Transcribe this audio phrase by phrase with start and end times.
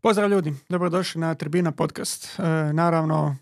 [0.00, 2.38] Pozdrav ljudi, dobrodošli na Tribina podcast.
[2.38, 2.42] E,
[2.72, 3.36] naravno,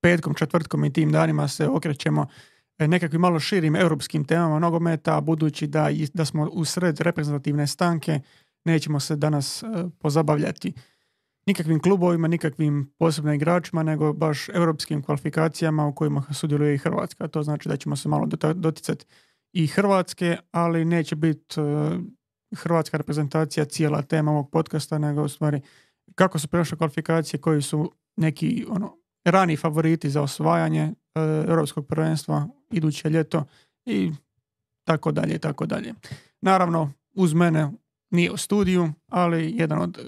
[0.00, 2.26] petkom, četvrtkom i tim danima se okrećemo
[2.78, 8.20] e, nekakvim malo širim europskim temama nogometa, budući da, da smo u sred reprezentativne stanke,
[8.64, 9.66] nećemo se danas e,
[9.98, 10.72] pozabavljati
[11.46, 17.28] nikakvim klubovima, nikakvim posebnim igračima, nego baš europskim kvalifikacijama u kojima sudjeluje i Hrvatska.
[17.28, 19.06] To znači da ćemo se malo doticati
[19.52, 21.56] i Hrvatske, ali neće biti
[22.56, 25.60] hrvatska reprezentacija cijela tema ovog podcasta, nego u stvari
[26.14, 30.94] kako su prošle kvalifikacije, koji su neki ono, rani favoriti za osvajanje e,
[31.48, 33.44] europskog prvenstva iduće ljeto
[33.84, 34.12] i
[34.84, 35.94] tako dalje tako dalje.
[36.40, 37.70] Naravno, uz mene
[38.10, 40.02] nije u studiju, ali jedan od e,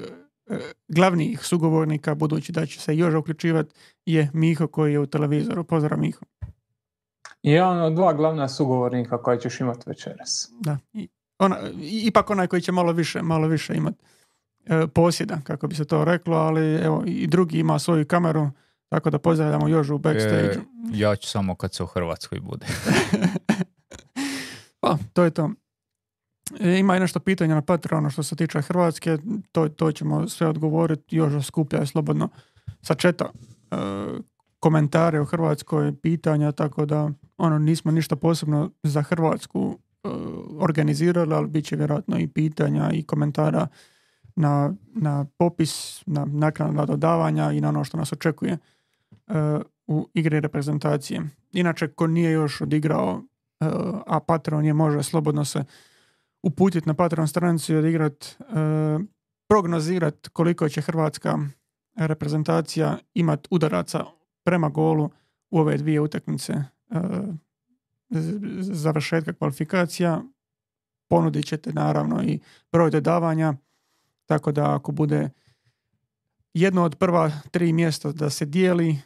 [0.55, 3.75] e, glavnijih sugovornika, budući da će se još uključivati,
[4.07, 5.65] je Miho koji je u televizoru.
[5.65, 6.21] Pozdrav Miho.
[7.43, 10.53] Jedan od dva glavna sugovornika koje ćeš imati večeras.
[10.61, 13.99] Da, I, ona, ipak onaj koji će malo više, malo više imati
[14.95, 18.51] posjeda, kako bi se to reklo, ali evo i drugi ima svoju kameru,
[18.89, 20.53] tako da pozdravljamo još u backstage.
[20.53, 20.61] E,
[20.93, 22.67] ja ću samo kad se u Hrvatskoj bude.
[24.81, 25.51] pa, to je to.
[26.61, 29.19] E, ima i nešto pitanja na Patreonu što se tiče Hrvatske,
[29.53, 32.29] to, to ćemo sve odgovoriti, još skupljaju slobodno
[32.83, 33.25] sa četa
[33.71, 33.77] e,
[34.61, 40.09] komentare o Hrvatskoj, pitanja, tako da ono nismo ništa posebno za Hrvatsku e,
[40.59, 43.67] organizirali, ali bit će vjerojatno i pitanja i komentara
[44.39, 48.59] na, na popis, na naknadna dodavanja i na ono što nas očekuje
[49.27, 49.35] uh,
[49.87, 51.23] u igri reprezentacije.
[51.53, 53.69] Inače, ko nije još odigrao, uh,
[54.07, 55.65] a Patreon je može slobodno se
[56.43, 58.47] uputiti na Patreon stranicu i odigrat, uh,
[59.49, 61.39] prognozirat koliko će hrvatska
[61.97, 64.05] reprezentacija imat udaraca
[64.45, 65.11] prema golu
[65.51, 66.55] u ove dvije utakmice
[68.61, 70.23] završetka kvalifikacija.
[71.11, 72.41] Ponudit ćete naravno i
[72.73, 73.55] broj dodavanja
[74.29, 75.31] tako da ako bude
[76.55, 78.99] jedno od prva tri mjesta da se dijeli,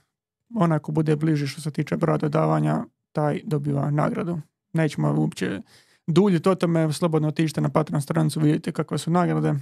[0.54, 4.41] onaj ko bude bliži što se tiče broja dodavanja, taj dobiva nagradu.
[4.72, 5.60] Nećemo uopće
[6.06, 9.54] duljiti o tome, slobodno otište na Patreon stranicu, vidite kakve su nagrade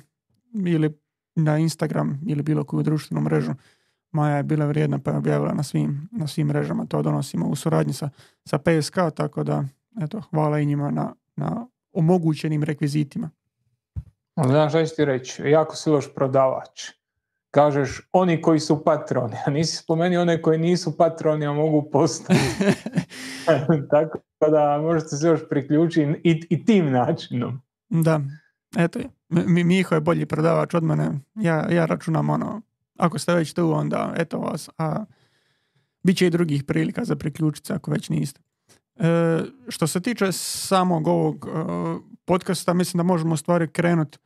[0.54, 0.94] ili
[1.34, 3.52] na Instagram ili bilo koju društvenu mrežu.
[4.12, 6.86] Maja je bila vrijedna pa je objavila na svim, na svim mrežama.
[6.86, 8.10] To donosimo u suradnji sa,
[8.44, 9.64] sa PSK, tako da
[10.00, 13.30] eto, hvala i njima na, na omogućenim rekvizitima.
[14.46, 16.90] Znaš šta ti reći, jako si loš prodavač.
[17.50, 22.40] Kažeš oni koji su patroni, a nisi spomenuo one koji nisu patroni, a mogu postati.
[23.90, 24.18] Tako
[24.50, 27.62] da možete se još priključiti i, i tim načinom.
[27.88, 28.20] Da,
[28.78, 28.98] eto,
[29.28, 31.10] mi, Miho je bolji prodavač od mene.
[31.34, 32.62] Ja, ja računam ono,
[32.98, 35.04] ako ste već tu, onda eto vas, a
[36.02, 38.40] bit će i drugih prilika za priključiti ako već niste.
[38.96, 41.50] E, što se tiče samog ovog e,
[42.24, 44.18] podcasta, mislim da možemo stvari krenuti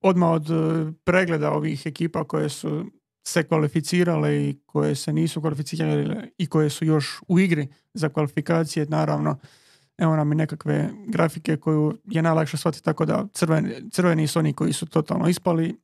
[0.00, 2.86] odmah od e, pregleda ovih ekipa koje su
[3.26, 8.86] se kvalificirale i koje se nisu kvalificirale i koje su još u igri za kvalifikacije,
[8.86, 9.38] naravno,
[9.98, 14.52] evo nam i nekakve grafike koju je najlakše shvatiti tako da crveni, crveni su oni
[14.52, 15.80] koji su totalno ispali,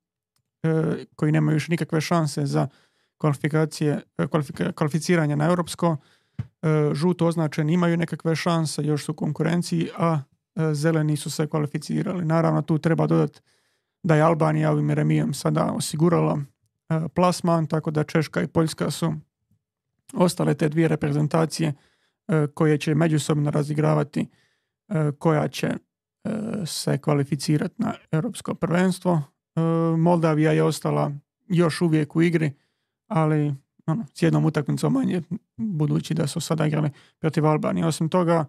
[0.62, 2.68] e, koji nemaju još nikakve šanse za
[3.18, 4.26] kvalifikacije, e,
[4.74, 5.96] kvalificiranje na europsko,
[6.92, 10.20] žuto označeni imaju nekakve šanse, još su u konkurenciji, a
[10.72, 12.24] zeleni su se kvalificirali.
[12.24, 13.40] Naravno, tu treba dodati
[14.06, 16.38] da je Albanija ovim remijem sada osigurala
[16.88, 19.14] e, plasman, tako da Češka i Poljska su
[20.14, 21.74] ostale te dvije reprezentacije
[22.28, 24.28] e, koje će međusobno razigravati
[24.88, 25.70] e, koja će
[26.66, 29.22] se kvalificirati na europsko prvenstvo.
[29.98, 31.12] Moldavija je ostala
[31.48, 32.52] još uvijek u igri,
[33.06, 33.54] ali
[33.86, 35.22] ono, s jednom utakmicom manje,
[35.56, 37.86] budući da su sada igrali protiv Albanije.
[37.86, 38.44] Osim toga,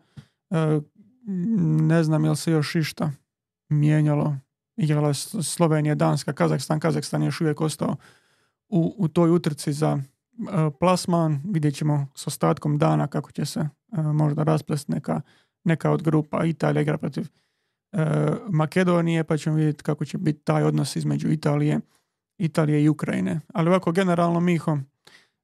[1.88, 3.12] ne znam je li se još išta
[3.70, 4.38] mijenjalo
[4.78, 6.80] igrala Slovenija, Danska, Kazahstan.
[6.80, 7.96] Kazahstan je još uvijek ostao
[8.70, 10.04] u, u toj utrci za uh,
[10.80, 11.42] plasman.
[11.46, 15.22] Vidjet ćemo s ostatkom dana kako će se uh, možda rasplest neka,
[15.64, 16.46] neka od grupa.
[16.46, 17.24] Italija igra protiv
[17.92, 18.00] uh,
[18.50, 21.80] Makedonije, pa ćemo vidjeti kako će biti taj odnos između Italije,
[22.38, 23.40] Italije i Ukrajine.
[23.54, 24.78] Ali ovako generalno Miho,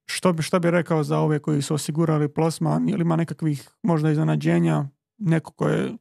[0.06, 4.12] što bi, što bi rekao za ove koji su osigurali plasman, ili ima nekakvih možda
[4.12, 4.86] iznenađenja,
[5.18, 5.92] neko ko je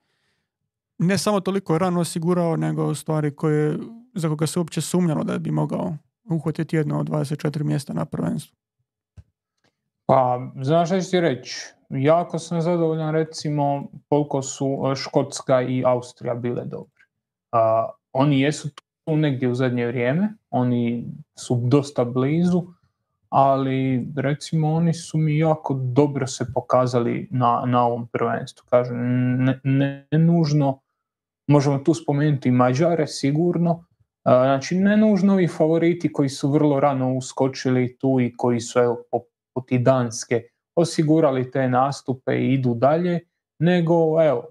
[1.02, 3.78] ne samo toliko rano osigurao, nego stvari koje,
[4.14, 5.96] za koga se uopće sumnjalo da bi mogao
[6.30, 8.56] uhvatiti jedno od 24 mjesta na prvenstvu.
[10.06, 11.66] Pa, znaš što ću ti reći?
[11.90, 17.04] Jako sam zadovoljan recimo koliko su e, Škotska i Austrija bile dobre.
[17.52, 18.68] A, oni jesu
[19.04, 21.04] tu negdje u zadnje vrijeme, oni
[21.38, 22.62] su dosta blizu,
[23.28, 28.64] ali recimo oni su mi jako dobro se pokazali na, na ovom prvenstvu.
[28.70, 28.96] Kažem,
[29.44, 29.60] ne,
[30.10, 30.78] ne nužno
[31.52, 33.84] Možemo tu spomenuti Mađare sigurno,
[34.24, 39.02] Znači, ne nužno ovi favoriti koji su vrlo rano uskočili tu i koji su, evo,
[39.10, 40.42] poput i Danske,
[40.76, 43.20] osigurali te nastupe i idu dalje,
[43.58, 44.48] nego, evo,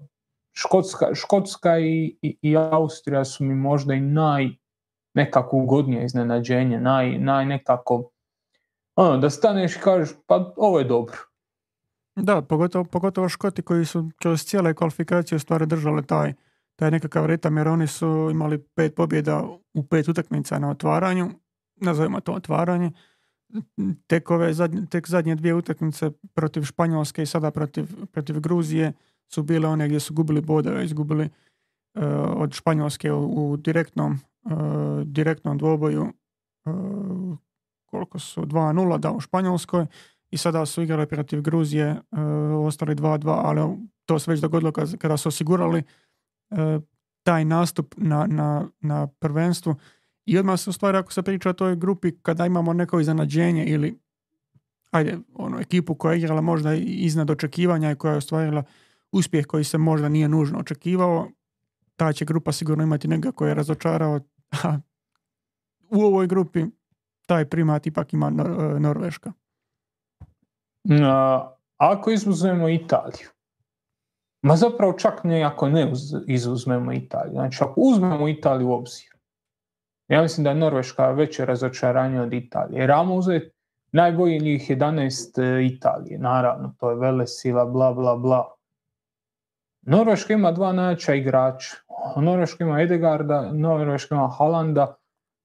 [0.52, 4.48] Škotska, Škotska i, i, i Austrija su mi možda i naj
[5.14, 8.10] nekako ugodnije iznenađenje, naj, naj nekako
[8.96, 11.16] ono, da staneš i kažeš pa ovo je dobro.
[12.16, 16.32] Da, pogotovo, pogotovo Škoti koji su kroz cijele kvalifikacije stvari držali taj,
[16.82, 19.44] taj nekakav ritam jer oni su imali pet pobjeda
[19.74, 21.30] u pet utakmica na otvaranju,
[21.76, 22.90] nazovimo to otvaranje,
[24.06, 28.92] tek, ove zadnje, tek zadnje dvije utakmice protiv Španjolske i sada protiv, protiv Gruzije
[29.28, 32.02] su bile one gdje su gubili bodove, izgubili uh,
[32.36, 36.02] od Španjolske u, u direktnom, uh, direktnom dvoboju
[36.64, 37.38] uh,
[37.86, 39.86] koliko su 2-0 da u Španjolskoj
[40.30, 41.96] i sada su igrali protiv Gruzije,
[42.66, 43.76] ostali 2-2, ali
[44.06, 45.82] to se već dogodilo kada su osigurali
[47.22, 49.74] taj nastup na, na, na prvenstvu
[50.24, 53.64] i odmah se u stvari ako se priča o toj grupi kada imamo neko iznenađenje
[53.64, 53.98] ili
[54.90, 58.62] ajde, ono, ekipu koja je igrala možda iznad očekivanja i koja je ostvarila
[59.12, 61.28] uspjeh koji se možda nije nužno očekivao,
[61.96, 64.20] ta će grupa sigurno imati nekoga koji je razočarao,
[65.90, 66.64] u ovoj grupi
[67.26, 69.32] taj primat ipak ima e, Norveška.
[71.76, 73.28] ako izuzmemo Italiju,
[74.42, 75.92] ma zapravo čak ne ako ne
[76.26, 79.12] izuzmemo Italiju, znači ako uzmemo Italiju u obzir,
[80.08, 82.86] ja mislim da je Norveška veće razočaranje od Italije.
[82.86, 83.50] Ramo uzeti
[83.92, 88.54] najbolji njih 11 e, Italije, naravno, to je vele sila, bla, bla, bla.
[89.82, 91.76] Norveška ima dva najjača igrača.
[92.16, 94.96] Norveška ima Edegarda, Norveška ima Halanda.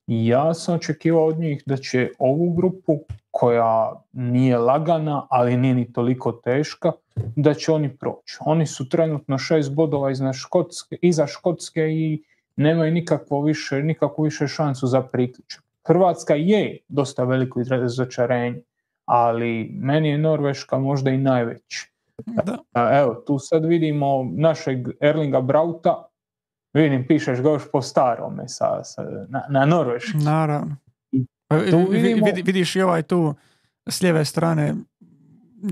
[0.08, 3.00] Ja sam očekivao od njih da će ovu grupu,
[3.40, 6.92] koja nije lagana, ali nije ni toliko teška,
[7.36, 8.38] da će oni proći.
[8.40, 12.24] Oni su trenutno šest bodova iza Škotske, iza Škotske i
[12.56, 15.64] nemaju nikakvo više, nikakvu više šansu za priključak.
[15.88, 18.62] Hrvatska je dosta veliko razočarenje,
[19.06, 21.92] ali meni je Norveška možda i najveći.
[22.26, 22.58] Da.
[23.00, 26.08] Evo, tu sad vidimo našeg Erlinga Brauta,
[26.74, 30.18] vidim pišeš ga još po starome sa, sa, na, na Norveški.
[30.18, 30.76] Naravno.
[31.50, 32.28] Tu vidimo...
[32.46, 33.36] vidiš i ovaj tu
[33.90, 34.76] s lijeve strane,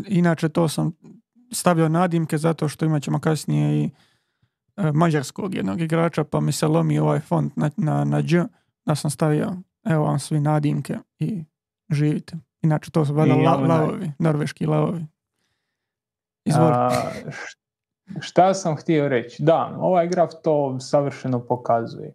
[0.08, 0.92] inače to sam
[1.52, 3.90] stavio nadimke zato što imat ćemo kasnije i
[4.78, 8.36] e, mađarskog jednog igrača, pa mi se lomi ovaj font na, na, na dž,
[8.86, 9.54] da sam stavio,
[9.86, 11.44] evo vam svi nadimke i
[11.90, 12.38] živite.
[12.62, 15.06] Inače to su valjda la, lavovi, norveški lavovi.
[16.56, 16.90] A,
[18.20, 19.44] šta sam htio reći?
[19.44, 22.14] Da, ovaj graf to savršeno pokazuje.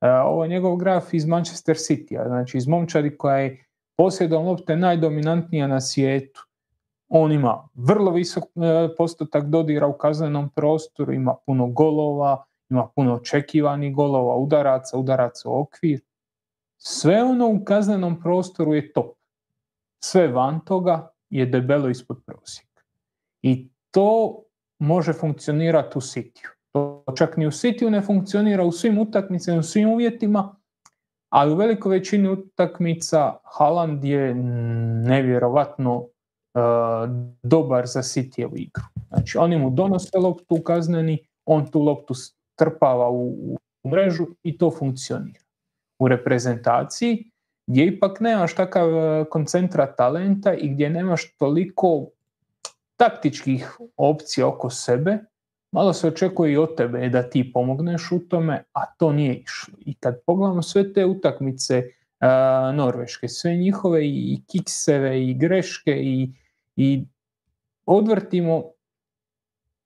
[0.00, 3.64] E, ovo je njegov graf iz Manchester City, znači iz momčadi koja je
[3.96, 6.46] posjedom lopte najdominantnija na svijetu.
[7.08, 8.48] On ima vrlo visok e,
[8.96, 15.60] postotak dodira u kaznenom prostoru, ima puno golova, ima puno očekivanih golova, udaraca, udaraca u
[15.60, 16.00] okvir.
[16.76, 19.16] Sve ono u kaznenom prostoru je top.
[20.04, 22.82] Sve van toga je debelo ispod prosjeka.
[23.42, 24.40] I to
[24.78, 26.50] može funkcionirati u sitiju.
[26.72, 30.56] To čak ni u sitiju ne funkcionira u svim utakmicama, u svim uvjetima,
[31.28, 34.34] ali u velikoj većini utakmica Haaland je
[35.04, 36.04] nevjerovatno uh,
[37.42, 38.00] dobar za
[38.52, 38.84] u igru.
[39.08, 44.58] Znači oni mu donose loptu u kazneni, on tu loptu strpava u, u mrežu i
[44.58, 45.40] to funkcionira.
[45.98, 47.30] U reprezentaciji
[47.66, 52.06] gdje ipak nemaš takav uh, koncentrat talenta i gdje nemaš toliko
[52.96, 55.18] taktičkih opcija oko sebe,
[55.72, 59.74] malo se očekuje i od tebe da ti pomogneš u tome, a to nije išlo.
[59.80, 66.32] I kad pogledamo sve te utakmice uh, Norveške, sve njihove i kikseve i greške i,
[66.76, 67.04] i
[67.86, 68.62] odvrtimo,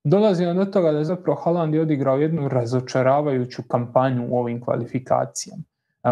[0.05, 5.63] dolazimo do toga da je zapravo Haaland je odigrao jednu razočaravajuću kampanju u ovim kvalifikacijama.
[6.03, 6.11] Uh,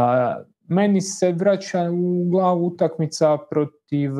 [0.68, 4.12] meni se vraća u glavu utakmica protiv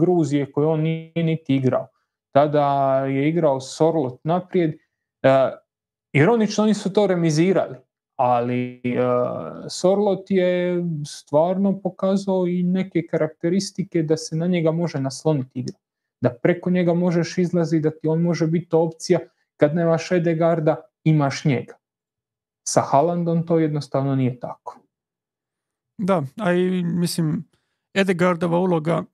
[0.00, 1.88] Gruzije koju on nije niti igrao
[2.32, 4.74] tada je igrao Sorlot naprijed.
[5.22, 5.58] Uh,
[6.12, 7.76] ironično oni su to remizirali,
[8.16, 15.60] ali uh, Sorlot je stvarno pokazao i neke karakteristike da se na njega može nasloniti
[15.60, 15.76] igra.
[16.20, 19.18] Da preko njega možeš izlaziti, da ti on može biti opcija.
[19.56, 21.74] Kad nemaš Edegarda, imaš njega.
[22.68, 24.78] Sa Haalandom to jednostavno nije tako.
[25.98, 27.44] Da, a i mislim,
[27.94, 29.04] Edegardova uloga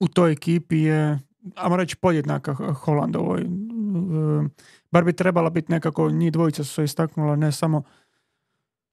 [0.00, 1.18] u toj ekipi je
[1.54, 3.46] ajmo reći podjednaka Holandovoj.
[4.90, 7.82] Bar bi trebala biti nekako, njih dvojica su se istaknula ne samo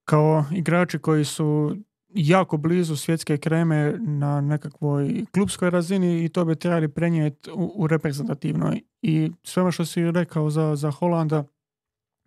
[0.05, 1.75] kao igrači koji su
[2.09, 8.81] jako blizu svjetske kreme na nekakvoj klubskoj razini i to bi trebali prenijeti u, reprezentativnoj.
[9.01, 11.43] I sve ono što si rekao za, za Holanda,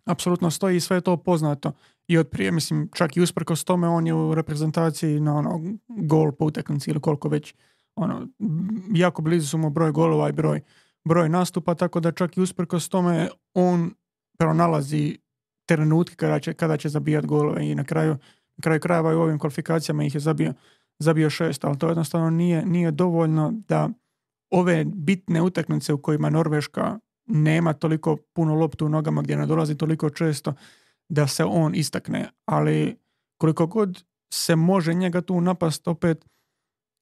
[0.05, 1.71] apsolutno stoji i sve je to poznato
[2.07, 6.31] i od prije, mislim, čak i usprkos tome on je u reprezentaciji na ono, gol
[6.31, 7.55] po utakmici ili koliko već,
[7.95, 8.27] ono,
[8.93, 10.61] jako blizu su mu broj golova i broj,
[11.07, 13.93] broj nastupa, tako da čak i usprkos tome on
[14.37, 15.17] pronalazi
[15.65, 18.17] trenutke kada će, kada će zabijati golove i na kraju,
[18.57, 20.53] na kraju krajeva i u ovim kvalifikacijama ih je zabio,
[20.99, 23.89] zabio šest, ali to jednostavno nije, nije dovoljno da
[24.51, 29.77] ove bitne utakmice u kojima Norveška nema toliko puno loptu u nogama gdje ne dolazi
[29.77, 30.53] toliko često
[31.09, 32.97] da se on istakne, ali
[33.37, 34.03] koliko god
[34.33, 36.25] se može njega tu napast opet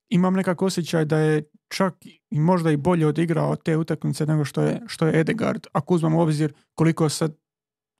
[0.09, 1.93] imam nekako osjećaj da je čak
[2.29, 6.21] i možda i bolje odigrao te utakmice nego što je, što je Edegard, ako uzmemo
[6.21, 7.35] obzir koliko sad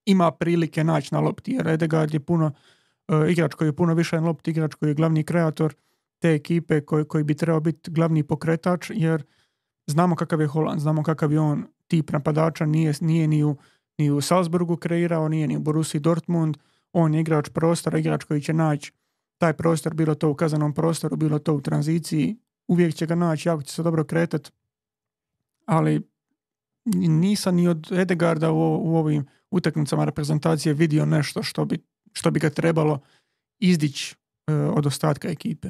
[0.06, 2.52] ima prilike naći na lopti, jer Edegard je puno
[3.08, 5.74] uh, igrač koji je puno više na lopti, igrač koji je glavni kreator
[6.20, 9.24] te ekipe koji, koji bi trebao biti glavni pokretač, jer
[9.88, 13.58] znamo kakav je Holand, znamo kakav je on tip napadača, nije, nije ni, u,
[13.98, 16.58] ni u Salzburgu kreirao, nije ni u Borussiji Dortmund,
[16.94, 18.92] on je igrač prostora, igrač koji će naći
[19.38, 22.38] taj prostor, bilo to u kazanom prostoru, bilo to u tranziciji,
[22.70, 24.52] uvijek će ga naći, jako će se dobro kretat,
[25.66, 26.02] ali
[26.96, 31.78] nisam ni od Edegarda u, u ovim utakmicama reprezentacije vidio nešto što bi,
[32.14, 33.00] što bi ga trebalo
[33.60, 34.16] izdići
[34.48, 35.68] e, od ostatka ekipe.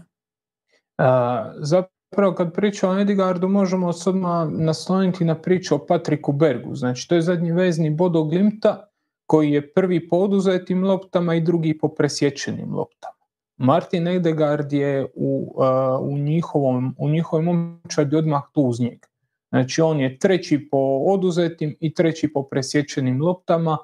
[0.97, 4.09] Uh, Prvo kad pričamo o Edigardu možemo se
[4.51, 6.75] nasloniti na priču o Patriku Bergu.
[6.75, 8.89] Znači to je zadnji vezni Bodo Glimta
[9.25, 13.18] koji je prvi po oduzetim loptama i drugi po presječenim loptama.
[13.59, 15.55] Martin Edegard je u,
[16.01, 19.07] u, njihovom, u njihovoj momčadi odmah tu uz njega.
[19.49, 23.77] Znači on je treći po oduzetim i treći po presječenim loptama.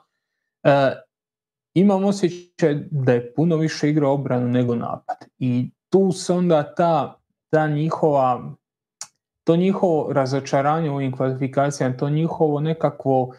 [0.64, 0.72] Uh,
[1.74, 5.18] imam osjećaj da je puno više igrao obranu nego napad.
[5.40, 7.20] I tu se onda ta
[7.56, 8.56] ta njihova
[9.44, 13.34] to njihovo razočaranje u ovim kvalifikacijama, to njihovo nekakvo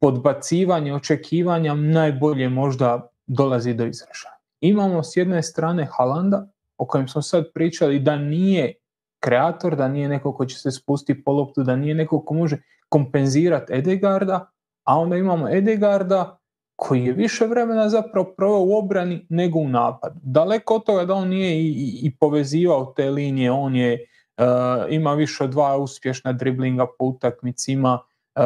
[0.00, 4.35] podbacivanje očekivanja najbolje možda dolazi do izražaja.
[4.60, 6.48] Imamo s jedne strane Halanda,
[6.78, 8.74] o kojem smo sad pričali, da nije
[9.20, 12.62] kreator, da nije neko ko će se spustiti po loptu, da nije neko ko može
[12.88, 14.50] kompenzirati Edegarda,
[14.84, 16.38] a onda imamo Edegarda
[16.76, 20.20] koji je više vremena zapravo proveo u obrani nego u napadu.
[20.22, 24.06] Daleko od toga da on nije i, i povezivao te linije, on je
[24.38, 24.44] uh,
[24.88, 27.98] ima više od dva uspješna driblinga po utakmici, ima
[28.36, 28.42] uh,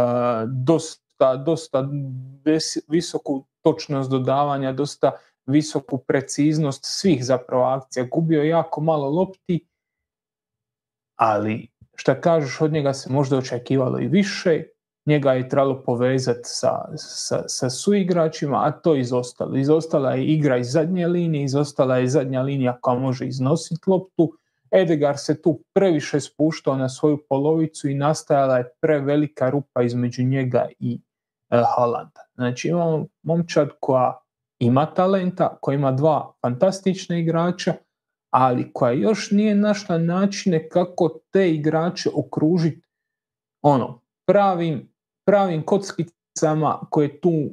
[0.47, 1.89] dosta, dosta
[2.89, 5.13] visoku točnost dodavanja, dosta
[5.47, 8.07] visoku preciznost svih zapravo akcija.
[8.11, 9.67] Gubio jako malo lopti,
[11.17, 14.65] ali šta kažeš od njega se možda očekivalo i više,
[15.07, 19.57] njega je trebalo povezati sa, sa, sa suigračima, a to izostalo.
[19.57, 24.33] Izostala je igra iz zadnje linije, izostala je zadnja linija koja može iznositi loptu.
[24.71, 30.67] Edgar se tu previše spuštao na svoju polovicu i nastajala je prevelika rupa između njega
[30.79, 31.01] i
[31.51, 32.21] e, Halanda.
[32.35, 34.19] Znači imamo momčad koja
[34.61, 37.75] ima talenta, koja ima dva fantastična igrača,
[38.31, 42.87] ali koja još nije našla načine kako te igrače okružiti
[43.63, 44.91] ono, pravim
[45.31, 47.51] pravim kockicama koje tu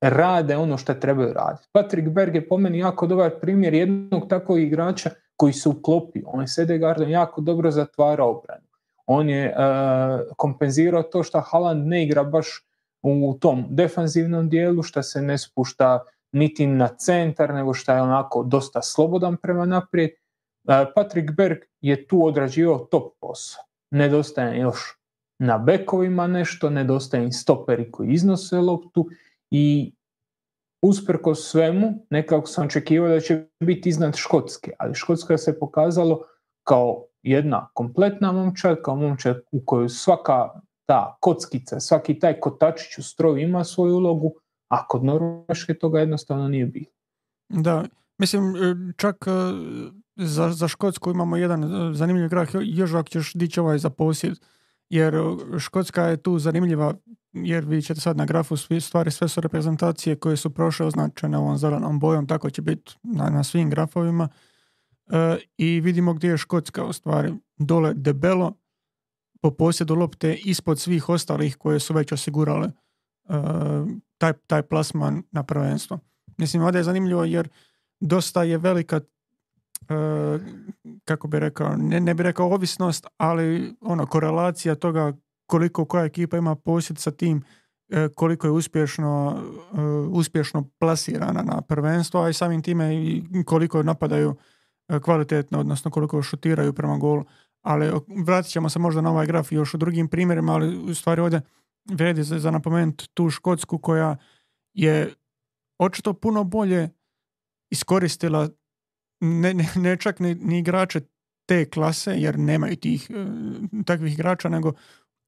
[0.00, 1.68] rade ono što trebaju raditi.
[1.72, 6.22] Patrick Berg je po meni jako dobar primjer jednog takvog igrača koji se uklopio.
[6.26, 8.66] On je s Edegardom jako dobro zatvarao obranu.
[9.06, 12.66] On je uh, kompenzirao to što Haaland ne igra baš
[13.02, 18.42] u tom defanzivnom dijelu, što se ne spušta niti na centar, nego što je onako
[18.42, 20.10] dosta slobodan prema naprijed.
[20.10, 23.64] Uh, Patrick Berg je tu odrađivao top posao.
[23.90, 24.98] Nedostaje još
[25.38, 29.08] na bekovima nešto, nedostaje im stoperi koji iznose loptu
[29.50, 29.92] i
[30.82, 36.24] usprko svemu nekako sam očekivao da će biti iznad Škotske, ali Škotska se pokazalo
[36.64, 40.48] kao jedna kompletna momčad, kao momčad u kojoj svaka
[40.86, 44.34] ta kockica, svaki taj kotačić u stroju ima svoju ulogu,
[44.72, 46.86] a kod Norveške toga jednostavno nije bilo.
[47.48, 47.84] Da,
[48.18, 48.54] mislim,
[48.96, 49.30] čak e,
[50.16, 54.38] za, za Škotsku imamo jedan e, zanimljiv grah, još ako ćeš dići ovaj za posjed,
[54.88, 55.14] jer
[55.58, 56.94] Škotska je tu zanimljiva
[57.32, 61.38] jer vi ćete sad na grafu svi stvari, sve su reprezentacije koje su prošle označene
[61.38, 64.28] ovom zelenom bojom, tako će biti na, na svim grafovima.
[65.10, 67.34] E, i vidimo gdje je Škotska u stvari.
[67.56, 68.52] Dole debelo
[69.40, 72.72] po posjedu lopte ispod svih ostalih koje su već osigurale e,
[74.22, 75.98] taj, taj plasman na prvenstvo.
[76.38, 77.48] Mislim, ovdje je zanimljivo jer
[78.00, 79.00] dosta je velika
[79.88, 80.38] E,
[81.04, 85.12] kako bi rekao, ne, ne bi rekao ovisnost, ali ono, korelacija toga
[85.46, 87.42] koliko koja ekipa ima posjed sa tim
[87.88, 89.42] e, koliko je uspješno,
[89.74, 94.36] e, uspješno plasirana na prvenstvo, a i samim time i koliko napadaju
[95.02, 97.24] kvalitetno, odnosno koliko šutiraju prema golu.
[97.62, 97.92] Ali
[98.26, 101.40] vratit ćemo se možda na ovaj graf još u drugim primjerima, ali u stvari ovdje
[101.84, 104.16] vredi za napomenuti tu Škotsku koja
[104.74, 105.14] je
[105.78, 106.90] očito puno bolje
[107.70, 108.48] iskoristila
[109.20, 111.00] ne, ne, ne čak ni, ni igrače
[111.46, 113.26] te klase, jer nemaju tih e,
[113.86, 114.72] takvih igrača, nego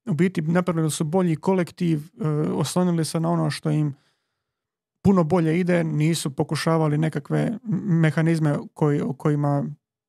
[0.06, 3.94] u biti napravili su bolji kolektiv, e, oslonili se na ono što im
[5.02, 9.64] puno bolje ide, nisu pokušavali nekakve mehanizme koji, kojima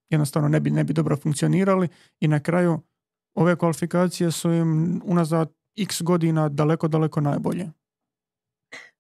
[0.10, 1.88] jednostavno ne bi, ne bi dobro funkcionirali
[2.20, 2.80] i na kraju
[3.34, 7.70] ove kvalifikacije su im unazad x godina daleko, daleko najbolje.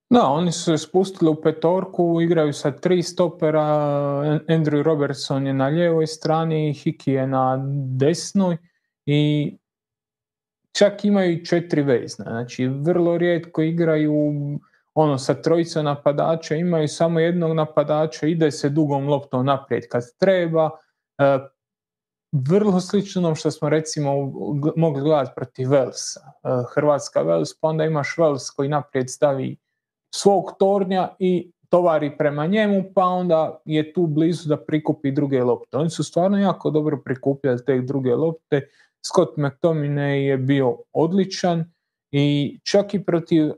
[0.10, 3.62] Da, oni su se spustili u petorku, igraju sa tri stopera,
[4.48, 7.58] Andrew Robertson je na lijevoj strani, Hiki je na
[7.98, 8.58] desnoj
[9.06, 9.54] i
[10.78, 12.26] čak imaju četiri vezne.
[12.28, 14.14] Znači, vrlo rijetko igraju
[14.94, 20.70] ono sa trojica napadača, imaju samo jednog napadača, ide se dugom loptom naprijed kad treba.
[22.44, 24.34] Vrlo slično što smo recimo
[24.76, 26.20] mogli gledati protiv Velsa.
[26.20, 29.58] E, Hrvatska Vels, pa onda imaš Vels koji naprijed stavi
[30.16, 35.78] svog tornja i tovari prema njemu, pa onda je tu blizu da prikupi druge lopte.
[35.78, 38.70] Oni su stvarno jako dobro prikupljali te druge lopte.
[39.06, 41.72] Scott McTominay je bio odličan
[42.12, 43.54] i čak i protiv, e,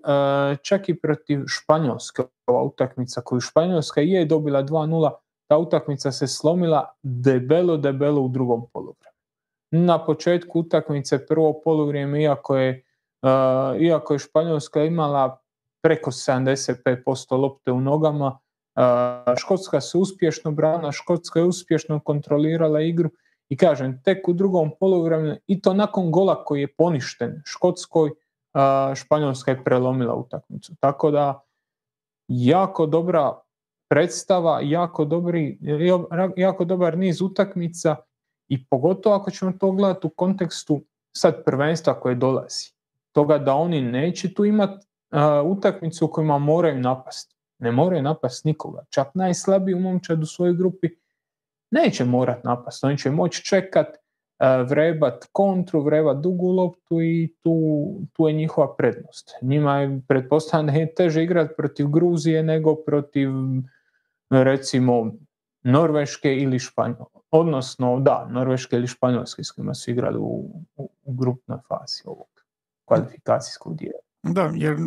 [0.62, 5.12] čak i protiv Španjolske, ova utakmica koju Španjolska je dobila 2-0,
[5.48, 9.18] ta utakmica se slomila debelo, debelo u drugom poluvremenu.
[9.72, 13.30] Na početku utakmice prvo poluvrijeme, iako je, e,
[13.80, 15.38] iako je Španjolska imala
[15.82, 18.39] preko 75% lopte u nogama.
[19.38, 23.10] Škotska se uspješno brana, Škotska je uspješno kontrolirala igru
[23.50, 28.12] i kažem, tek u drugom poluvremenu i to nakon gola koji je poništen Škotskoj,
[28.96, 30.75] Španjolska je prelomila utakmicu.
[30.80, 31.42] Tako da
[32.27, 33.39] jako dobra
[33.88, 35.60] predstava, jako, dobri,
[36.36, 37.96] jako dobar niz utakmica
[38.48, 42.74] i pogotovo ako ćemo to gledati u kontekstu sad prvenstva koje dolazi.
[43.12, 44.88] Toga da oni neće tu imati
[45.46, 47.36] utakmicu u kojima moraju napasti.
[47.60, 48.84] Ne moraju napasti nikoga.
[48.89, 50.88] Čak najslabiji momčad u svojoj grupi
[51.72, 52.85] neće morat napasti.
[52.85, 53.88] Oni će moći čekat,
[54.70, 57.55] vrebat kontru, vrebat dugu loptu i tu,
[58.14, 59.29] tu je njihova prednost.
[59.42, 63.29] Njima je pretpostavljeno da je teže igrati protiv Gruzije nego protiv
[64.29, 65.11] recimo
[65.63, 67.18] Norveške ili Španjolske.
[67.31, 72.27] Odnosno, da, Norveške ili Španjolske s kojima su igrali u, u, grupnoj fazi ovog
[72.85, 74.00] kvalifikacijskog dijela.
[74.24, 74.77] Da, jer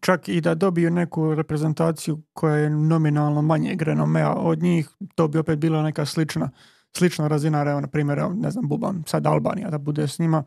[0.00, 5.38] čak i da dobiju neku reprezentaciju koja je nominalno manje renomea od njih, to bi
[5.38, 6.50] opet bila neka slična,
[6.96, 10.44] slična razina, evo na primjer, ne znam, Buban, sad Albanija da bude s njima,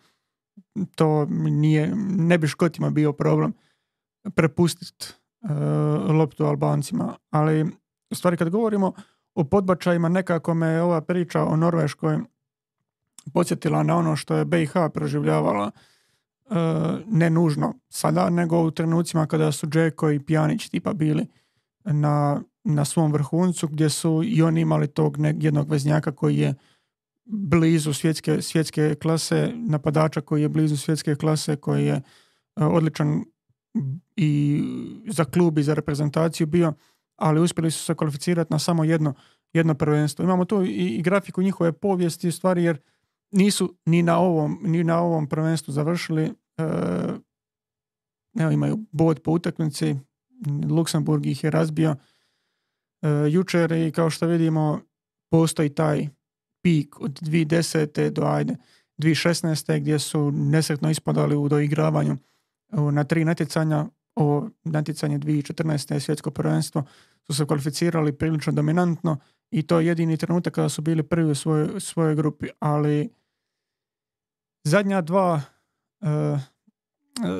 [0.95, 3.53] to nije, ne bi Škotima bio problem
[4.35, 5.49] prepustiti uh,
[6.15, 7.65] loptu Albancima, ali
[8.09, 8.93] u stvari kad govorimo
[9.35, 12.19] o podbačajima, nekako me ova priča o Norveškoj
[13.33, 15.71] podsjetila na ono što je BiH proživljavala
[17.07, 21.27] ne nužno sada, nego u trenucima kada su Džeko i Pjanić tipa bili
[21.85, 26.55] na, na svom vrhuncu, gdje su i oni imali tog jednog veznjaka koji je
[27.25, 32.01] blizu svjetske, svjetske klase, napadača koji je blizu svjetske klase, koji je
[32.55, 33.23] odličan
[34.15, 34.63] i
[35.07, 36.73] za klub i za reprezentaciju bio,
[37.19, 39.13] ali uspjeli su se kvalificirati na samo jedno,
[39.53, 40.23] jedno prvenstvo.
[40.23, 42.77] Imamo tu i, i grafiku njihove povijesti stvari jer
[43.31, 46.23] nisu ni na ovom, ni na ovom prvenstvu završili.
[46.23, 46.33] E,
[48.39, 49.95] evo imaju bod po utakmici,
[50.69, 51.95] Luksemburg ih je razbio
[53.01, 54.81] e, jučer i kao što vidimo
[55.31, 56.07] postoji taj
[56.61, 58.09] pik od 2010.
[58.09, 58.55] do ajde
[58.97, 59.79] 2016.
[59.79, 62.17] gdje su nesretno ispadali u doigravanju
[62.91, 63.85] na tri natjecanja.
[64.15, 65.99] Ovo natjecanje 2014.
[65.99, 66.83] svjetsko prvenstvo
[67.29, 69.17] su se kvalificirali prilično dominantno
[69.51, 73.09] i to je jedini trenutak kada su bili prvi u svojoj, svojoj grupi, ali
[74.63, 75.41] zadnja dva
[76.01, 76.39] uh,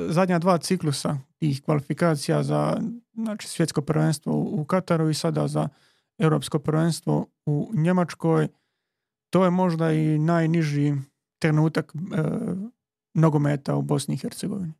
[0.08, 2.80] zadnja dva ciklusa tih kvalifikacija za
[3.14, 5.68] znači, svjetsko prvenstvo u Kataru i sada za
[6.18, 8.48] europsko prvenstvo u Njemačkoj,
[9.30, 10.94] to je možda i najniži
[11.38, 12.00] trenutak uh,
[13.14, 14.72] nogometa u Bosni i Hercegovini.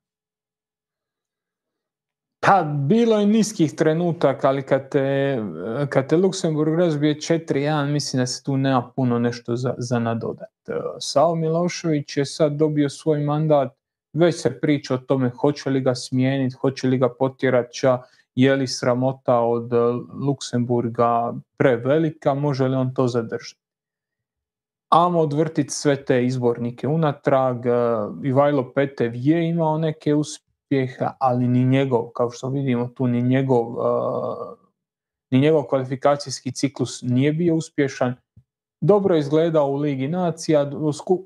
[2.43, 5.39] Pa bilo je niskih trenutaka, ali kad te,
[5.89, 10.69] kad te Luksemburg razbije 4-1, mislim da se tu nema puno nešto za, za nadodat.
[10.69, 13.73] E, Sao Milošević je sad dobio svoj mandat,
[14.13, 17.81] već se priča o tome hoće li ga smijeniti, hoće li ga potjerati,
[18.35, 19.73] je li sramota od
[20.27, 23.61] Luksemburga prevelika, može li on to zadržati.
[24.89, 27.71] Amo odvrtiti sve te izbornike unatrag, e,
[28.25, 33.23] Ivajlo Petev je imao neke uspjehe, uspjeha, ali ni njegov, kao što vidimo tu, ni
[33.23, 34.59] njegov, uh,
[35.31, 38.15] ni njegov kvalifikacijski ciklus nije bio uspješan.
[38.81, 40.71] Dobro je izgledao u Ligi nacija,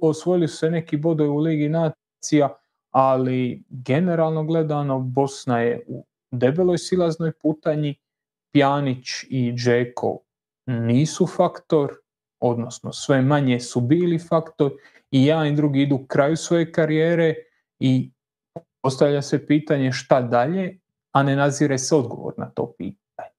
[0.00, 2.48] osvojili su se neki bodovi u Ligi nacija,
[2.90, 7.94] ali generalno gledano Bosna je u debeloj silaznoj putanji,
[8.52, 10.18] Pjanić i Džeko
[10.66, 11.92] nisu faktor,
[12.40, 14.72] odnosno sve manje su bili faktor
[15.11, 17.35] i jedan i drugi idu kraju svoje karijere
[17.78, 18.11] i
[18.85, 20.79] postavlja se pitanje šta dalje,
[21.12, 23.31] a ne nazire se odgovor na to pitanje.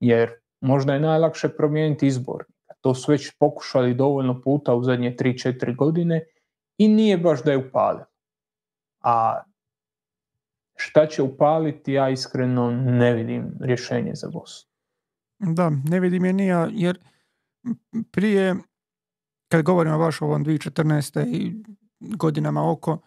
[0.00, 2.74] Jer možda je najlakše promijeniti izbornika.
[2.80, 6.24] To su već pokušali dovoljno puta u zadnje 3-4 godine
[6.78, 8.04] i nije baš da je upalilo.
[9.04, 9.42] A
[10.76, 14.70] šta će upaliti, ja iskreno ne vidim rješenje za Bosnu.
[15.38, 16.98] Da, ne vidim je nija, jer
[18.10, 18.56] prije,
[19.48, 21.26] kad govorimo baš o ovom 2014.
[21.26, 21.64] i
[22.00, 22.98] godinama oko,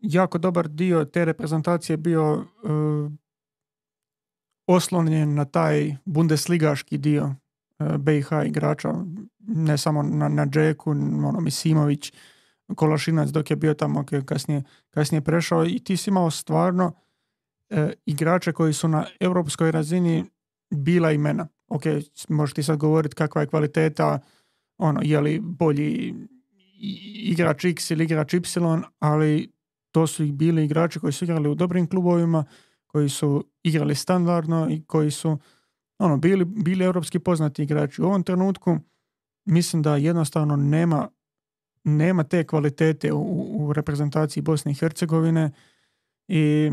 [0.00, 3.12] jako dobar dio te reprezentacije bio uh,
[4.66, 7.34] oslonjen na taj bundesligaški dio uh,
[7.78, 8.94] e, BiH igrača,
[9.38, 12.12] ne samo na, na Džeku, ono, Misimović,
[12.76, 16.92] Kolašinac dok je bio tamo kasnije, kasnije prešao i ti si imao stvarno
[17.70, 20.24] e, igrače koji su na europskoj razini
[20.70, 21.48] bila imena.
[21.68, 21.82] Ok,
[22.28, 24.18] možeš ti sad govoriti kakva je kvaliteta,
[24.78, 26.14] ono, je li bolji
[27.22, 28.40] igrač X ili igrač Y,
[28.98, 29.52] ali
[29.92, 32.44] to su ih bili igrači koji su igrali u dobrim klubovima,
[32.86, 35.38] koji su igrali standardno i koji su
[35.98, 38.02] ono, bili, bili europski poznati igrači.
[38.02, 38.78] U ovom trenutku
[39.44, 41.08] mislim da jednostavno nema
[41.84, 45.50] nema te kvalitete u, u reprezentaciji Bosne i Hercegovine
[46.28, 46.72] i,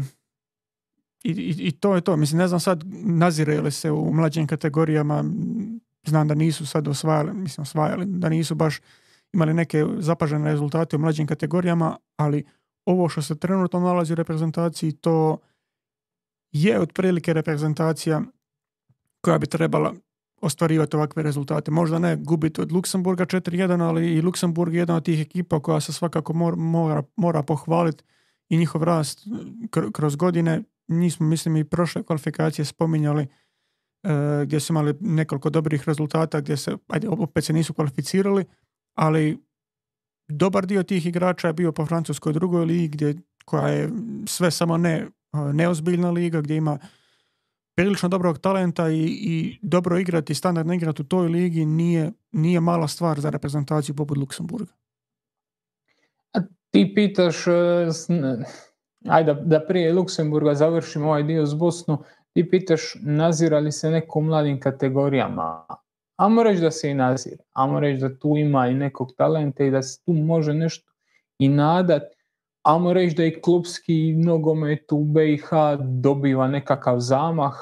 [1.23, 2.17] i, i, to je to.
[2.17, 5.23] Mislim, ne znam sad nazire li se u mlađim kategorijama,
[6.05, 8.79] znam da nisu sad osvajali, mislim osvajali, da nisu baš
[9.33, 12.43] imali neke zapažene rezultate u mlađim kategorijama, ali
[12.85, 15.37] ovo što se trenutno nalazi u reprezentaciji, to
[16.51, 18.21] je otprilike reprezentacija
[19.21, 19.93] koja bi trebala
[20.41, 21.71] ostvarivati ovakve rezultate.
[21.71, 25.79] Možda ne gubiti od Luksemburga 4-1, ali i Luksemburg je jedna od tih ekipa koja
[25.79, 28.03] se svakako mora, mora pohvaliti
[28.49, 29.27] i njihov rast
[29.93, 30.63] kroz godine.
[30.87, 36.77] Nismo, mislim, i prošle kvalifikacije spominjali e, gdje su imali nekoliko dobrih rezultata, gdje se,
[36.87, 38.45] ajde, opet se nisu kvalificirali,
[38.95, 39.44] ali
[40.27, 43.89] dobar dio tih igrača je bio po francuskoj drugoj ligi, gdje, koja je
[44.27, 45.07] sve samo ne e,
[45.53, 46.79] neozbiljna liga, gdje ima
[47.75, 52.87] prilično dobrog talenta i, i dobro igrati, standardno igrati u toj ligi nije, nije mala
[52.87, 54.73] stvar za reprezentaciju poput Luksemburga.
[56.33, 56.39] A
[56.71, 57.51] ti pitaš, e,
[59.07, 64.19] ajde da prije Luksemburga završimo ovaj dio s Bosnu, ti pitaš nazira li se neko
[64.19, 65.65] u mladim kategorijama.
[66.15, 69.71] Amo reći da se i nazira, amo reći da tu ima i nekog talenta i
[69.71, 70.91] da se tu može nešto
[71.39, 72.03] i nadat,
[72.65, 75.49] Amo reći da i klubski nogomet u BiH
[75.79, 77.53] dobiva nekakav zamah,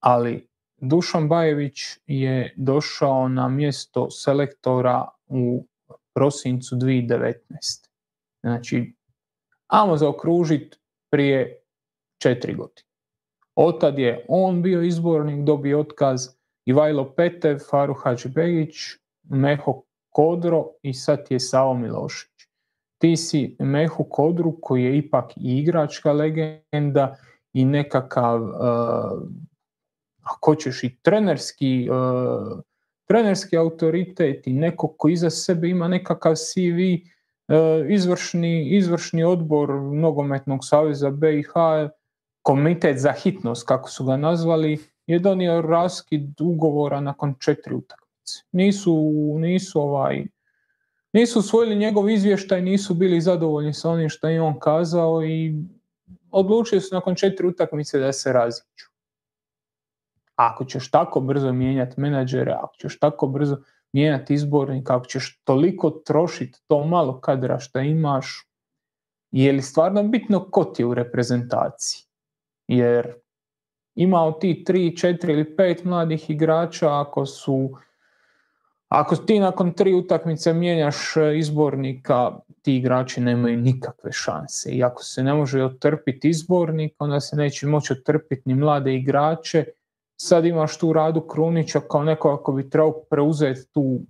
[0.00, 5.66] ali Dušan Bajević je došao na mjesto selektora u
[6.14, 7.34] prosincu 2019.
[8.40, 8.94] Znači,
[9.66, 10.76] amo zaokružiti
[11.10, 11.62] prije
[12.18, 12.88] četiri godine.
[13.54, 16.28] Otad je on bio izbornik, dobio otkaz
[16.68, 18.76] Ivajlo Petev, Faru Hadžibegić,
[19.28, 22.38] Meho Kodro i sad je Sao Milošević
[22.98, 27.16] ti si Mehu Kodru koji je ipak i igračka legenda
[27.52, 29.22] i nekakav uh,
[30.22, 32.60] ako ćeš i trenerski uh,
[33.06, 40.60] trenerski autoritet i neko koji iza sebe ima nekakav CV uh, izvršni, izvršni odbor nogometnog
[40.62, 41.52] saveza BiH
[42.42, 48.42] komitet za hitnost kako su ga nazvali je donio raskid ugovora nakon četiri utakmice.
[48.52, 48.94] Nisu,
[49.38, 50.24] nisu ovaj
[51.12, 55.54] nisu usvojili njegov izvještaj, nisu bili zadovoljni sa onim što je on kazao i
[56.30, 58.86] odlučili su nakon četiri utakmice da se raziću.
[60.36, 63.56] Ako ćeš tako brzo mijenjati menadžere, ako ćeš tako brzo
[63.92, 68.48] mijenjati izbornik, ako ćeš toliko trošiti to malo kadra što imaš,
[69.30, 72.02] je li stvarno bitno ko ti je u reprezentaciji?
[72.68, 73.14] Jer
[73.98, 77.70] imao ti tri, četiri ili pet mladih igrača, ako su
[78.88, 84.70] ako ti nakon tri utakmice mijenjaš e, izbornika, ti igrači nemaju nikakve šanse.
[84.70, 89.64] I ako se ne može otrpiti izbornik, onda se neće moći otrpiti ni mlade igrače.
[90.16, 94.00] Sad imaš tu Radu Krunića kao neko ako bi trebao preuzeti tu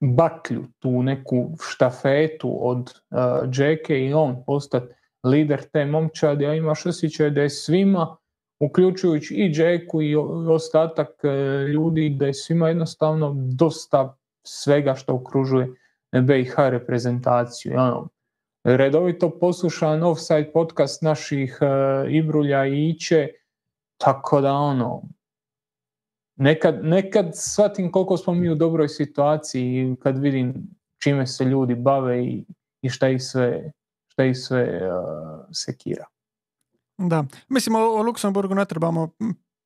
[0.00, 4.94] baklju, tu neku štafetu od uh, Džeke i on postati
[5.24, 8.16] lider te momčadi, a imaš osjećaj da je svima
[8.60, 10.16] uključujući i Jacku i
[10.50, 11.28] ostatak e,
[11.68, 15.68] ljudi da je svima jednostavno dosta svega što okružuje
[16.12, 17.72] BiH reprezentaciju.
[17.76, 18.08] Ono,
[18.64, 23.28] redovito poslušan offside podcast naših uh, Ibrulja i Iće,
[23.96, 25.02] tako da ono,
[26.36, 30.54] nekad, nekad shvatim koliko smo mi u dobroj situaciji kad vidim
[31.02, 32.44] čime se ljudi bave i,
[32.82, 33.72] i šta ih sve,
[34.08, 36.04] šta ih sve uh, sekira.
[36.98, 39.10] Da, mislim o, o Luksemburgu ne trebamo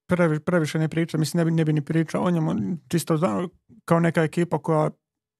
[0.09, 2.55] previ, previše ne pričati, mislim ne bi, ne bi ni pričao o njemu,
[2.88, 3.18] čisto
[3.85, 4.90] kao neka ekipa koja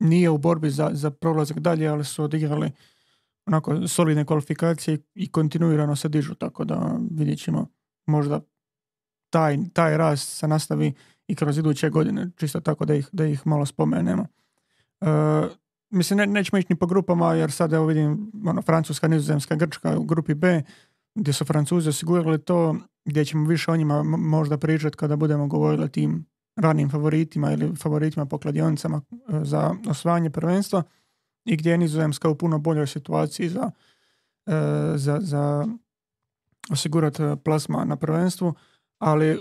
[0.01, 2.71] nije u borbi za, za prolazak dalje, ali su odigrali
[3.47, 7.67] onako solidne kvalifikacije i kontinuirano se dižu, tako da vidjet ćemo
[8.07, 8.41] možda
[9.31, 10.95] taj, taj rast se nastavi
[11.27, 14.27] i kroz iduće godine, čisto tako da ih, da ih malo spomenemo.
[15.01, 15.07] E,
[15.91, 19.99] mislim, ne, nećemo ići ni po grupama, jer sad evo vidim ono, Francuska, Nizozemska, Grčka
[19.99, 20.63] u grupi B,
[21.15, 25.85] gdje su Francuzi osigurali to, gdje ćemo više o njima možda pričati kada budemo govorili
[25.85, 30.83] o tim ranim favoritima ili favoritima po kladionicama e, za osvajanje prvenstva
[31.45, 33.71] i gdje je Nizozemska u puno boljoj situaciji za,
[34.47, 34.53] e,
[34.97, 35.67] za, za
[36.71, 38.55] osigurati plasma na prvenstvu,
[38.99, 39.39] ali e,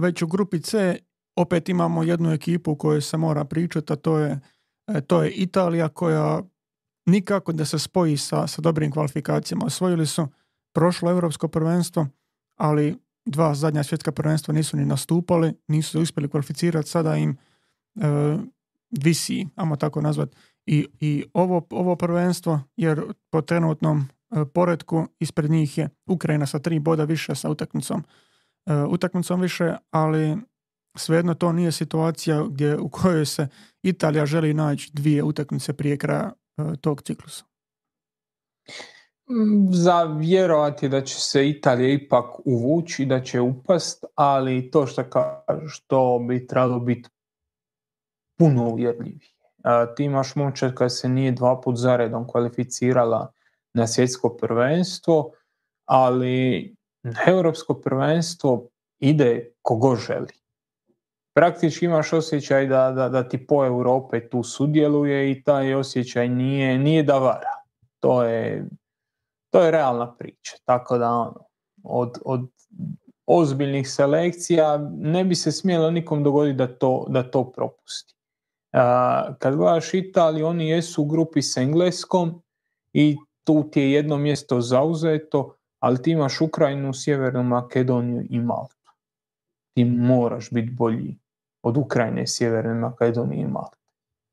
[0.00, 0.98] već u grupi C
[1.36, 4.40] opet imamo jednu ekipu kojoj se mora pričati, a to je,
[5.06, 6.42] to je Italija koja
[7.06, 9.64] nikako da se spoji sa, sa dobrim kvalifikacijama.
[9.66, 10.28] Osvojili su
[10.72, 12.06] prošlo europsko prvenstvo,
[12.56, 17.36] ali dva zadnja svjetska prvenstva nisu ni nastupali, nisu uspjeli kvalificirati, sada im e,
[18.90, 25.50] visi, ajmo tako nazvat, i, i ovo, ovo prvenstvo, jer po trenutnom e, poredku ispred
[25.50, 28.04] njih je Ukrajina sa tri boda više sa utakmicom,
[28.66, 30.36] e, utakmicom više, ali
[30.96, 33.48] svejedno to nije situacija gdje u kojoj se
[33.82, 37.51] Italija želi naći dvije utakmice prije kraja e, tog ciklusa.
[39.70, 45.04] Za vjerovati da će se Italija ipak uvući, da će upast, ali to što
[45.68, 47.08] što bi trebalo biti
[48.38, 49.30] puno uvjerljivije.
[49.96, 53.32] Ti imaš momčad koja se nije dva put zaredom kvalificirala
[53.74, 55.30] na svjetsko prvenstvo,
[55.84, 56.74] ali
[57.26, 58.68] europsko prvenstvo
[58.98, 60.34] ide kogo želi.
[61.34, 66.78] Praktički imaš osjećaj da, da, da ti po Europe tu sudjeluje i taj osjećaj nije,
[66.78, 67.62] nije da vara.
[68.00, 68.66] To je
[69.52, 70.56] to je realna priča.
[70.64, 71.44] Tako da ono,
[71.84, 72.50] od, od
[73.26, 78.14] ozbiljnih selekcija ne bi se smjelo nikom dogoditi da to, da to propusti.
[78.72, 82.42] Uh, kad gledaš Italiju, oni jesu u grupi s Engleskom
[82.92, 88.92] i tu ti je jedno mjesto zauzeto, ali ti imaš Ukrajinu, Sjevernu Makedoniju i Maltu.
[89.74, 91.18] Ti moraš biti bolji
[91.62, 93.78] od Ukrajine, Sjeverne Makedonije i Malte.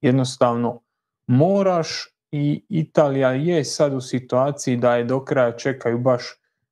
[0.01, 0.81] Jednostavno
[1.27, 6.23] moraš i Italija je sad u situaciji da je do kraja čekaju baš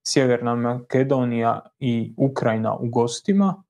[0.07, 3.63] Sjeverna Makedonija i Ukrajina u gostima,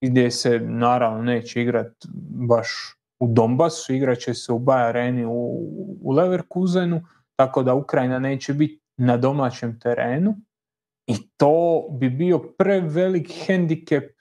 [0.00, 2.08] gdje se naravno neće igrati
[2.48, 5.30] baš u Donbasu, igrat će se u Baj Areni u,
[6.02, 7.02] u Leverkusenu,
[7.36, 10.34] tako da Ukrajina neće biti na domaćem terenu
[11.06, 14.14] i to bi bio prevelik hendikep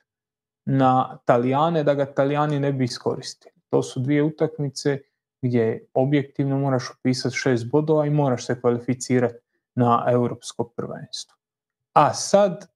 [0.66, 3.54] na Talijane da ga Talijani ne bi iskoristili.
[3.70, 5.00] To su dvije utakmice
[5.44, 9.36] gdje objektivno moraš upisati šest bodova i moraš se kvalificirati
[9.76, 11.36] na europsko prvenstvo.
[11.94, 12.68] A sad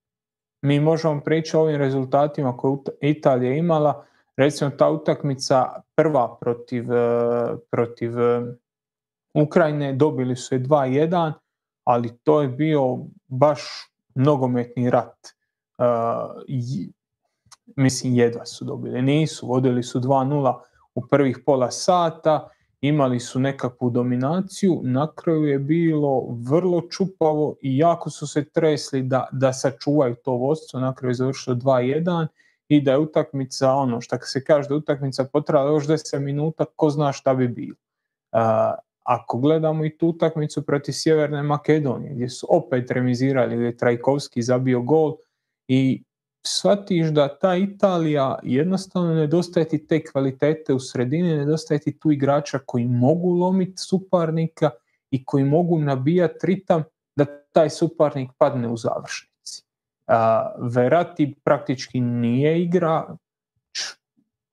[0.62, 4.04] mi možemo pričati o ovim rezultatima koje Italija imala,
[4.36, 8.54] recimo ta utakmica prva protiv, e, protiv e,
[9.34, 11.32] Ukrajine, dobili su je 2-1,
[11.84, 13.60] ali to je bio baš
[14.14, 15.28] nogometni rat.
[15.78, 15.84] Uh,
[17.76, 19.02] mislim, jedva su dobili.
[19.02, 20.60] Nisu, vodili su 2-0
[20.94, 22.48] u prvih pola sata
[22.80, 29.02] imali su nekakvu dominaciju, na kraju je bilo vrlo čupavo i jako su se tresli
[29.02, 32.26] da, da sačuvaju to vodstvo, na kraju je završilo 2-1
[32.68, 36.64] i da je utakmica, ono što se kaže da je utakmica potrala još 10 minuta,
[36.76, 37.76] ko zna šta bi bilo.
[39.02, 44.42] ako gledamo i tu utakmicu protiv Sjeverne Makedonije, gdje su opet remizirali, gdje je Trajkovski
[44.42, 45.16] zabio gol
[45.68, 46.02] i
[46.48, 52.58] shvatiš da ta Italija jednostavno nedostaje ti te kvalitete u sredini, nedostaje ti tu igrača
[52.66, 54.70] koji mogu lomiti suparnika
[55.10, 56.84] i koji mogu nabijati ritam
[57.16, 59.64] da taj suparnik padne u završnici.
[60.58, 63.16] Verati praktički nije igra,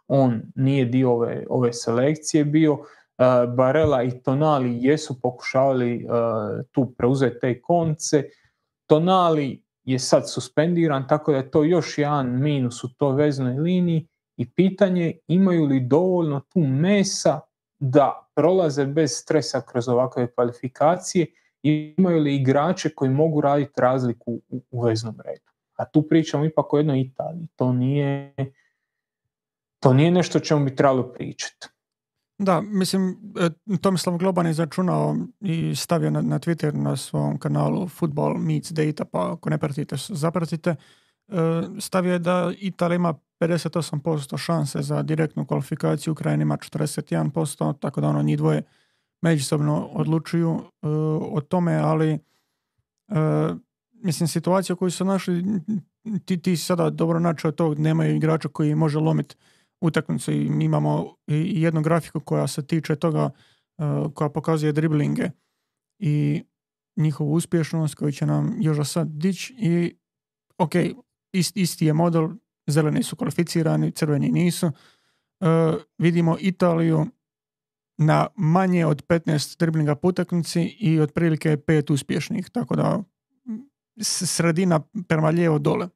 [0.08, 2.79] on nije dio ove, ove selekcije bio,
[3.55, 6.08] Barela i Tonali jesu pokušavali
[6.71, 8.23] tu preuzeti te konce,
[8.88, 14.08] Tonali je sad suspendiran, tako da je to još jedan minus u toj veznoj liniji
[14.38, 17.39] i pitanje imaju li dovoljno tu mesa
[17.80, 21.28] da prolaze bez stresa kroz ovakve kvalifikacije
[21.63, 25.52] i imaju li igrače koji mogu raditi razliku u, u veznom redu.
[25.76, 27.48] A tu pričamo ipak o jednoj Italiji.
[27.56, 28.34] To nije,
[29.80, 31.67] to nije nešto o čemu bi trebalo pričati.
[32.38, 37.88] Da, mislim, e, Tomislav Globan je začunao i stavio na, na Twitter na svom kanalu
[37.88, 40.69] Football Meets Data, pa ako ne pratite, zapratite.
[41.28, 41.36] E,
[41.80, 48.08] stavio je da Italija ima 58% šanse za direktnu kvalifikaciju, Ukrajina ima 41%, tako da
[48.08, 48.63] ono njih dvoje
[49.21, 50.88] međusobno odlučuju e,
[51.32, 52.19] o tome, ali
[53.93, 55.43] mislim, situacija u kojoj su našli,
[56.26, 59.36] ti, ti sada dobro načeo to, nemaju igrača koji može lomiti
[59.81, 63.29] utakmicu i mi imamo i jednu grafiku koja se tiče toga,
[63.77, 65.29] uh, koja pokazuje driblinge
[65.99, 66.43] i
[66.97, 69.95] njihovu uspješnost koju će nam još sad dići i
[70.57, 70.71] ok,
[71.33, 72.29] isti je model,
[72.67, 74.67] zeleni su kvalificirani, crveni nisu.
[74.67, 77.05] Uh, vidimo Italiju
[77.97, 83.03] na manje od 15 driblinga po utakmici i otprilike pet uspješnih, tako da
[84.01, 85.89] sredina prema lijevo dole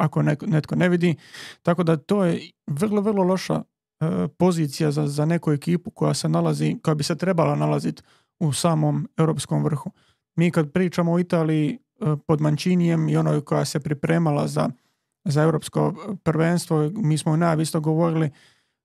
[0.00, 1.16] ako netko ne vidi.
[1.62, 6.28] Tako da to je vrlo, vrlo loša e, pozicija za, za neku ekipu koja se
[6.28, 8.02] nalazi, koja bi se trebala nalaziti
[8.38, 9.90] u samom europskom vrhu.
[10.36, 14.68] Mi kad pričamo o Italiji e, pod Mančinijem i onoj koja se pripremala za,
[15.24, 18.30] za europsko prvenstvo, mi smo najavisto govorili e,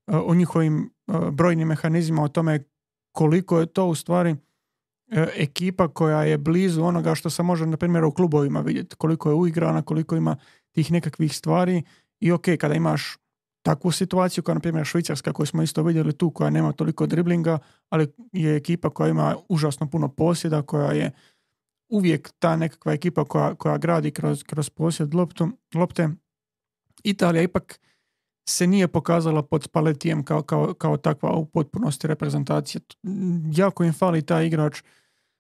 [0.08, 0.90] o njihovim
[1.32, 2.64] brojnim mehanizmima, o tome
[3.12, 4.36] koliko je to u stvari
[5.36, 9.36] ekipa koja je blizu onoga što se može na primjer u klubovima vidjeti, koliko je
[9.36, 10.36] uigrana, koliko ima
[10.72, 11.84] tih nekakvih stvari
[12.20, 13.18] i ok, kada imaš
[13.62, 17.60] takvu situaciju kao na primjer Švicarska koju smo isto vidjeli tu koja nema toliko driblinga,
[17.90, 21.12] ali je ekipa koja ima užasno puno posjeda, koja je
[21.90, 26.10] uvijek ta nekakva ekipa koja, koja gradi kroz, kroz posjed loptu, lopte.
[27.04, 27.80] Italija ipak
[28.50, 32.82] se nije pokazala pod Spaletijem kao, kao, kao takva u potpunosti reprezentacije.
[33.52, 34.82] Jako im fali taj igrač,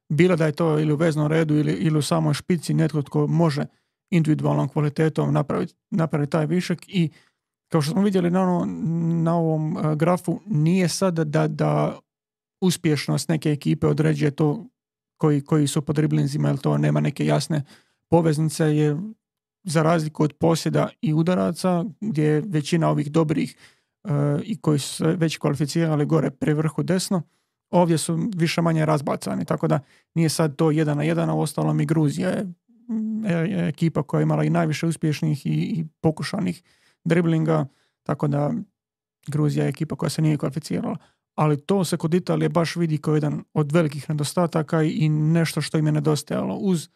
[0.09, 3.27] bilo da je to ili u veznom redu ili, ili u samoj špici netko tko
[3.27, 3.65] može
[4.09, 7.09] individualnom kvalitetom napraviti, napraviti taj višak i
[7.71, 8.65] kao što smo vidjeli na,
[9.23, 11.99] na ovom e, grafu, nije sad da, da
[12.61, 14.65] uspješnost neke ekipe određuje to
[15.17, 17.63] koji, koji su pod driblinzima, jer to nema neke jasne
[18.09, 18.97] poveznice, jer
[19.65, 23.55] za razliku od posjeda i udaraca, gdje je većina ovih dobrih
[24.03, 24.11] uh,
[24.43, 27.21] i koji su već kvalificirali gore pri vrhu desno,
[27.69, 29.79] ovdje su više manje razbacani, tako da
[30.15, 32.45] nije sad to jedan na jedan, a ostalom i Gruzija je
[33.25, 36.63] E, ekipa koja je imala i najviše uspješnih i, i pokušanih
[37.03, 37.67] driblinga,
[38.03, 38.53] tako da
[39.27, 40.97] Gruzija je ekipa koja se nije kvalificirala.
[41.35, 45.77] Ali to se kod Italije baš vidi kao jedan od velikih nedostataka i nešto što
[45.77, 46.55] im je nedostajalo.
[46.55, 46.89] Uz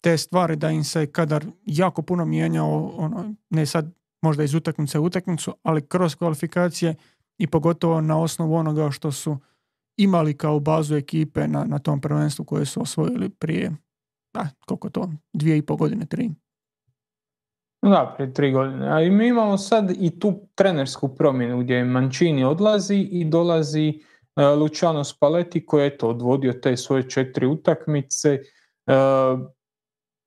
[0.00, 4.98] te stvari da im se kadar jako puno mijenjao, ono, ne sad možda iz utakmice
[4.98, 6.94] u utakmicu, ali kroz kvalifikacije
[7.38, 9.38] i pogotovo na osnovu onoga što su
[9.96, 13.72] imali kao bazu ekipe na, na tom prvenstvu koje su osvojili prije
[14.34, 16.30] a, koliko to, dvije i pol godine, tri.
[17.82, 18.88] Da, prije tri godine.
[18.88, 24.00] A mi imamo sad i tu trenersku promjenu gdje Mancini odlazi i dolazi
[24.36, 28.38] uh, Luciano Spalletti koji je to odvodio te svoje četiri utakmice.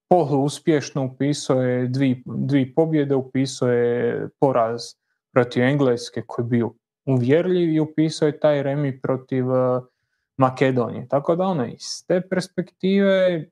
[0.10, 4.82] Uh, Pohlu uspješno upisao je dvi, dvi pobjede, upisao je poraz
[5.32, 6.74] protiv Engleske koji je bio
[7.06, 9.84] uvjerljiv i upisao je taj remi protiv uh,
[10.38, 11.08] Makedonije.
[11.08, 13.46] Tako da ono, iz te perspektive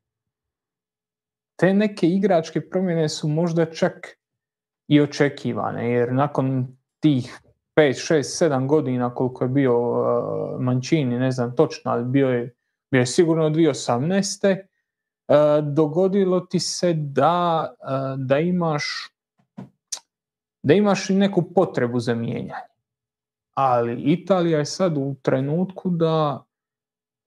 [1.61, 4.17] te neke igračke promjene su možda čak
[4.87, 7.39] i očekivane, jer nakon tih
[7.75, 12.55] 5, 6, 7 godina koliko je bio uh, Mancini, ne znam točno, ali bio je,
[12.91, 14.63] bio je sigurno 2018.
[15.31, 19.11] Uh, dogodilo ti se da, uh, da imaš
[20.63, 22.53] da imaš neku potrebu za mijenjanje.
[23.53, 26.45] Ali Italija je sad u trenutku da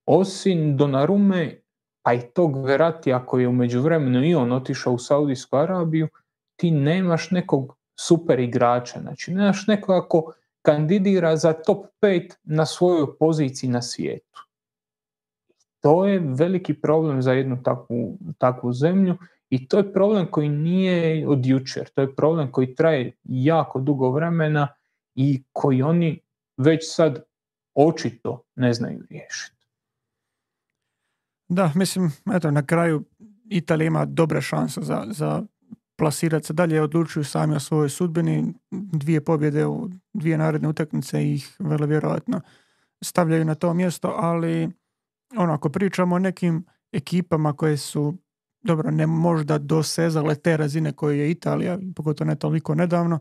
[0.06, 1.60] osim Donarume
[2.02, 6.08] pa i tog Veratija koji je u međuvremenu i on otišao u Saudijsku Arabiju,
[6.56, 13.18] ti nemaš nekog super igrača, znači nemaš nekoga ko kandidira za top 5 na svojoj
[13.18, 14.43] poziciji na svijetu.
[15.84, 19.16] To je veliki problem za jednu takvu, takvu zemlju
[19.50, 24.10] i to je problem koji nije od jučer, to je problem koji traje jako dugo
[24.10, 24.68] vremena
[25.14, 26.20] i koji oni
[26.56, 27.22] već sad
[27.74, 29.66] očito ne znaju riješiti.
[31.48, 33.04] Da, mislim, eto, na kraju
[33.50, 35.42] Italija ima dobre šanse za, za
[35.96, 41.56] plasirati se dalje, odlučuju sami o svojoj sudbini, dvije pobjede u dvije naredne utakmice ih
[41.58, 42.40] vrlo vjerojatno
[43.02, 44.70] stavljaju na to mjesto, ali
[45.36, 48.18] ono, ako pričamo o nekim ekipama koje su
[48.62, 53.18] dobro, ne možda dosezale te razine koje je Italija, pogotovo ne toliko nedavno,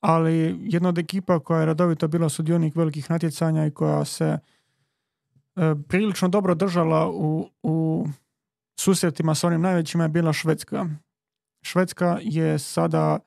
[0.00, 4.38] ali jedna od ekipa koja je radovito bila sudionik velikih natjecanja i koja se
[5.58, 8.06] E, prilično dobro držala u, u
[8.80, 10.86] susretima s onim najvećima je bila Švedska.
[11.62, 13.18] Švedska je sada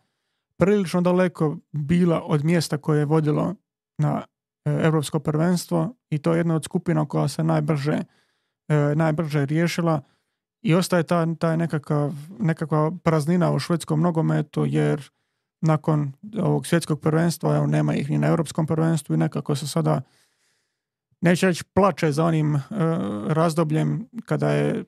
[0.58, 3.56] prilično daleko bila od mjesta koje je vodilo
[3.98, 4.24] na
[4.66, 8.00] europsko prvenstvo i to je jedna od skupina koja se najbrže,
[8.68, 10.02] e, najbrže riješila.
[10.62, 15.10] I ostaje ta, ta nekakav, nekakva praznina u švedskom nogometu jer
[15.62, 20.02] nakon ovog svjetskog prvenstva evo, nema ih ni na europskom prvenstvu i nekako se sada
[21.22, 22.62] neće reći plače za onim uh,
[23.28, 24.84] razdobljem kada je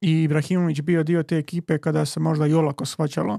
[0.00, 3.38] i Ibrahimović bio dio te ekipe kada se možda i olako shvaćalo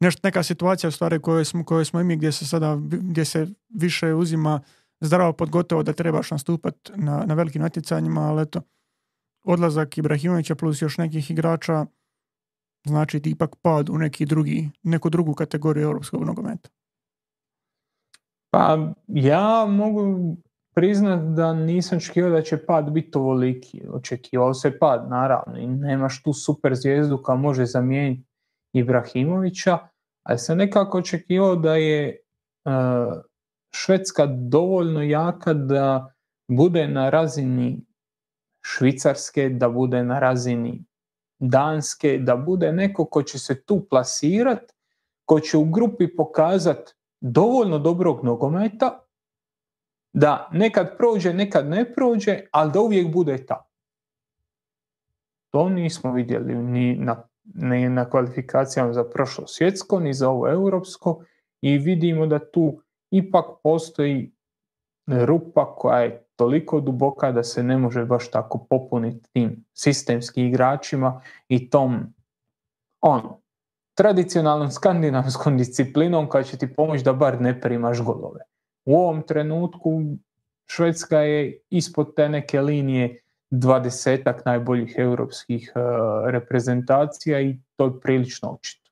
[0.00, 3.46] nešto, neka situacija u stvari koje smo, koje smo i gdje se sada gdje se
[3.68, 4.60] više uzima
[5.00, 8.60] zdravo pod gotovo da trebaš nastupati na, na velikim natjecanjima, ali eto,
[9.44, 11.86] odlazak Ibrahimovića plus još nekih igrača
[12.86, 16.68] znači ipak pad u neki drugi, neku drugu kategoriju europskog nogometa.
[18.50, 20.36] Pa ja mogu
[20.74, 23.82] priznat da nisam očekivao da će pad biti ovoliki.
[23.92, 28.29] Očekivao se pad, naravno, i nemaš tu super zvijezdu koja može zamijeniti
[28.72, 29.78] Ibrahimovića,
[30.22, 32.16] ali sam nekako očekivao da je e,
[33.70, 36.14] Švedska dovoljno jaka da
[36.48, 37.86] bude na razini
[38.62, 40.84] Švicarske, da bude na razini
[41.38, 44.72] Danske, da bude neko ko će se tu plasirat,
[45.24, 46.90] ko će u grupi pokazat
[47.20, 49.00] dovoljno dobrog nogometa,
[50.12, 53.66] da nekad prođe, nekad ne prođe, ali da uvijek bude ta.
[55.50, 61.24] To nismo vidjeli ni na, ni na kvalifikacijama za prošlo svjetsko, ni za ovo europsko
[61.60, 62.80] i vidimo da tu
[63.10, 64.32] ipak postoji
[65.06, 71.22] rupa koja je toliko duboka da se ne može baš tako popuniti tim sistemskim igračima
[71.48, 72.14] i tom
[73.00, 73.40] ono,
[73.94, 78.40] tradicionalnom skandinavskom disciplinom koja će ti pomoći da bar ne primaš golove.
[78.84, 80.02] U ovom trenutku
[80.66, 85.82] Švedska je ispod te neke linije dvadesetak najboljih europskih uh,
[86.30, 88.90] reprezentacija i to je prilično očito.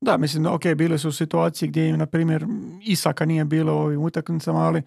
[0.00, 2.46] Da, mislim, ok, bile su situacije gdje im, na primjer,
[2.82, 4.82] Isaka nije bilo u ovim utakmicama, ali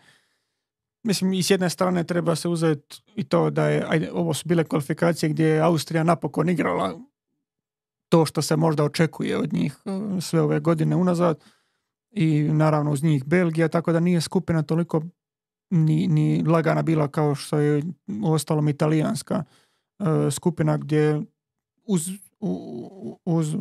[1.04, 4.48] mislim, i s jedne strane treba se uzeti i to da je, ajde, ovo su
[4.48, 6.94] bile kvalifikacije gdje je Austrija napokon igrala
[8.10, 11.44] to što se možda očekuje od njih e, sve ove godine unazad
[12.12, 15.02] i naravno uz njih Belgija, tako da nije skupina toliko
[15.70, 17.84] ni, ni lagana bila kao što je
[18.24, 19.44] ostalom italijanska
[20.00, 21.22] e, skupina gdje
[21.86, 22.10] uz,
[23.26, 23.56] uz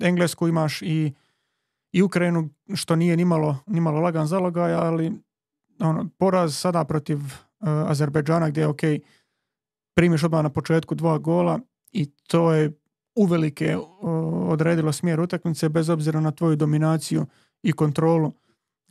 [0.00, 1.12] Englesku imaš i,
[1.92, 5.12] i Ukrajinu što nije nimalo, nimalo lagan zalogaj, ali
[5.80, 8.80] ono, poraz sada protiv uh, Azerbejdžana gdje je ok,
[9.94, 11.60] primiš odmah na početku dva gola
[11.92, 12.72] i to je
[13.14, 13.84] uvelike uh,
[14.48, 17.26] odredilo smjer utakmice bez obzira na tvoju dominaciju
[17.62, 18.32] i kontrolu.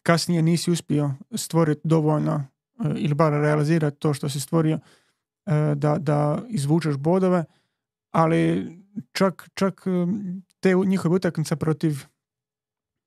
[0.08, 2.36] Kasnije nisi uspio stvoriti dovoljno
[2.80, 4.80] uh, ili bar realizirati to što si stvorio
[5.76, 7.44] da, da izvučeš bodove,
[8.12, 8.68] ali
[9.12, 9.84] čak, čak
[10.60, 12.06] te njihove utakmice protiv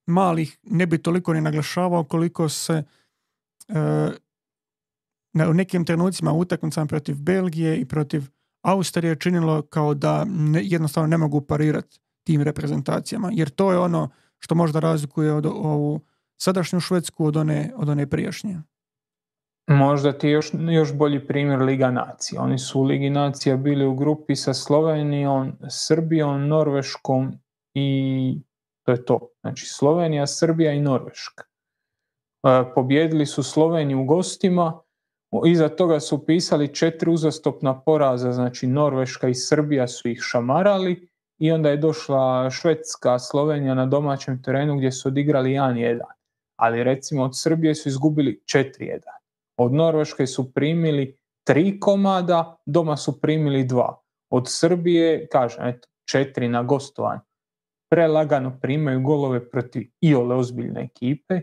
[0.07, 2.83] malih ne bi toliko ni naglašavao koliko se
[5.49, 8.23] u nekim trenucima utakmicama protiv Belgije i protiv
[8.63, 13.31] Austrije činilo kao da ne, jednostavno ne mogu parirati tim reprezentacijama.
[13.33, 16.01] Jer to je ono što možda razlikuje od ovu
[16.43, 18.59] sadašnju Švedsku od one, od one prijašnje.
[19.67, 22.43] Možda ti još, još bolji primjer Liga nacija.
[22.43, 27.33] Oni su u Ligi nacija bili u grupi sa Slovenijom, Srbijom, Norveškom
[27.75, 28.41] i
[28.87, 29.29] to je to.
[29.41, 31.45] Znači Slovenija, Srbija i Norveška.
[31.45, 34.81] E, pobjedili su Sloveniju u gostima,
[35.47, 41.53] iza toga su pisali četiri uzastopna poraza, znači Norveška i Srbija su ih šamarali i
[41.53, 46.01] onda je došla Švedska, Slovenija na domaćem terenu gdje su odigrali 1-1.
[46.61, 49.01] Ali recimo od Srbije su izgubili 4-1.
[49.57, 54.01] Od Norveške su primili tri komada, doma su primili dva.
[54.31, 57.21] Od Srbije, kažem, eto, četiri na gostovanju.
[57.91, 61.41] Prelagano primaju golove protiv iole ozbiljne ekipe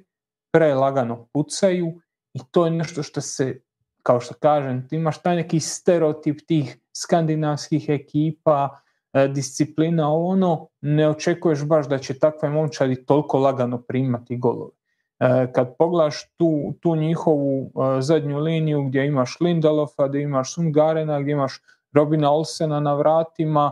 [0.58, 2.02] prelagano pucaju
[2.34, 3.62] i to je nešto što se,
[4.04, 8.80] kao što kažem, ti imaš taj neki stereotip tih skandinavskih ekipa,
[9.14, 14.77] e, disciplina, ono, ne očekuješ baš da će takve momčadi toliko lagano primati golove.
[15.20, 21.22] E, kad pogledaš tu, tu njihovu e, zadnju liniju gdje imaš Lindalofa, gdje imaš Sungarena,
[21.22, 21.62] gdje imaš
[21.94, 23.72] Robina Olsena na vratima,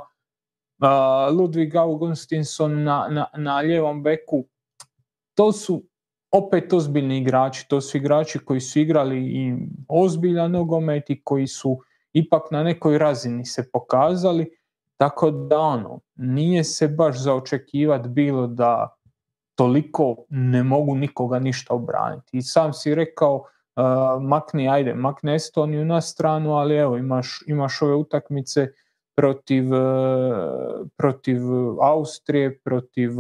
[1.32, 4.46] Ludwig Augustinson na, na, na ljevom beku,
[5.34, 5.84] to su
[6.32, 9.56] opet ozbiljni igrači, to su igrači koji su igrali i
[9.88, 11.80] ozbiljan nogomet i koji su
[12.14, 14.50] ipak na nekoj razini se pokazali,
[14.98, 18.95] tako da ono, nije se baš za očekivati bilo da
[19.56, 22.38] toliko ne mogu nikoga ništa obraniti.
[22.38, 27.82] I sam si rekao, uh, makni, ajde, makni Estoniju na stranu, ali evo, imaš, imaš
[27.82, 28.68] ove utakmice
[29.16, 31.42] protiv, uh, protiv
[31.82, 33.12] Austrije, protiv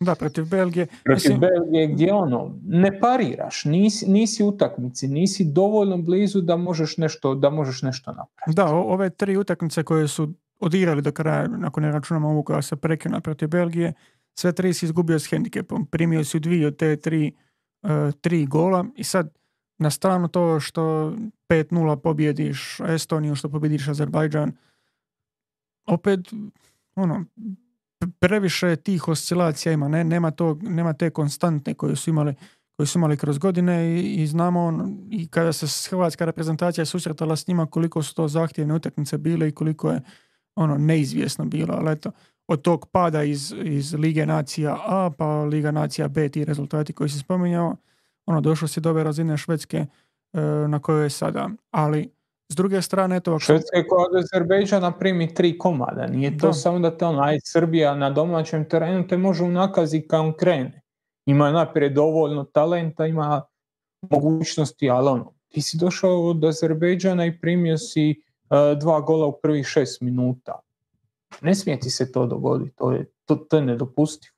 [0.00, 0.86] da, protiv Belgije.
[1.04, 7.34] Protiv Belgije gdje ono, ne pariraš, nisi, nisi utakmici, nisi dovoljno blizu da možeš nešto,
[7.34, 8.56] da možeš nešto napraviti.
[8.56, 12.76] Da, ove tri utakmice koje su odigrali do kraja, ako ne računamo ovu koja se
[12.76, 13.92] prekinula protiv Belgije,
[14.34, 15.86] sve tri si izgubio s hendikepom.
[15.86, 17.32] Primio si dvije od te tri,
[17.82, 19.34] uh, tri gola i sad
[19.78, 20.82] na stranu to što
[21.48, 24.52] 5-0 pobjediš Estoniju, što pobjediš Azerbajdžan,
[25.86, 26.20] opet,
[26.94, 27.24] ono,
[28.18, 32.34] previše tih oscilacija ima, ne, nema, to, nema te konstantne koje su imali
[32.76, 37.46] koji su imali kroz godine i, i znamo i kada se hrvatska reprezentacija susretala s
[37.46, 40.00] njima koliko su to zahtjevne utakmice bile i koliko je
[40.56, 42.10] ono neizvjesno bilo, ali eto,
[42.48, 47.10] od tog pada iz, iz Lige Nacija A pa Liga Nacija B ti rezultati koji
[47.10, 47.76] se spominjao,
[48.26, 52.14] ono došlo se do ove razine Švedske e, na kojoj je sada, ali
[52.48, 53.38] s druge strane, to...
[53.38, 57.38] Švedska je koja od Azerbejdžana primi tri komada, nije to samo da te ono, aj
[57.44, 60.82] Srbija na domaćem terenu te može unakazi kao krene.
[61.26, 63.42] Ima naprijed dovoljno talenta, ima
[64.10, 68.14] mogućnosti, ali ono, ti si došao od Azerbejdžana i primio si e,
[68.80, 70.60] dva gola u prvih šest minuta.
[71.42, 74.34] Ne smije ti se to dogoditi, to je, to, to je nedopustivo.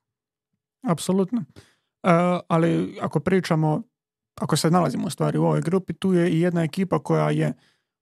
[0.87, 1.39] Apsolutno.
[1.39, 2.11] Uh,
[2.47, 3.81] ali ako pričamo,
[4.35, 7.53] ako se nalazimo u stvari u ovoj grupi, tu je i jedna ekipa koja je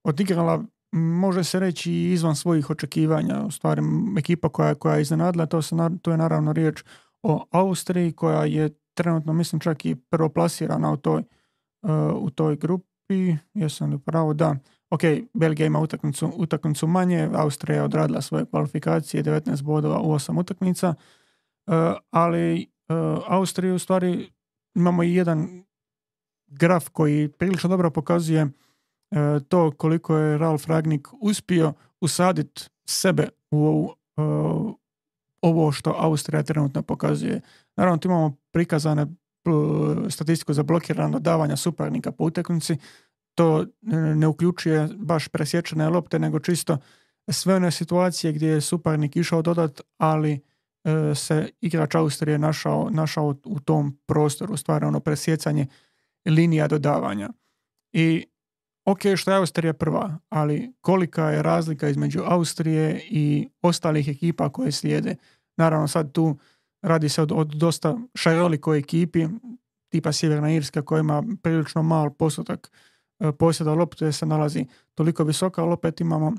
[0.04, 3.42] odigrala, može se reći, izvan svojih očekivanja.
[3.46, 3.82] U stvari,
[4.18, 6.84] ekipa koja, koja je iznenadila, to, se, to je naravno riječ
[7.22, 11.22] o Austriji, koja je trenutno, mislim, čak i prvoplasirana u toj,
[11.82, 13.36] uh, u toj grupi.
[13.54, 14.34] Jesam li pravo?
[14.34, 14.56] Da.
[14.90, 15.00] Ok,
[15.34, 20.94] Belgija ima utakmicu, utakmicu manje, Austrija je odradila svoje kvalifikacije, 19 bodova u 8 utakmica,
[21.66, 21.74] uh,
[22.10, 24.30] ali uh, Austriju u stvari
[24.74, 25.64] imamo i jedan
[26.46, 28.48] graf koji prilično dobro pokazuje
[29.10, 34.22] E, to koliko je Ralf Ragnik uspio usaditi sebe u e,
[35.40, 37.40] ovo što Austrija trenutno pokazuje.
[37.76, 39.06] Naravno, tu imamo prikazane
[40.10, 42.76] statistiku za blokirano davanja suparnika po utakmici.
[43.36, 43.66] To
[44.14, 46.78] ne uključuje baš presječene lopte, nego čisto
[47.32, 53.34] sve one situacije gdje je suparnik išao dodat, ali e, se igrač Austrije našao, našao
[53.44, 55.66] u tom prostoru, stvarno ono presjecanje
[56.26, 57.30] linija dodavanja.
[57.92, 58.26] I
[58.84, 64.72] ok, što je Austrija prva, ali kolika je razlika između Austrije i ostalih ekipa koje
[64.72, 65.16] slijede.
[65.56, 66.38] Naravno sad tu
[66.82, 69.26] radi se od, od dosta šarolikoj ekipi,
[69.88, 72.95] tipa Sjeverna Irska koja ima prilično mal postotak e,
[73.38, 76.32] posjeda lopte se nalazi toliko visoka, ali opet imamo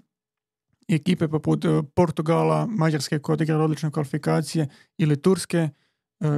[0.87, 4.67] ekipe poput e, Portugala, Mađarske koja odigrala odlične kvalifikacije
[4.97, 5.71] ili Turske, e,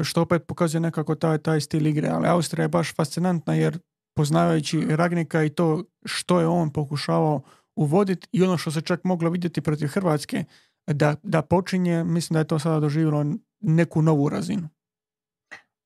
[0.04, 3.80] što opet pokazuje nekako taj, taj stil igre, ali Austrija je baš fascinantna jer
[4.16, 7.42] poznavajući Ragnika i to što je on pokušavao
[7.76, 10.44] uvoditi i ono što se čak moglo vidjeti protiv Hrvatske
[10.88, 13.26] da, da počinje, mislim da je to sada doživjelo
[13.60, 14.70] neku novu razinu.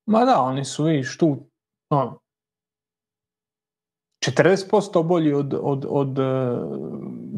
[0.06, 1.50] Ma da, oni su vidiš tu
[1.90, 2.18] no,
[4.30, 6.24] 40% bolji od, od, od uh,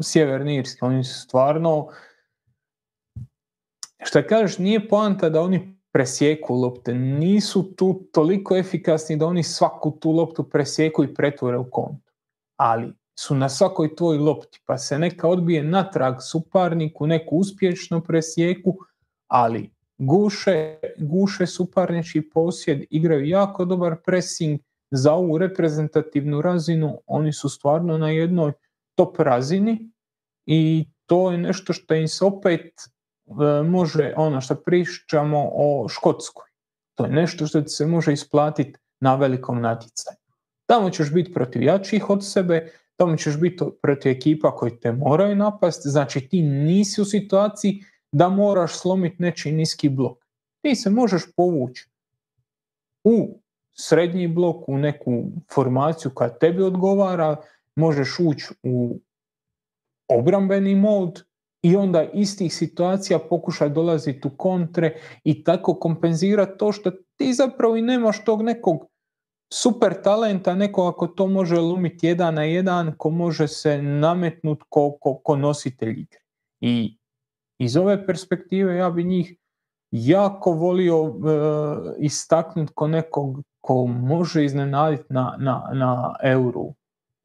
[0.01, 0.85] Sjeverne Irske.
[0.85, 1.87] Oni su stvarno
[4.05, 6.93] što kažeš, nije poanta da oni presjeku lopte.
[6.93, 12.11] Nisu tu toliko efikasni da oni svaku tu loptu presjeku i pretvore u kontu.
[12.55, 18.77] Ali su na svakoj tvoj lopti, pa se neka odbije natrag suparniku, neku uspješno presjeku,
[19.27, 24.59] ali guše, guše suparnički posjed, igraju jako dobar pressing
[24.91, 28.51] za ovu reprezentativnu razinu, oni su stvarno na jednoj
[28.95, 29.91] top razini
[30.45, 32.71] i to je nešto što im se opet
[33.27, 36.45] E, može ono što pričamo o Škotskoj.
[36.95, 40.17] To je nešto što se može isplatiti na velikom natjecanju.
[40.65, 45.35] Tamo ćeš biti protiv jačih od sebe, tamo ćeš biti protiv ekipa koji te moraju
[45.35, 50.17] napasti, znači ti nisi u situaciji da moraš slomiti nečiji niski blok.
[50.61, 51.89] Ti se možeš povući
[53.03, 53.39] u
[53.79, 55.23] srednji blok, u neku
[55.53, 57.35] formaciju koja tebi odgovara,
[57.75, 58.99] možeš ući u
[60.07, 61.27] obrambeni mod,
[61.61, 67.33] i onda iz tih situacija pokušaj dolaziti u kontre i tako kompenzirati to što ti
[67.33, 68.85] zapravo i nemaš tog nekog
[69.53, 74.97] super talenta, neko ako to može lumiti jedan na jedan, ko može se nametnuti ko,
[75.01, 76.19] ko, ko nositelj igre.
[76.61, 76.97] I
[77.59, 79.35] iz ove perspektive ja bi njih
[79.91, 81.13] jako volio uh,
[81.99, 86.73] istaknuti ko nekog ko može iznenaditi na, na, na euru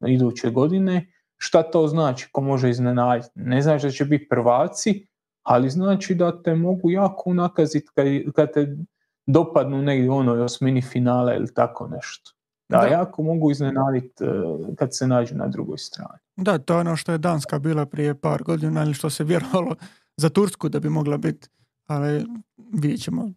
[0.07, 1.13] iduće godine
[1.45, 3.29] Šta to znači ko može iznenaditi?
[3.35, 5.07] Ne znači da će biti prvaci,
[5.43, 8.77] ali znači da te mogu jako unakaziti kad, kad te
[9.25, 12.31] dopadnu negdje onoj osmini finale ili tako nešto.
[12.69, 12.87] Da, da.
[12.87, 16.19] jako mogu iznenaditi uh, kad se nađu na drugoj strani.
[16.35, 19.75] Da, to je ono što je Danska bila prije par godina ili što se vjerovalo
[20.17, 21.47] za Tursku da bi mogla biti,
[21.87, 22.25] ali
[22.73, 23.31] vidjet ćemo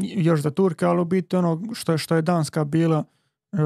[0.00, 3.04] još za Turke, ali u biti ono što je, što je Danska bila
[3.52, 3.60] uh,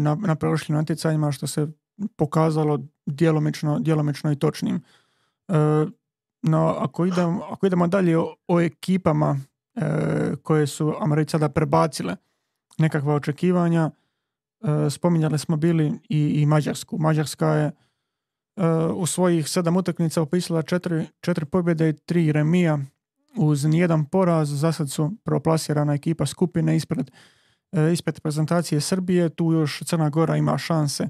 [0.00, 1.68] na, na prošlim natjecanjima što se
[2.16, 4.82] pokazalo djelomično, djelomično i točnim.
[5.48, 5.54] E,
[6.42, 8.18] no, ako idemo, ako idemo dalje
[8.48, 9.40] o, ekipama
[9.74, 9.82] e,
[10.42, 12.16] koje su, ajmo reći sada, prebacile
[12.78, 13.90] nekakva očekivanja,
[14.90, 16.98] spominjali smo bili i, i Mađarsku.
[16.98, 17.72] Mađarska je
[18.94, 22.78] u svojih sedam utakmica upisala četiri, četiri pobjede i tri remija
[23.36, 24.48] uz nijedan poraz.
[24.48, 27.10] Za sad su proplasirana ekipa skupine ispred,
[27.92, 29.28] ispred prezentacije Srbije.
[29.28, 31.08] Tu još Crna Gora ima šanse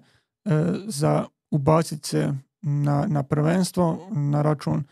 [0.87, 4.85] za ubaciti se na, na prvenstvo na račun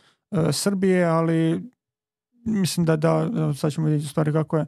[0.52, 1.70] Srbije, ali
[2.44, 4.66] mislim da da, sad ćemo vidjeti stvari kako je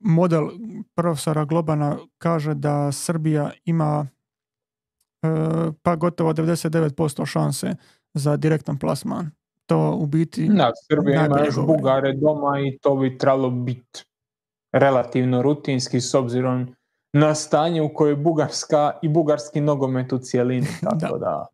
[0.00, 0.48] model
[0.94, 4.06] profesora Globana kaže da Srbija ima
[5.22, 5.28] e,
[5.82, 7.74] pa gotovo 99% šanse
[8.14, 9.30] za direktan plasman.
[9.66, 10.48] To u biti...
[10.48, 14.04] Da, Srbija ima još Bugare doma i to bi trebalo biti
[14.72, 16.74] relativno rutinski s obzirom
[17.12, 20.66] na stanje u kojoj Bugarska i bugarski nogomet u cijelini.
[21.00, 21.46] Tako da,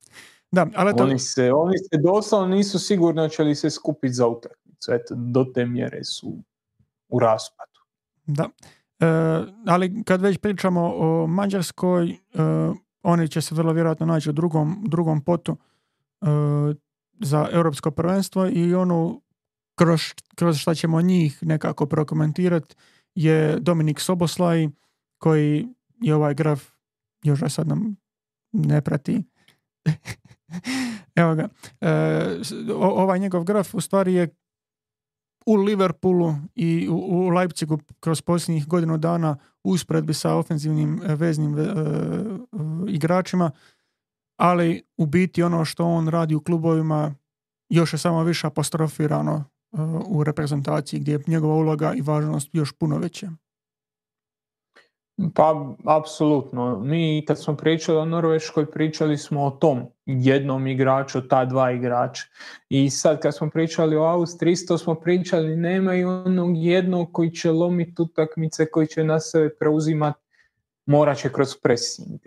[0.51, 0.67] da.
[0.75, 1.03] ali to...
[1.03, 4.93] oni, se, oni se doslovno nisu sigurni će li se skupiti za utakmicu.
[4.93, 6.33] Eto, do te mjere su
[7.09, 7.81] u raspadu.
[8.27, 8.49] Da.
[9.01, 9.07] E,
[9.67, 12.17] ali kad već pričamo o Mađarskoj, e,
[13.03, 15.57] oni će se vrlo vjerojatno naći u drugom, drugom potu
[16.23, 16.27] e,
[17.21, 19.21] za europsko prvenstvo i ono
[19.79, 20.01] kroz,
[20.35, 22.75] kroz šta ćemo njih nekako prokomentirati
[23.15, 24.69] je Dominik Soboslaj
[25.19, 25.69] koji
[26.01, 26.65] je ovaj graf
[27.23, 27.97] još sad nam
[28.53, 29.23] ne prati.
[31.21, 31.49] Evo ga.
[32.77, 34.29] Ovaj njegov graf u stvari je
[35.47, 41.59] u Liverpoolu i u, u Leipzigu kroz posljednjih godinu dana usporedbi sa ofenzivnim e, veznim
[41.59, 41.67] e, e,
[42.89, 43.51] igračima,
[44.41, 47.15] ali u biti ono što on radi u klubovima
[47.69, 49.45] još je samo više apostrofirano
[50.07, 53.31] u reprezentaciji gdje je njegova uloga i važnost još puno veća.
[55.35, 56.79] Pa, apsolutno.
[56.79, 62.25] Mi kad smo pričali o Norveškoj, pričali smo o tom jednom igraču, ta dva igrača.
[62.69, 67.31] I sad kad smo pričali o Austriji, isto smo pričali, nema i onog jednog koji
[67.31, 70.21] će lomiti utakmice, koji će na sebe preuzimati,
[70.87, 72.21] morat će kroz pressing.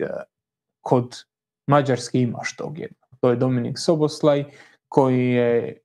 [0.80, 1.24] Kod
[1.66, 3.08] Mađarski imaš tog jednog.
[3.20, 4.44] To je Dominik Soboslaj,
[4.88, 5.78] koji je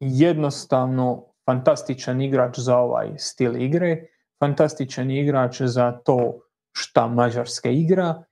[0.00, 4.06] jednostavno fantastičan igrač za ovaj stil igre
[4.38, 6.40] fantastičan igrač za to
[6.72, 8.22] šta Mađarska igra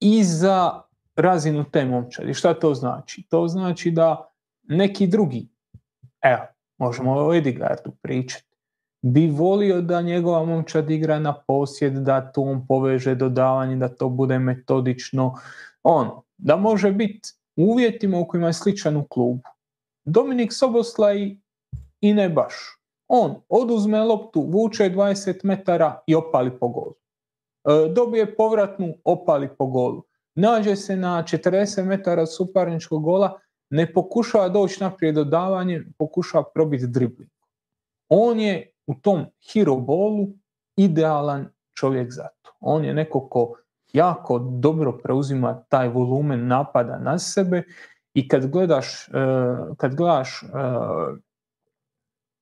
[0.00, 0.82] i za
[1.16, 2.34] razinu te momčadi.
[2.34, 3.26] Šta to znači?
[3.30, 4.28] To znači da
[4.62, 5.48] neki drugi,
[6.22, 6.42] evo,
[6.78, 8.46] možemo o Edigardu pričati,
[9.02, 14.08] bi volio da njegova momčad igra na posjed, da to on poveže dodavanje, da to
[14.08, 15.34] bude metodično.
[15.88, 19.40] Ono, da može biti u uvjetima u kojima je sličan u klubu.
[20.04, 21.36] Dominik Soboslaj
[22.00, 22.54] i ne baš.
[23.08, 26.94] On oduzme loptu, vuče 20 metara i opali po golu.
[26.94, 30.02] E, dobije povratnu, opali po golu.
[30.34, 37.30] Nađe se na 40 metara suparničkog gola, ne pokušava doći naprijed dodavanje, pokušava probiti dribling.
[38.08, 40.28] On je u tom hero bolu
[40.76, 42.50] idealan čovjek za to.
[42.60, 43.56] On je neko ko
[43.92, 47.62] jako dobro preuzima taj volumen napada na sebe
[48.14, 49.12] i kad gledaš, e,
[49.76, 50.46] kad gledaš e,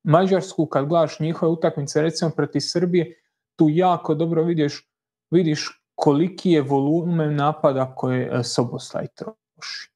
[0.05, 3.21] Mađarsku, kad gledaš njihove utakmice, recimo protiv Srbije,
[3.57, 4.89] tu jako dobro vidiš,
[5.31, 9.91] vidiš koliki je volumen napada koje e, Soboslaj troši.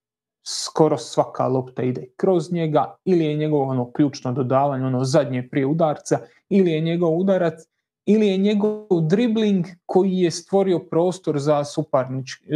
[0.47, 5.67] Skoro svaka lopta ide kroz njega, ili je njegovo ono ključno dodavanje, ono zadnje prije
[5.67, 6.19] udarca,
[6.49, 7.55] ili je njegov udarac,
[8.11, 11.65] ili je njegov dribling koji je stvorio prostor za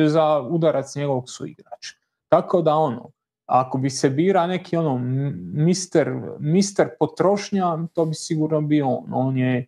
[0.06, 1.94] za udarac njegovog suigrača.
[2.28, 3.10] Tako da ono,
[3.46, 4.98] ako bi se bira neki ono
[5.54, 9.04] mister, mister potrošnja, to bi sigurno bio on.
[9.12, 9.66] On je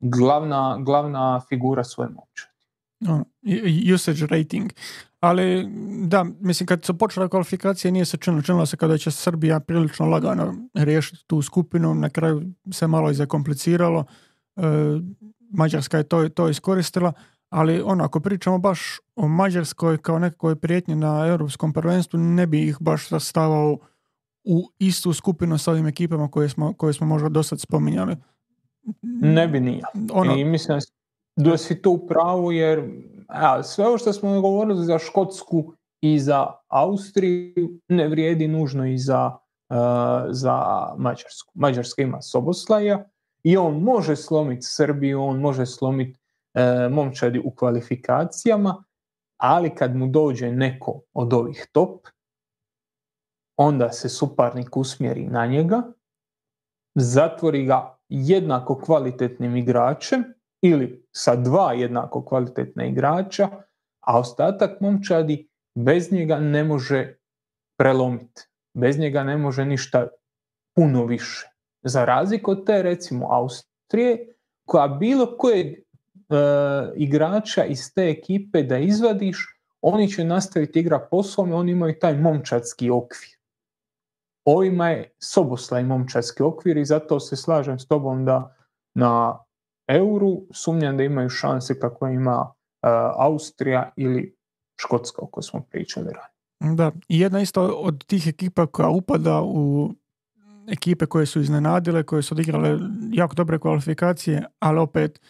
[0.00, 2.48] glavna, glavna figura svoje moće.
[3.94, 4.72] usage rating.
[5.20, 5.68] Ali
[6.06, 10.06] da, mislim kad su počele kvalifikacije nije se činilo, činilo se kada će Srbija prilično
[10.06, 14.00] lagano riješiti tu skupinu, na kraju se malo i zakompliciralo.
[14.00, 14.27] E,
[15.50, 17.12] Mađarska je to, to iskoristila
[17.50, 22.68] ali ono, ako pričamo baš o Mađarskoj kao nekakvoj prijetnji na europskom prvenstvu, ne bi
[22.68, 23.78] ih baš stavao
[24.44, 28.16] u istu skupinu sa ovim ekipama koje smo, koje smo možda do sad spominjali.
[29.02, 29.82] Ne bi nije.
[30.12, 30.78] Ono, I mislim
[31.36, 32.82] da si tu u pravu jer
[33.28, 38.98] a, sve ovo što smo govorili za Škotsku i za Austriju ne vrijedi nužno i
[38.98, 39.32] za,
[40.30, 41.52] za Mađarsku.
[41.54, 43.04] Mađarska ima Soboslaja
[43.42, 46.20] i on može slomiti Srbiju, on može slomiti
[46.54, 48.84] e, momčadi u kvalifikacijama,
[49.36, 52.06] ali kad mu dođe neko od ovih top,
[53.56, 55.82] onda se suparnik usmjeri na njega,
[56.94, 60.24] zatvori ga jednako kvalitetnim igračem
[60.62, 63.48] ili sa dva jednako kvalitetna igrača,
[64.00, 67.16] a ostatak momčadi bez njega ne može
[67.78, 68.42] prelomiti.
[68.74, 70.08] Bez njega ne može ništa
[70.74, 71.57] puno više.
[71.82, 75.66] Za razliku od te recimo Austrije, koja bilo kojeg
[76.96, 82.16] igrača iz te ekipe da izvadiš, oni će nastaviti igra poslom i oni imaju taj
[82.16, 83.38] momčadski okvir.
[84.44, 88.56] Ovima je soboslaj momčadski okvir i zato se slažem s tobom da
[88.94, 89.38] na
[89.88, 92.52] euru sumnjam da imaju šanse kako ima
[93.16, 94.36] Austrija ili
[94.80, 96.76] Škotska o kojoj smo pričali ranije.
[96.76, 99.90] Da, i jedna isto od tih ekipa koja upada u
[100.68, 102.78] ekipe koje su iznenadile, koje su odigrale
[103.12, 105.20] jako dobre kvalifikacije, ali opet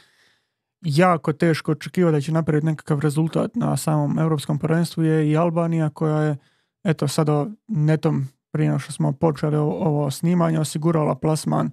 [0.80, 5.90] jako teško očekivati da će napraviti nekakav rezultat na samom europskom prvenstvu je i Albanija
[5.90, 6.36] koja je
[6.84, 11.70] eto sada netom prije što smo počeli ovo snimanje osigurala plasman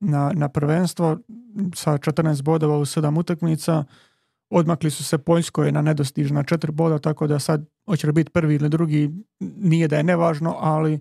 [0.00, 1.18] na, na prvenstvo
[1.74, 3.84] sa 14 bodova u 7 utakmica.
[4.50, 8.68] Odmakli su se Poljskoj na nedostižna 4 boda, tako da sad hoće biti prvi ili
[8.68, 9.10] drugi,
[9.40, 11.00] nije da je nevažno, ali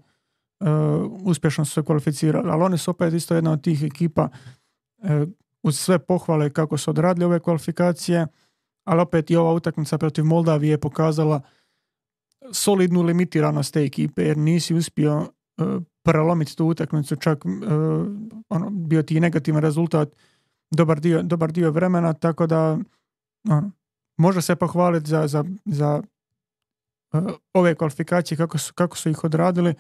[1.24, 2.50] uspješno su se kvalificirali.
[2.50, 4.30] Ali oni su opet isto jedna od tih ekipa
[4.98, 5.10] uh,
[5.64, 8.28] uz sve pohvale kako su odradili ove kvalifikacije,
[8.84, 11.42] ali opet i ova utakmica protiv Moldavije je pokazala
[12.52, 17.46] solidnu limitiranost te ekipe jer nisi uspio uh, prelomiti tu utakmicu, čak
[18.50, 20.10] ono, bio ti negativan rezultat
[20.72, 22.78] dobar dio, dobar dio vremena, tako da
[23.50, 23.72] ono,
[24.18, 26.02] može se pohvaliti za, za, za
[27.54, 29.74] ove kvalifikacije kako su, kako su ih odradili,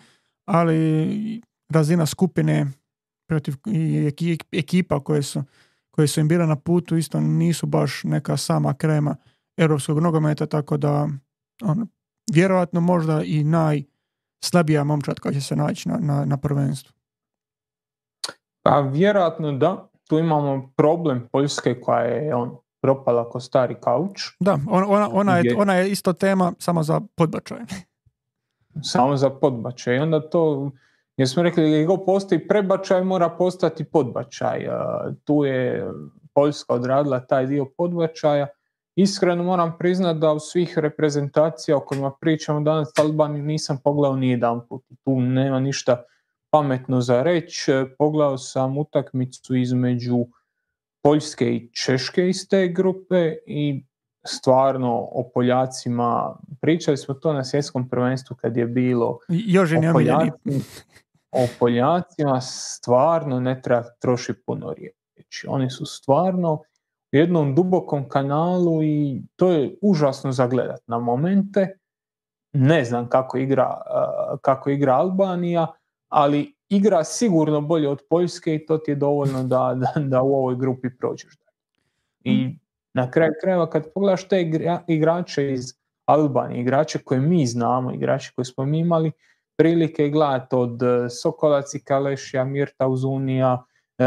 [0.45, 2.67] ali razina skupine
[3.27, 4.11] protiv i
[4.51, 5.43] ekipa koje su,
[5.91, 9.15] koje su im bile na putu isto nisu baš neka sama krema
[9.57, 11.07] europskog nogometa, tako da
[11.63, 11.87] ono,
[12.31, 16.93] vjerojatno možda i najslabija momčad koja će se naći na, na, na prvenstvu.
[18.63, 19.87] Pa vjerojatno da.
[20.09, 24.21] Tu imamo problem Poljske koja je on propala ko stari kauč.
[24.39, 27.59] Da, ona, ona, je, ona je isto tema samo za podbačaj.
[28.83, 29.95] Samo za podbačaj.
[29.95, 30.71] I onda to,
[31.17, 34.67] jer smo rekli da postoji prebačaj, mora postati podbačaj.
[35.23, 35.87] Tu je
[36.33, 38.47] Poljska odradila taj dio podbačaja
[38.95, 44.29] Iskreno moram priznati da u svih reprezentacija o kojima pričamo danas Albaniju nisam pogledao ni
[44.29, 44.83] jedan put.
[45.03, 46.03] Tu nema ništa
[46.49, 47.71] pametno za reći.
[47.97, 50.25] Pogledao sam utakmicu između
[51.03, 53.85] Poljske i Češke iz te grupe i
[54.23, 60.63] stvarno o Poljacima, pričali smo to na svjetskom prvenstvu kad je bilo Još o, Poljacima,
[61.31, 65.47] o Poljacima stvarno ne treba trošiti puno riječi.
[65.47, 66.61] Oni su stvarno
[67.11, 71.77] jednom dubokom kanalu i to je užasno zagledat na momente.
[72.53, 73.81] Ne znam kako igra,
[74.41, 75.67] kako igra Albanija,
[76.09, 80.33] ali igra sigurno bolje od Poljske i to ti je dovoljno da, da, da u
[80.33, 81.37] ovoj grupi prođeš.
[82.23, 82.59] I mm.
[82.93, 84.51] Na kraju krajeva kad pogledaš te
[84.87, 85.73] igrače iz
[86.05, 89.11] Albanije, igrače koje mi znamo, igrače koje smo mi imali
[89.57, 93.63] prilike gledati od e, Sokolaci, Kalešija, Mirta Uzunija,
[93.97, 94.05] e,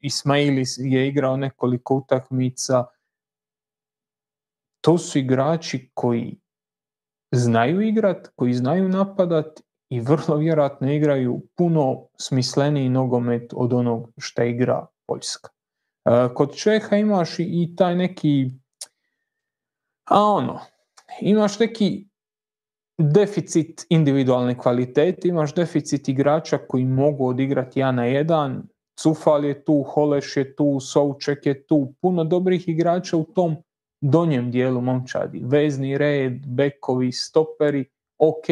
[0.00, 2.84] Ismaili je igrao nekoliko utakmica.
[4.80, 6.36] To su igrači koji
[7.32, 14.42] znaju igrat, koji znaju napadat i vrlo vjerojatno igraju puno smisleniji nogomet od onog što
[14.42, 15.48] igra Poljska.
[16.04, 18.50] E, kod Čeha imaš i taj neki
[20.10, 20.60] a ono,
[21.20, 22.08] imaš neki
[22.98, 28.62] deficit individualne kvalitete, imaš deficit igrača koji mogu odigrati jedan na jedan,
[29.00, 33.56] Cufal je tu, Holeš je tu, Souček je tu, puno dobrih igrača u tom
[34.00, 35.40] donjem dijelu momčadi.
[35.44, 37.84] Vezni red, bekovi, stoperi,
[38.18, 38.44] ok.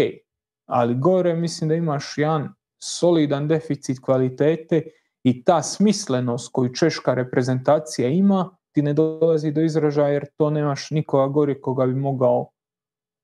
[0.67, 4.83] Ali gore mislim da imaš jedan solidan deficit kvalitete
[5.29, 10.91] i ta smislenost koju češka reprezentacija ima ti ne dolazi do izražaja jer to nemaš
[10.91, 12.51] nikoga gore koga bi mogao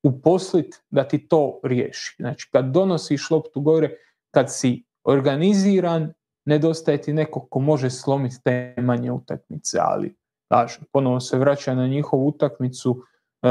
[0.02, 2.16] uposliti da ti to riješi.
[2.18, 3.90] Znači kad donosiš loptu gore,
[4.30, 6.12] kad si organiziran
[6.44, 10.16] nedostaje ti neko ko može slomiti te manje utakmice, ali
[10.48, 13.02] kažem, ponovo se vraća na njihovu utakmicu
[13.42, 13.48] e,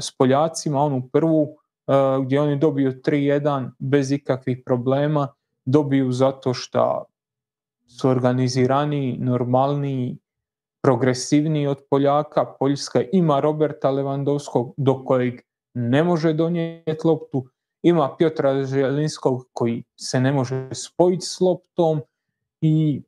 [0.00, 1.92] s Poljacima, onu prvu e,
[2.24, 5.28] gdje oni dobiju 3-1 bez ikakvih problema,
[5.64, 7.04] dobiju zato što
[7.98, 10.18] su organizirani, normalniji,
[10.82, 12.44] progresivniji od Poljaka.
[12.60, 15.40] Poljska ima Roberta Lewandowskog do kojeg
[15.74, 17.46] ne može donijeti loptu,
[17.82, 22.00] ima Piotra Želinskog koji se ne može spojiti s loptom,
[22.62, 23.02] i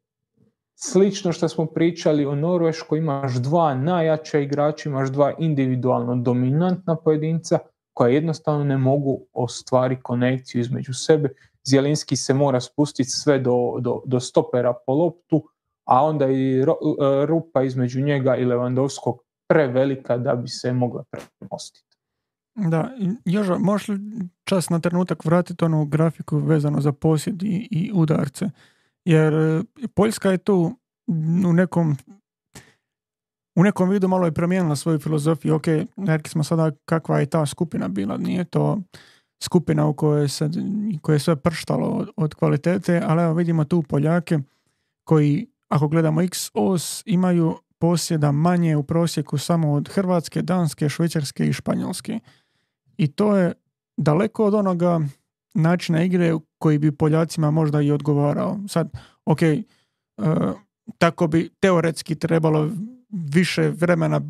[0.74, 7.58] slično što smo pričali o Norveškoj, imaš dva najjača igrača, imaš dva individualno dominantna pojedinca
[7.92, 11.28] koja jednostavno ne mogu ostvariti konekciju između sebe.
[11.68, 15.48] Zjelinski se mora spustiti sve do, do, do stopera po loptu,
[15.84, 16.64] a onda i e,
[17.26, 21.96] rupa između njega i Levandovskog prevelika da bi se mogla premostiti.
[22.56, 22.90] Da,
[23.24, 23.98] Joža, možeš li
[24.44, 28.50] čas na trenutak vratiti onu grafiku vezano za posjed i, i udarce?
[29.04, 29.62] Jer e,
[29.94, 30.78] Poljska je tu
[31.44, 31.96] u nekom
[33.56, 35.54] u nekom vidu malo je promijenila svoju filozofiju.
[35.54, 38.16] Ok, rekli smo sada kakva je ta skupina bila.
[38.16, 38.78] Nije to
[39.44, 40.50] skupina u kojoj, se,
[41.02, 44.38] koje je sve prštalo od, od kvalitete, ali evo vidimo tu Poljake
[45.04, 51.46] koji, ako gledamo X os, imaju posjeda manje u prosjeku samo od Hrvatske, Danske, Švicarske
[51.46, 52.18] i Španjolske.
[52.96, 53.52] I to je
[53.96, 55.00] daleko od onoga
[55.54, 58.58] načina igre koji bi Poljacima možda i odgovarao.
[58.68, 58.90] Sad,
[59.24, 60.26] ok, uh,
[60.98, 62.70] tako bi teoretski trebalo
[63.10, 64.20] više vremena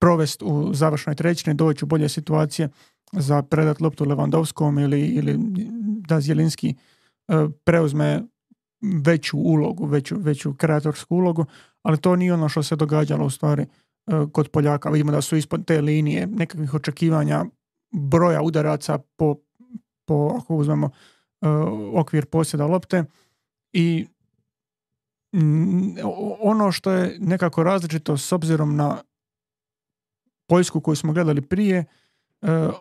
[0.00, 2.68] provesti u završnoj trećini, doći u bolje situacije
[3.12, 5.36] za predat loptu Levandovskom ili, ili
[6.08, 6.74] da Zjelinski
[7.28, 8.22] uh, preuzme
[9.04, 11.44] veću ulogu, veću, veću kreatorsku ulogu,
[11.82, 13.66] ali to nije ono što se događalo u stvari
[14.06, 14.90] uh, kod Poljaka.
[14.90, 17.44] Vidimo da su ispod te linije nekakvih očekivanja
[17.92, 19.36] broja udaraca po,
[20.04, 21.50] po ako uzmemo uh,
[21.94, 23.04] okvir posjeda lopte
[23.72, 24.06] i
[26.40, 29.02] ono što je nekako različito s obzirom na
[30.48, 31.84] Poljsku koju smo gledali prije,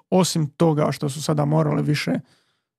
[0.09, 2.11] osim toga što su sada morali više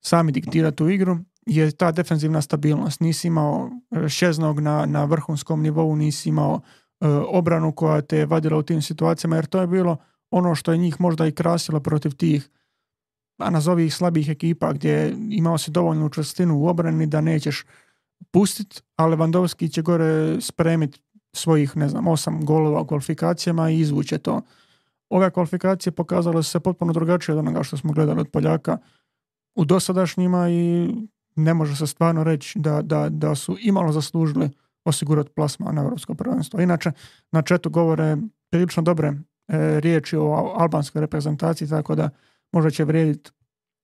[0.00, 3.00] sami diktirati u igru, je ta defensivna stabilnost.
[3.00, 3.70] Nisi imao
[4.08, 6.60] šeznog na, na vrhunskom nivou, nisi imao
[7.28, 9.96] obranu koja te je vadila u tim situacijama, jer to je bilo
[10.30, 12.50] ono što je njih možda i krasilo protiv tih
[13.40, 17.64] a nazovi ih slabih ekipa gdje imao si dovoljnu čvrstinu u obrani da nećeš
[18.30, 21.00] pustit, a Lewandowski će gore spremiti
[21.32, 24.42] svojih, ne znam, osam golova u kvalifikacijama i izvuće to.
[25.11, 28.78] Ove kvalifikacije pokazale se potpuno drugačije od onoga što smo gledali od Poljaka
[29.54, 30.94] u dosadašnjima i
[31.36, 34.50] ne može se stvarno reći da, da, da su imalo zaslužili
[34.84, 36.61] osigurati plasma na Europsko prvenstvo.
[36.61, 36.92] Inače,
[37.32, 38.16] na četu govore
[38.50, 42.11] prilično dobre e, riječi o albanskoj reprezentaciji, tako da
[42.52, 43.30] možda će vrijediti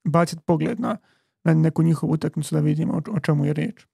[0.05, 0.97] baciti pogled na,
[1.45, 3.87] na neku njihovu utakmicu da vidimo o, o čemu je riječ.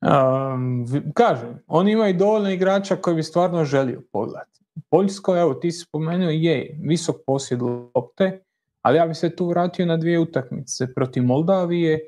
[0.00, 4.55] Um, kažem, oni imaju dovoljno igrača koji bi stvarno želio pogledati.
[4.90, 8.42] Poljsko, evo ti si spomenuo, je visok posjed lopte,
[8.82, 12.00] ali ja bi se tu vratio na dvije utakmice protiv Moldavije,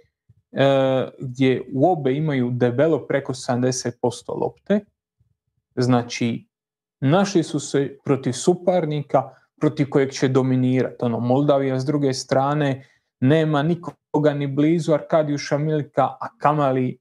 [0.53, 3.93] e, gdje u obe imaju debelo preko 70%
[4.41, 4.81] lopte.
[5.77, 6.47] Znači,
[7.01, 10.97] našli su se protiv suparnika protiv kojeg će dominirati.
[11.01, 12.85] Ono, Moldavija s druge strane
[13.21, 16.99] nema nikoga ni blizu Arkadiju Šamilika, a kamali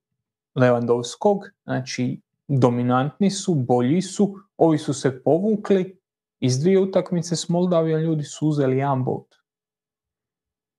[0.55, 6.00] Levandovskog, znači dominantni su, bolji su, ovi su se povukli,
[6.39, 9.26] iz dvije utakmice s Moldavijom ljudi su uzeli jedan bod.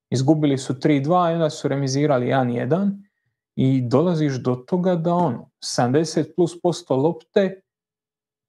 [0.09, 3.03] Izgubili su 3-2 i onda su remizirali 1-1
[3.55, 7.61] i dolaziš do toga da ono, 70 plus posto lopte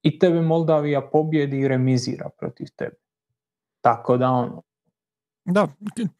[0.03, 2.95] i tebe Moldavija pobjedi i remizira protiv tebe.
[3.81, 4.63] Tako da ono,
[5.45, 5.67] da.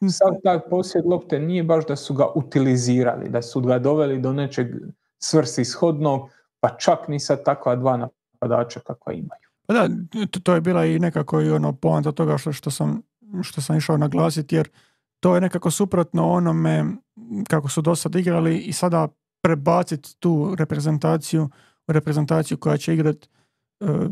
[0.10, 4.34] Sad taj posjed lopte nije baš da su ga utilizirali, da su ga doveli do
[4.34, 4.68] nečeg
[5.18, 6.30] svrsishodnog,
[6.62, 9.48] pa čak ni sad takva dva napadača kakva imaju.
[9.68, 9.90] Pa da,
[10.44, 13.02] to je bila i nekako i ono poanta toga što, što, sam,
[13.42, 14.70] što sam išao naglasiti, jer
[15.20, 16.86] to je nekako suprotno onome
[17.48, 19.08] kako su do sad igrali i sada
[19.42, 21.50] prebaciti tu reprezentaciju
[21.88, 23.28] u reprezentaciju koja će igrati
[23.80, 24.12] uh,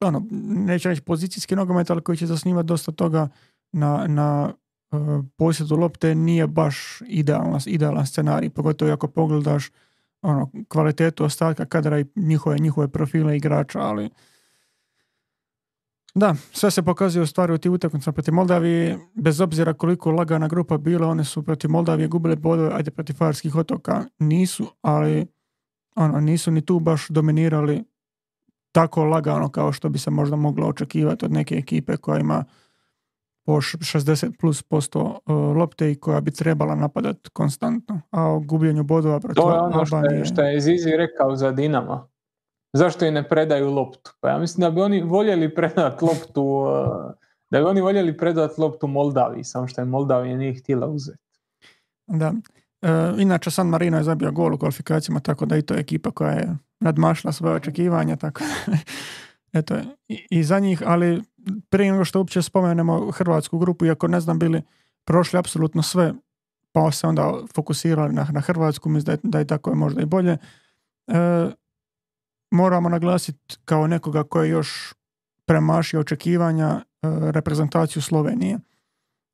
[0.00, 3.28] ono, neće reći pozicijski nogomet, ali koji će zasnivati dosta toga
[3.72, 4.52] na, na
[4.90, 9.70] uh, posjedu lopte nije baš idealan, idealan scenarij, pogotovo ako pogledaš
[10.26, 14.10] ono, kvalitetu ostatka kadra i njihove, njihove profile igrača, ali
[16.14, 20.48] da, sve se pokazuje u stvari u tim utakmicama protiv Moldavije, bez obzira koliko lagana
[20.48, 25.26] grupa bila, one su protiv Moldavije gubile bodove, ajde protiv Farskih otoka nisu, ali
[25.96, 27.84] ono, nisu ni tu baš dominirali
[28.72, 32.44] tako lagano kao što bi se možda moglo očekivati od neke ekipe koja ima
[33.46, 38.00] po 60 plus posto e, lopte i koja bi trebala napadati konstantno.
[38.10, 41.52] A o gubljenju bodova protiv To je ono što je, što je Zizi rekao za
[41.52, 42.08] Dinama.
[42.72, 44.12] Zašto i ne predaju loptu?
[44.20, 47.14] Pa ja mislim da bi oni voljeli predati loptu e,
[47.50, 51.22] da bi oni voljeli predati loptu Moldaviji, samo što je Moldavija nije htjela uzeti.
[52.06, 52.32] Da.
[52.82, 52.88] E,
[53.18, 56.32] inače San Marino je zabio gol u kvalifikacijama, tako da i to je ekipa koja
[56.32, 58.40] je nadmašila svoje očekivanja, tako
[59.52, 59.76] eto,
[60.08, 61.22] i, i za njih, ali
[61.68, 64.62] prije nego što uopće spomenemo hrvatsku grupu, iako ne znam bili
[65.04, 66.14] prošli apsolutno sve,
[66.72, 70.06] pa se onda fokusirali na, na Hrvatsku, mislim da je, da tako je možda i
[70.06, 70.36] bolje.
[71.06, 71.50] E,
[72.50, 74.94] moramo naglasiti kao nekoga koji je još
[75.44, 76.82] premašio očekivanja e,
[77.30, 78.58] reprezentaciju Slovenije.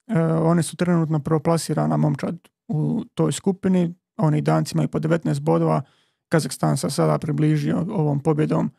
[0.07, 2.37] E, oni su trenutno proplasirana momčad
[2.69, 5.83] u toj skupini, oni danci imaju po 19 bodova,
[6.29, 8.71] Kazahstan se sada približio ovom pobjedom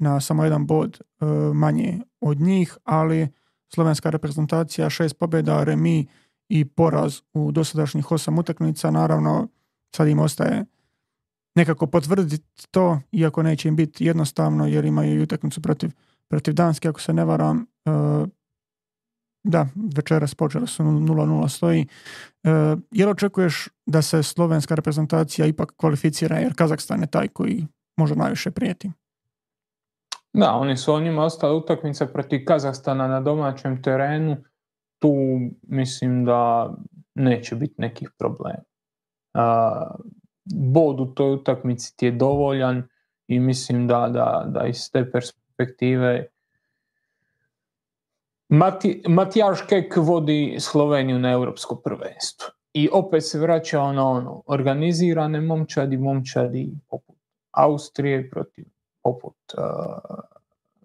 [0.00, 1.24] na samo jedan bod e,
[1.54, 3.28] manje od njih, ali
[3.74, 6.06] slovenska reprezentacija šest pobjeda, remi
[6.48, 9.48] i poraz u dosadašnjih osam utakmica, naravno
[9.96, 10.64] sad im ostaje
[11.54, 15.90] nekako potvrditi to, iako neće im biti jednostavno jer imaju i utakmicu protiv,
[16.28, 17.66] protiv Danske, ako se ne varam.
[17.86, 17.90] E,
[19.44, 21.86] da, večeras počeli su 0-0 stoji.
[22.44, 28.14] E, jel očekuješ da se slovenska reprezentacija ipak kvalificira jer Kazakstan je taj koji može
[28.14, 28.90] najviše prijeti?
[30.32, 34.36] Da, oni su o njima ostale utakmice protiv Kazahstana na domaćem terenu.
[34.98, 35.14] Tu
[35.62, 36.70] mislim da
[37.14, 38.62] neće biti nekih problema.
[40.54, 42.88] bod u toj utakmici ti je dovoljan
[43.28, 46.26] i mislim da, da, da iz te perspektive
[48.48, 52.48] Mati, Matijaš Kek vodi Sloveniju na europsko prvenstvo.
[52.72, 57.16] I opet se vraća na ono, ono, organizirane momčadi, momčadi poput
[57.50, 58.64] Austrije protiv
[59.02, 60.18] poput uh,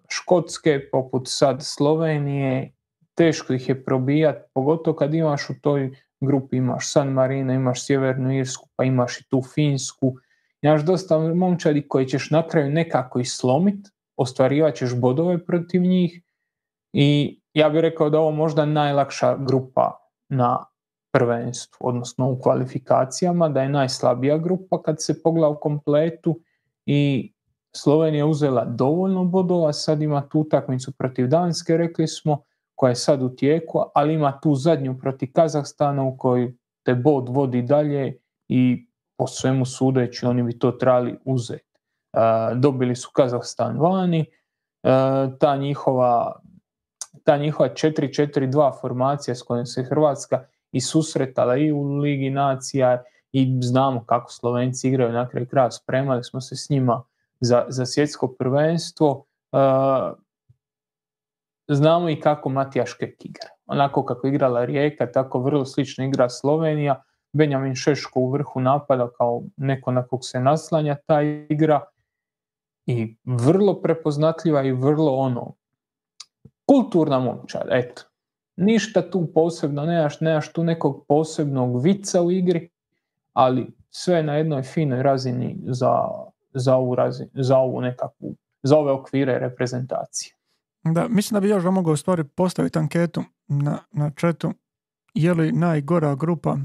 [0.08, 2.72] Škotske, poput sad Slovenije,
[3.14, 5.90] teško ih je probijati, pogotovo kad imaš u toj
[6.20, 10.14] grupi, imaš San Marino, imaš Sjevernu Irsku, pa imaš i tu Finsku,
[10.62, 16.22] imaš dosta momčadi koji ćeš na kraju nekako i slomit, ostvarivat ćeš bodove protiv njih
[16.92, 20.64] i ja bih rekao da ovo možda najlakša grupa na
[21.12, 26.40] prvenstvu, odnosno u kvalifikacijama, da je najslabija grupa kad se pogleda u kompletu
[26.86, 27.32] i
[27.76, 32.42] Slovenija uzela dovoljno bodova, sad ima tu utakmicu protiv Danske, rekli smo,
[32.74, 37.28] koja je sad u tijeku, ali ima tu zadnju protiv Kazahstana u kojoj te bod
[37.28, 38.18] vodi dalje
[38.48, 38.86] i
[39.18, 41.64] po svemu sudeći oni bi to trebali uzeti.
[42.54, 44.24] dobili su Kazahstan vani,
[45.38, 46.40] ta njihova
[47.24, 53.02] ta njihova 4-4-2 formacija s kojom se Hrvatska i susretala i u Ligi nacija
[53.32, 57.02] i znamo kako Slovenci igraju na kraju kraja, spremali smo se s njima
[57.40, 59.24] za, za svjetsko prvenstvo.
[61.68, 63.48] znamo i kako Matija Škek igra.
[63.66, 67.02] Onako kako igrala Rijeka, tako vrlo slično igra Slovenija.
[67.32, 71.80] Benjamin Šeško u vrhu napada kao neko na kog se naslanja ta igra
[72.86, 75.54] i vrlo prepoznatljiva i vrlo ono
[76.66, 78.02] kulturna momčad, eto.
[78.56, 82.70] Ništa tu posebno, nemaš, nemaš tu nekog posebnog vica u igri,
[83.32, 86.08] ali sve na jednoj finoj razini za,
[86.56, 90.32] za, ovu, razinu, za ovu nekakvu, za ove okvire reprezentacije.
[90.84, 94.52] Da, mislim da bi još mogao u stvari postaviti anketu na, na četu.
[95.14, 96.56] Je li najgora grupa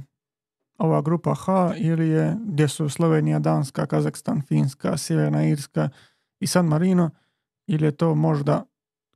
[0.77, 5.89] ova grupa H ili je gdje su Slovenija, Danska, Kazakstan, Finska, Sjeverna Irska
[6.39, 7.09] i San Marino
[7.67, 8.63] ili je to možda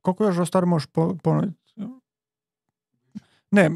[0.02, 0.88] koliko još stvari možeš
[1.22, 1.74] ponuditi?
[3.50, 3.70] Ne,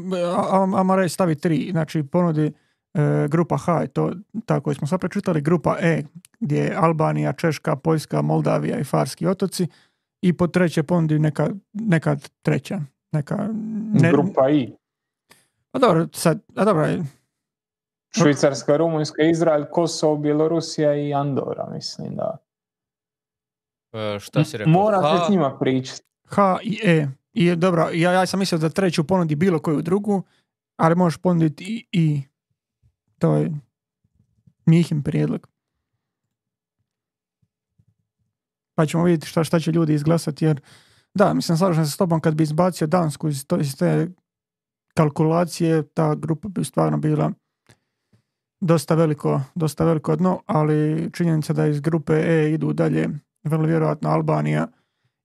[0.75, 2.53] a reći stavi tri, znači ponudi
[3.29, 4.11] grupa H, to
[4.45, 6.03] tako smo sad prečitali, grupa E,
[6.39, 9.67] gdje je Albanija, Češka, Poljska, Moldavija i Farski otoci
[10.21, 12.81] i po treće ponudi neka, neka treća.
[13.11, 13.49] Neka,
[13.93, 14.73] ne, grupa I.
[15.71, 16.87] A dobro, sad, a dobro,
[18.17, 22.37] Švicarska, Rumunjska, Izrael, Kosovo, Bjelorusija i Andora, mislim da.
[23.93, 24.71] E, šta si rekao?
[24.73, 26.01] Mora se s njima pričati.
[26.27, 27.07] H i E.
[27.33, 30.23] I dobro, ja, ja sam mislio da treću ponudi bilo koju drugu,
[30.77, 32.21] ali možeš ponuditi i, i
[33.21, 33.51] to je
[34.65, 35.47] Mihin prijedlog.
[38.75, 40.61] Pa ćemo vidjeti šta, šta će ljudi izglasati, jer
[41.13, 44.07] da, mislim, slažem se s tobom kad bi izbacio Dansku iz, to, iz te
[44.93, 47.31] kalkulacije, ta grupa bi stvarno bila
[48.61, 53.09] dosta veliko, dosta veliko dno, ali činjenica da iz grupe E idu dalje,
[53.43, 54.67] vrlo vjerojatno Albanija,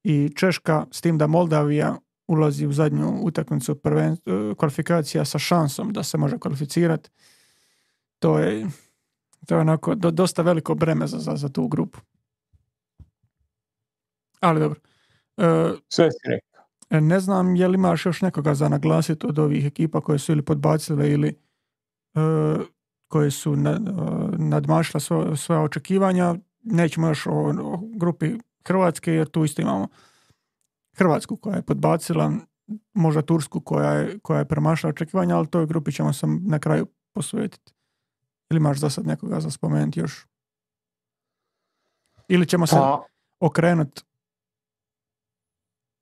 [0.04, 1.96] i Češka, s tim da Moldavija
[2.28, 4.16] ulazi u zadnju utakmicu prven,
[4.56, 7.10] kvalifikacija sa šansom da se može kvalificirati.
[8.26, 8.66] To je,
[9.46, 11.98] to je onako dosta veliko breme za, za, tu grupu.
[14.40, 14.80] Ali dobro.
[15.36, 16.64] E, Sve si rekao.
[16.90, 20.32] E, ne znam je li imaš još nekoga za naglasiti od ovih ekipa koje su
[20.32, 21.38] ili podbacile ili
[23.08, 23.56] koje su
[24.38, 25.00] nadmašile
[25.36, 26.34] svoje očekivanja.
[26.62, 27.52] Nećemo još o
[27.94, 29.88] grupi Hrvatske, jer tu isto imamo
[30.96, 32.32] Hrvatsku koja je podbacila,
[32.94, 36.86] možda Tursku koja je, koja je premašila očekivanja, ali toj grupi ćemo se na kraju
[37.12, 37.75] posvetiti.
[38.50, 40.26] Ili imaš za sad nekoga za spomenuti još?
[42.28, 43.02] Ili ćemo se pa...
[43.40, 44.02] okrenuti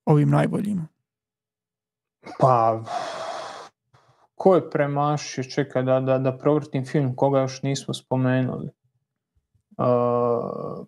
[0.05, 0.87] ovim najboljima?
[2.39, 2.83] Pa,
[4.35, 5.45] ko je premašio?
[5.45, 8.71] Čekaj da, da, da provrtim film, koga još nismo spomenuli.
[9.77, 10.87] Uh,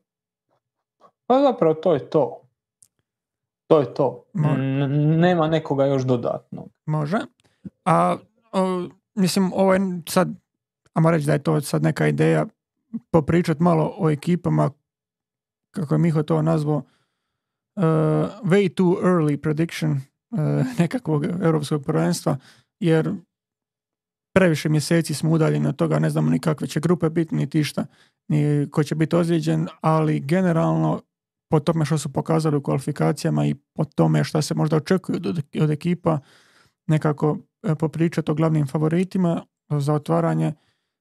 [1.27, 2.43] pa zapravo to je to.
[3.67, 4.25] To je to.
[5.19, 6.69] nema nekoga još dodatnog.
[6.87, 7.19] Može.
[7.85, 8.17] A
[9.15, 10.29] mislim, ovo je sad,
[10.97, 12.47] ajmo reći da je to sad neka ideja
[13.11, 14.71] popričati malo o ekipama,
[15.71, 17.83] kako je Miho to nazvao, uh,
[18.45, 20.39] way too early prediction uh,
[20.79, 22.37] nekakvog europskog prvenstva,
[22.81, 23.15] jer
[24.35, 27.87] previše mjeseci smo udaljeni od toga, ne znamo ni kakve će grupe biti, niti šta,
[28.29, 31.03] ni ko će biti ozlijeđen, ali generalno
[31.51, 35.43] po tome što su pokazali u kvalifikacijama i po tome što se možda očekuju od,
[35.61, 36.19] od ekipa,
[36.87, 40.53] nekako e, popričati o glavnim favoritima za otvaranje.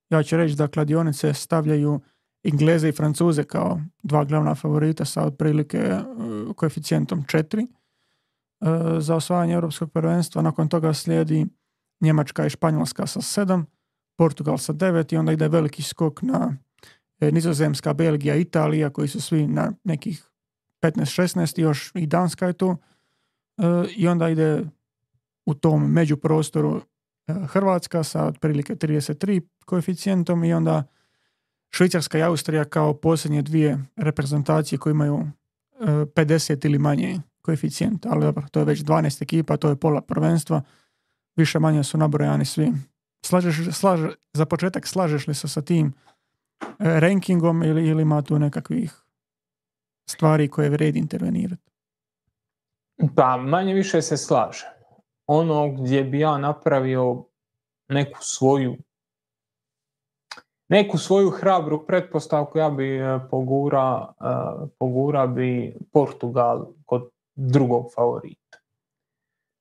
[0.09, 2.01] Ja ću reći da kladionice stavljaju
[2.43, 6.01] Ingleze i Francuze kao dva glavna favorita sa otprilike e,
[6.55, 7.67] koeficijentom četiri e,
[8.99, 10.41] za osvajanje europskog prvenstva.
[10.41, 11.45] Nakon toga slijedi
[12.01, 13.65] Njemačka i Španjolska sa sedam,
[14.17, 16.57] Portugal sa devet i onda ide veliki skok na
[17.19, 20.29] Nizozemska, Belgija, Italija koji su svi na nekih
[20.81, 22.77] 15-16 još i Danska je tu.
[23.95, 24.63] I onda ide
[25.45, 26.81] u tom međuprostoru e,
[27.27, 30.83] Hrvatska sa otprilike 33 koeficijentom i onda
[31.69, 35.27] Švicarska i Austrija kao posljednje dvije reprezentacije koje imaju
[35.79, 40.01] 50 e, ili manje koeficijent, ali dobro, to je već 12 ekipa, to je pola
[40.01, 40.61] prvenstva,
[41.35, 42.73] više manje su nabrojani svi.
[43.25, 43.57] Slažeš,
[44.33, 45.93] za početak slažeš li se sa tim
[46.59, 48.93] e, rankingom ili, ili ima tu nekakvih
[50.09, 51.71] stvari koje vredi intervenirati?
[53.15, 54.74] Pa manje više se slaže
[55.27, 57.23] ono gdje bi ja napravio
[57.89, 58.75] neku svoju
[60.69, 64.25] neku svoju hrabru pretpostavku ja bi e, pogura, e,
[64.79, 68.57] pogura bi Portugal kod drugog favorita.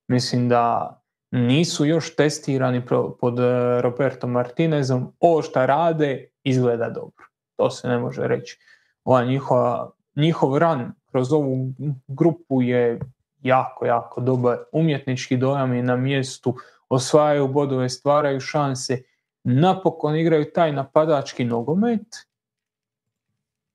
[0.09, 1.01] Mislim da
[1.31, 2.83] nisu još testirani
[3.21, 5.12] pod e, Roberto Martinezom.
[5.21, 7.25] Ovo što rade izgleda dobro.
[7.57, 8.59] To se ne može reći.
[9.05, 11.73] Ova njihova, njihov ran kroz ovu
[12.09, 13.01] grupu je
[13.45, 16.57] jako, jako dobar umjetnički dojam i na mjestu,
[16.88, 19.03] osvajaju bodove, stvaraju šanse,
[19.45, 22.07] napokon igraju taj napadački nogomet.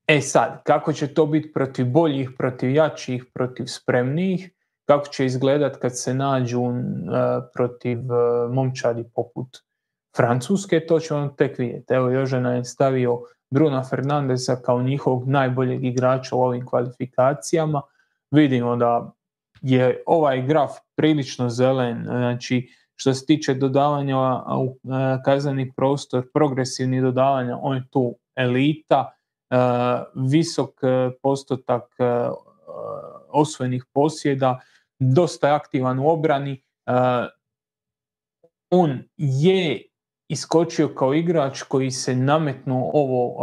[0.08, 4.52] E sad, kako će to biti protiv boljih, protiv jačih, protiv spremnijih,
[4.86, 6.74] kako će izgledat kad se nađu uh,
[7.54, 9.58] protiv uh, momčadi poput
[10.18, 11.94] Francuske, to ćemo tek vidjeti.
[11.94, 17.82] Evo Jožena je stavio Bruna Fernandeza kao njihovog najboljeg igrača u ovim kvalifikacijama.
[18.32, 19.12] Vidimo da
[19.62, 24.18] je ovaj graf prilično zelen, znači što se tiče dodavanja
[24.58, 29.14] u e, kazneni prostor, progresivni dodavanja, on je tu elita,
[29.50, 29.56] e,
[30.16, 31.84] visok e, postotak
[33.30, 34.60] osvojenih posjeda,
[35.00, 36.64] dosta je aktivan u obrani.
[38.70, 39.84] On je
[40.28, 43.36] iskočio kao igrač koji se nametnuo ovo,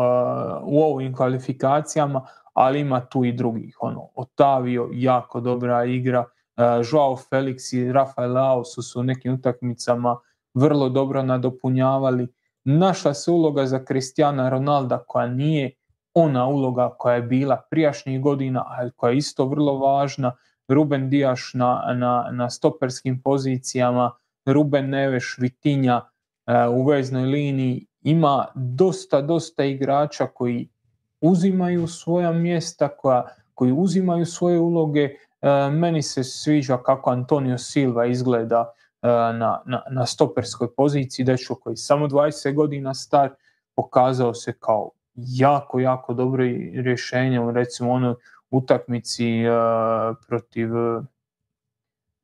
[0.63, 2.27] u ovim kvalifikacijama,
[2.57, 3.77] ali ima tu i drugih.
[3.81, 9.35] Ono, Otavio, jako dobra igra, uh, Joao Felix i Rafael Lao su su u nekim
[9.35, 10.17] utakmicama
[10.55, 12.29] vrlo dobro nadopunjavali.
[12.65, 15.71] Našla se uloga za Kristijana Ronalda koja nije
[16.15, 20.33] ona uloga koja je bila prijašnjih godina, ali koja je isto vrlo važna.
[20.69, 24.11] Ruben Dijaš na, na, na stoperskim pozicijama,
[24.47, 27.87] Ruben Neveš, Vitinja uh, u veznoj liniji.
[28.03, 30.69] Ima dosta, dosta igrača koji
[31.29, 35.01] uzimaju svoja mjesta, koja, koji uzimaju svoje uloge.
[35.03, 38.73] E, meni se sviđa kako Antonio Silva izgleda
[39.03, 43.31] e, na, na, na stoperskoj poziciji, dečko koji samo 20 godina star,
[43.75, 48.15] pokazao se kao jako, jako dobro rješenje, recimo onoj
[48.51, 50.69] utakmici uh, protiv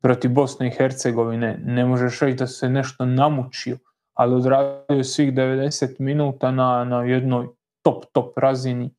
[0.03, 1.61] protiv Bosne i Hercegovine.
[1.65, 3.79] Ne možeš reći da se nešto namučio,
[4.15, 7.49] ali odradio svih 90 minuta na, na jednoj
[7.83, 8.91] top, top razini,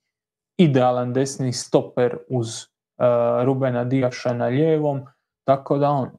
[0.57, 5.01] idealan desni stoper uz uh, Rubena Dijaša na lijevom,
[5.43, 6.09] tako da on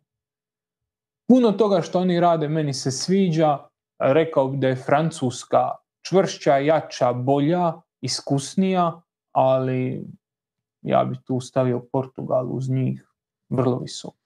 [1.28, 3.58] puno toga što oni rade meni se sviđa,
[3.98, 5.70] rekao bi da je Francuska
[6.06, 9.00] čvršća, jača, bolja, iskusnija,
[9.32, 10.06] ali
[10.82, 13.08] ja bi tu stavio Portugal uz njih
[13.48, 14.23] vrlo visoko.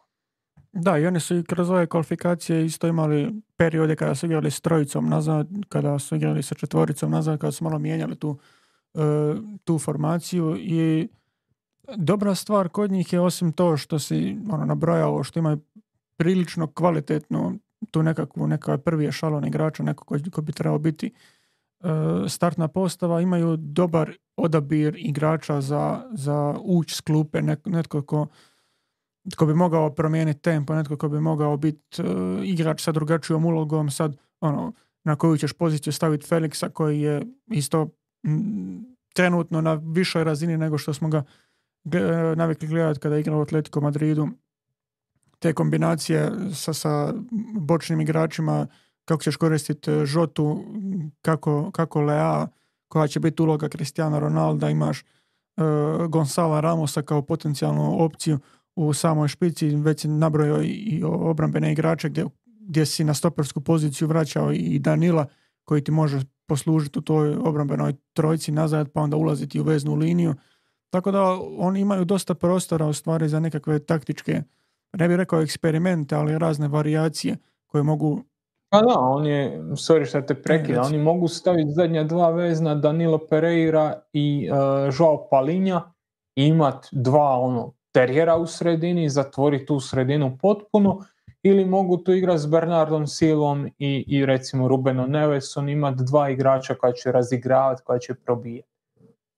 [0.73, 4.61] Da, i oni su i kroz ove kvalifikacije isto imali periode kada su igrali s
[4.61, 8.39] trojicom nazad, kada su igrali sa četvoricom nazad, kada su malo mijenjali tu,
[8.95, 9.01] e,
[9.65, 11.09] tu formaciju i
[11.97, 15.59] dobra stvar kod njih je osim to što si ono, nabrojao, što imaju
[16.17, 17.59] prilično kvalitetnu
[17.91, 21.89] tu nekakvu, neka prvi ešalon igrača, neko ko, bi trebao biti e,
[22.29, 28.27] startna postava, imaju dobar odabir igrača za, za uć s klupe, netko ko
[29.31, 32.09] tko bi mogao promijeniti tempo, netko ko bi mogao biti uh,
[32.43, 34.73] igrač sa drugačijom ulogom, sad ono,
[35.05, 37.89] na koju ćeš poziciju staviti Felixa koji je isto
[39.15, 41.23] trenutno na višoj razini nego što smo ga
[42.37, 44.29] navikli gledati kada je igrao u Atletico Madridu.
[45.39, 47.15] Te kombinacije sa, sa
[47.61, 48.67] bočnim igračima,
[49.05, 50.65] kako ćeš koristiti e, Žotu,
[51.23, 52.47] kako, kako Lea,
[52.89, 55.03] koja će biti uloga Cristiano Ronalda, imaš
[55.57, 58.39] uh, Gonzala Ramosa kao potencijalnu opciju
[58.87, 62.25] u samoj špici, već nabrojio i obrambene igrače gdje
[62.69, 65.27] gdje si na stopersku poziciju vraćao i Danila
[65.65, 70.35] koji ti može poslužiti u toj obrambenoj trojci nazad pa onda ulaziti u veznu liniju.
[70.91, 71.23] Tako da
[71.59, 74.43] oni imaju dosta prostora u stvari za nekakve taktičke,
[74.93, 77.37] ne bih rekao eksperimente, ali razne varijacije
[77.67, 78.23] koje mogu
[78.71, 83.19] pa da, on je, sorry što te prekida, oni mogu staviti zadnja dva vezna Danilo
[83.31, 84.59] Pereira i uh,
[84.99, 85.83] Joao Palinja
[86.37, 91.05] i imat dva ono terijera u sredini, zatvoriti tu sredinu potpuno
[91.43, 96.75] ili mogu tu igrati s Bernardom Silom i, i recimo Rubenom Nevesom imati dva igrača
[96.75, 98.69] koja će razigravati, koja će probijati.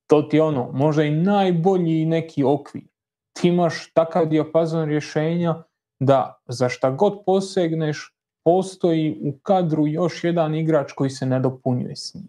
[0.06, 2.84] To ti je ono, možda i najbolji neki okvir.
[3.32, 5.62] Ti imaš takav dijapazon rješenja
[6.00, 8.14] da za šta god posegneš
[8.44, 12.28] postoji u kadru još jedan igrač koji se ne dopunjuje s njim.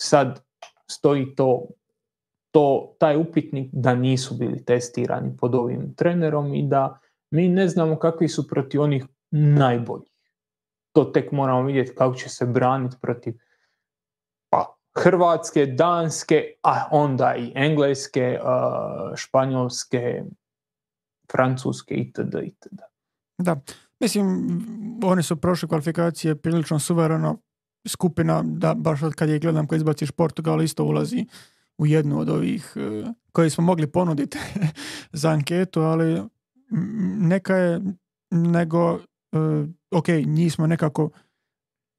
[0.00, 0.44] Sad
[0.90, 1.66] stoji to,
[2.56, 6.98] to taj upitnik da nisu bili testirani pod ovim trenerom i da
[7.30, 10.12] mi ne znamo kakvi su protiv onih najboljih.
[10.92, 13.34] To tek moramo vidjeti kako će se braniti protiv
[14.50, 18.38] pa, Hrvatske, Danske, a onda i Engleske,
[19.16, 20.22] Španjolske,
[21.32, 22.34] Francuske itd.
[22.42, 22.80] itd.
[23.38, 23.56] Da,
[24.00, 24.48] mislim,
[25.04, 27.38] oni su prošle kvalifikacije prilično suvereno
[27.88, 31.26] skupina, da baš kad je gledam kad izbaciš Portugal isto ulazi
[31.78, 34.38] u jednu od ovih e, koje smo mogli ponuditi
[35.20, 36.22] za anketu, ali
[37.18, 37.80] neka je
[38.30, 39.00] nego, uh,
[39.90, 41.10] ok, njih smo nekako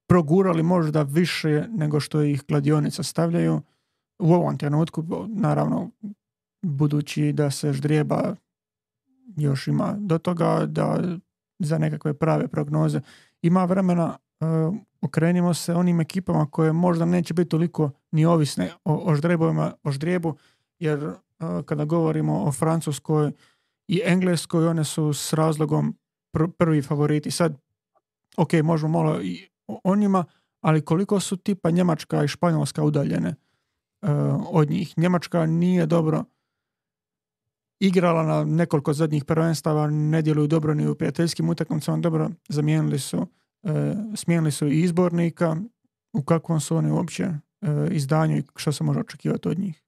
[0.10, 3.62] progurali možda više nego što ih kladionica stavljaju.
[4.20, 5.92] U ovom trenutku, naravno
[6.62, 8.36] budući da se ždrijeba
[9.36, 11.18] još ima do toga da
[11.60, 13.02] za nekakve prave prognoze
[13.42, 14.18] ima vremena
[15.02, 19.16] okrenimo se onim ekipama koje možda neće biti toliko ni ovisne o, o
[19.84, 20.36] o ždrijebu,
[20.80, 21.16] jer uh,
[21.66, 23.32] kada govorimo o Francuskoj
[23.88, 25.98] i Engleskoj, one su s razlogom
[26.58, 27.32] prvi favoriti.
[27.32, 27.58] Sad,
[28.38, 29.50] ok, možemo malo i
[29.84, 30.26] o njima,
[30.62, 33.36] ali koliko su tipa Njemačka i Španjolska udaljene
[34.02, 34.10] uh,
[34.50, 34.98] od njih.
[34.98, 36.24] Njemačka nije dobro
[37.80, 43.28] igrala na nekoliko zadnjih prvenstava, ne djeluju dobro ni u prijateljskim utakmicama, dobro zamijenili su,
[44.16, 45.56] smijenili su i izbornika,
[46.14, 49.84] u kakvom su oni uopće uh, izdanju i što se može očekivati od njih?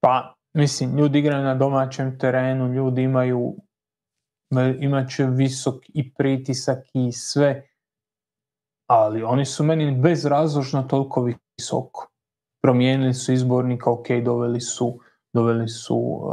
[0.00, 3.56] Pa, mislim, ljudi igraju na domaćem terenu, ljudi imaju
[4.80, 7.68] imat će visok i pritisak i sve,
[8.90, 11.28] ali oni su meni bezrazložno toliko
[11.58, 12.08] visoko.
[12.62, 15.00] Promijenili su izbornika, ok, doveli su,
[15.34, 16.28] doveli su uh,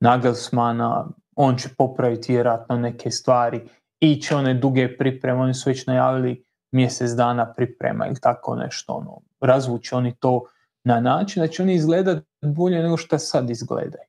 [0.00, 3.68] Nagelsmana, on će popraviti vjerojatno neke stvari,
[4.00, 9.20] iće one duge pripreme, oni su već najavili mjesec dana priprema ili tako nešto, ono,
[9.40, 10.44] razvući oni to
[10.84, 14.08] na način da će oni izgledati bolje nego što sad izgledaju.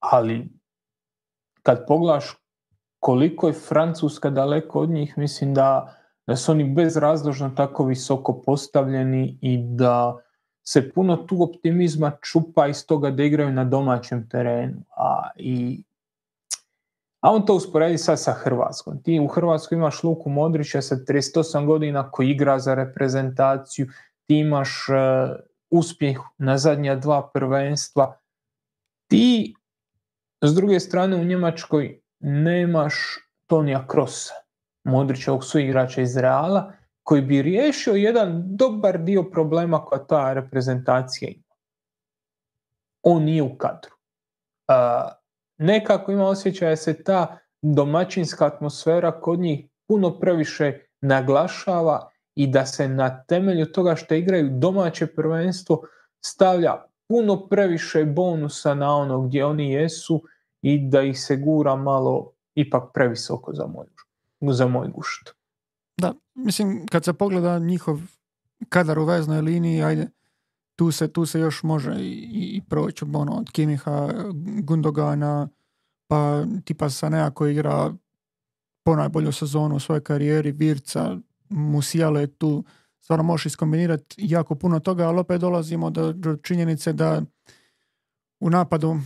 [0.00, 0.48] Ali
[1.62, 2.24] kad poglaš
[3.00, 5.96] koliko je Francuska daleko od njih, mislim da,
[6.26, 10.18] da su oni bezrazložno tako visoko postavljeni i da
[10.62, 14.82] se puno tu optimizma čupa iz toga da igraju na domaćem terenu.
[14.96, 15.82] A, i,
[17.22, 19.02] a on to usporedi sad sa Hrvatskom.
[19.02, 23.86] Ti u Hrvatskoj imaš Luku Modrića sa 38 godina koji igra za reprezentaciju,
[24.26, 25.36] ti imaš uh,
[25.70, 28.18] uspjeh na zadnja dva prvenstva.
[29.06, 29.54] Ti
[30.42, 32.94] s druge strane u Njemačkoj nemaš
[33.46, 34.34] Tonija Krosa,
[34.84, 36.72] Modrićevog suigrača iz Reala,
[37.02, 41.54] koji bi riješio jedan dobar dio problema koja ta reprezentacija ima.
[43.02, 43.94] On nije u kadru.
[45.58, 52.66] Nekako ima osjećaj da se ta domaćinska atmosfera kod njih puno previše naglašava i da
[52.66, 55.82] se na temelju toga što igraju domaće prvenstvo
[56.20, 60.22] stavlja puno previše bonusa na ono gdje oni jesu
[60.62, 63.86] i da ih se gura malo ipak previsoko za moj,
[64.40, 65.30] za moj gušt.
[65.96, 68.00] Da, mislim, kad se pogleda njihov
[68.68, 70.08] kadar u veznoj liniji, ajde,
[70.76, 74.08] tu se, tu se još može i, i proći ono, od Kimiha,
[74.62, 75.48] Gundogana,
[76.06, 77.94] pa tipa Sanea koji igra
[78.84, 81.16] po najbolju sezonu u svojoj karijeri, Virca,
[81.48, 82.64] Musijale tu,
[83.00, 87.22] stvarno možeš iskombinirati jako puno toga, ali opet dolazimo do, do činjenice da
[88.40, 88.96] u napadu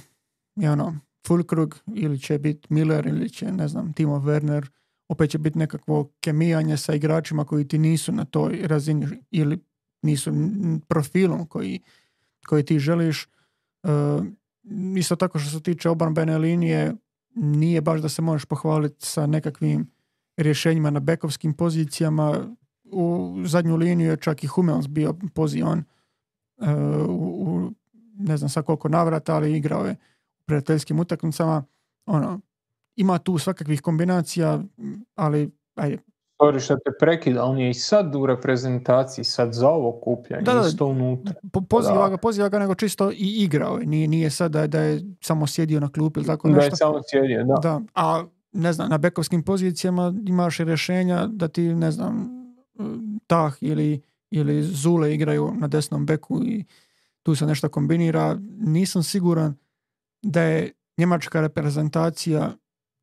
[0.56, 4.66] je ono, Fulkrug ili će biti Miller ili će, ne znam, Timo Werner,
[5.08, 9.58] opet će biti nekakvo kemijanje sa igračima koji ti nisu na toj razini ili
[10.06, 10.32] nisu
[10.88, 11.80] profilom koji,
[12.46, 13.28] koji ti želiš.
[13.82, 14.26] Uh,
[14.96, 16.94] isto tako što se tiče obrambene linije,
[17.34, 19.90] nije baš da se možeš pohvaliti sa nekakvim
[20.36, 22.54] rješenjima na bekovskim pozicijama.
[22.84, 25.84] U zadnju liniju je čak i Hummels bio pozivan
[26.56, 26.66] uh,
[27.08, 27.70] u,
[28.18, 29.96] ne znam sa koliko navrata, ali igrao je
[30.44, 31.64] prijateljskim utakmicama,
[32.06, 32.40] ono,
[32.96, 34.62] ima tu svakakvih kombinacija,
[35.14, 35.98] ali ajde.
[36.38, 40.64] Sorry što te prekida, on je i sad u reprezentaciji, sad za ovo kupljanje, da,
[40.68, 41.34] isto unutra.
[41.52, 43.78] Po, poziva, ga, poziva ga nego čisto i igrao.
[43.78, 46.60] Nije, nije sad da je, da je samo sjedio na klupi ili tako nešto.
[46.60, 47.54] Da je samo sjedio, da.
[47.62, 47.80] da.
[47.94, 52.36] A ne znam, na bekovskim pozicijama imaš rješenja da ti, ne znam,
[53.26, 56.64] Tah ili, ili Zule igraju na desnom beku i
[57.22, 58.36] tu se nešto kombinira.
[58.58, 59.54] Nisam siguran
[60.22, 62.52] da je njemačka reprezentacija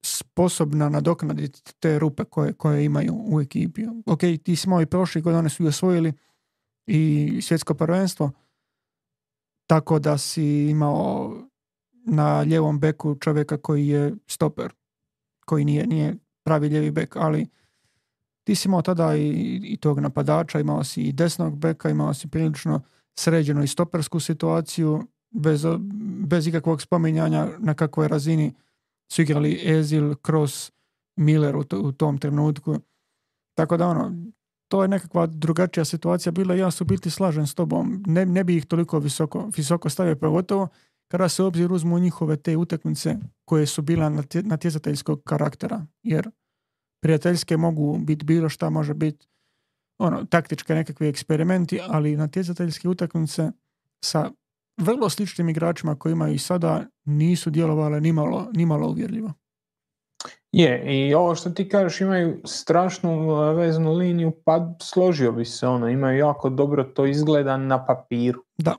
[0.05, 3.85] sposobna nadoknaditi te rupe koje, koje imaju u ekipi.
[4.05, 6.13] Ok, ti smo i prošli godine su i osvojili
[6.87, 8.31] i svjetsko prvenstvo,
[9.67, 11.33] tako da si imao
[12.05, 14.73] na ljevom beku čovjeka koji je stoper,
[15.45, 17.47] koji nije, nije pravi ljevi bek, ali
[18.43, 22.27] ti si imao tada i, i tog napadača, imao si i desnog beka, imao si
[22.27, 22.81] prilično
[23.15, 25.65] sređenu i stopersku situaciju, bez,
[26.27, 28.53] bez ikakvog spominjanja na kakvoj razini
[29.13, 30.71] su igrali Ezil, Kroos,
[31.15, 32.79] Miller u, u tom trenutku.
[33.57, 34.15] Tako da ono,
[34.67, 38.03] to je nekakva drugačija situacija bila ja se biti slažem s tobom.
[38.07, 40.67] Ne, ne bi ih toliko visoko, visoko stavio, pogotovo
[41.11, 43.15] kada se obzir uzmu njihove te utakmice
[43.45, 44.09] koje su bila
[44.43, 45.85] natjecateljskog karaktera.
[46.03, 46.29] Jer
[47.01, 49.27] prijateljske mogu biti bilo šta, može biti
[49.99, 53.51] ono, taktičke nekakvi eksperimenti, ali natjecateljske utakmice
[54.05, 54.31] sa
[54.77, 59.33] vrlo sličnim igračima koji imaju i sada nisu djelovale nimalo, nimalo uvjerljivo.
[60.51, 65.89] Je, i ovo što ti kažeš imaju strašnu veznu liniju, pa složio bi se ono,
[65.89, 68.43] imaju jako dobro to izgleda na papiru.
[68.57, 68.75] Da.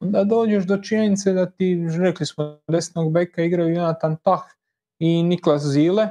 [0.00, 4.42] Onda dođeš do činjenice da ti, rekli smo, desnog beka igraju Jonathan Tah
[4.98, 6.08] i Niklas Zile,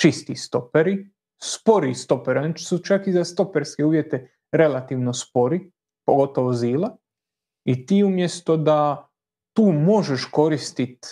[0.00, 1.10] čisti stoperi,
[1.42, 5.70] spori stoperi, oni su čak i za stoperske uvjete relativno spori,
[6.06, 6.96] pogotovo Zila.
[7.70, 9.08] I ti umjesto da
[9.56, 11.08] tu možeš koristiti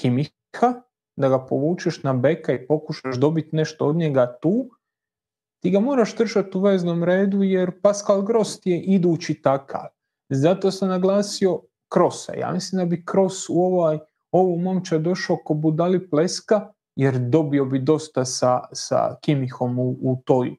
[0.00, 0.72] Kimiha,
[1.16, 4.70] da ga povučeš na beka i pokušaš dobiti nešto od njega tu,
[5.62, 9.86] ti ga moraš držati u veznom redu jer Pascal Gross je idući takav.
[10.30, 11.60] Zato sam naglasio
[11.92, 12.34] Krosa.
[12.34, 13.98] Ja mislim da bi Kroos u ovaj,
[14.30, 20.22] ovu momča došao ko budali pleska jer dobio bi dosta sa, sa Kimihom u, u
[20.24, 20.56] toj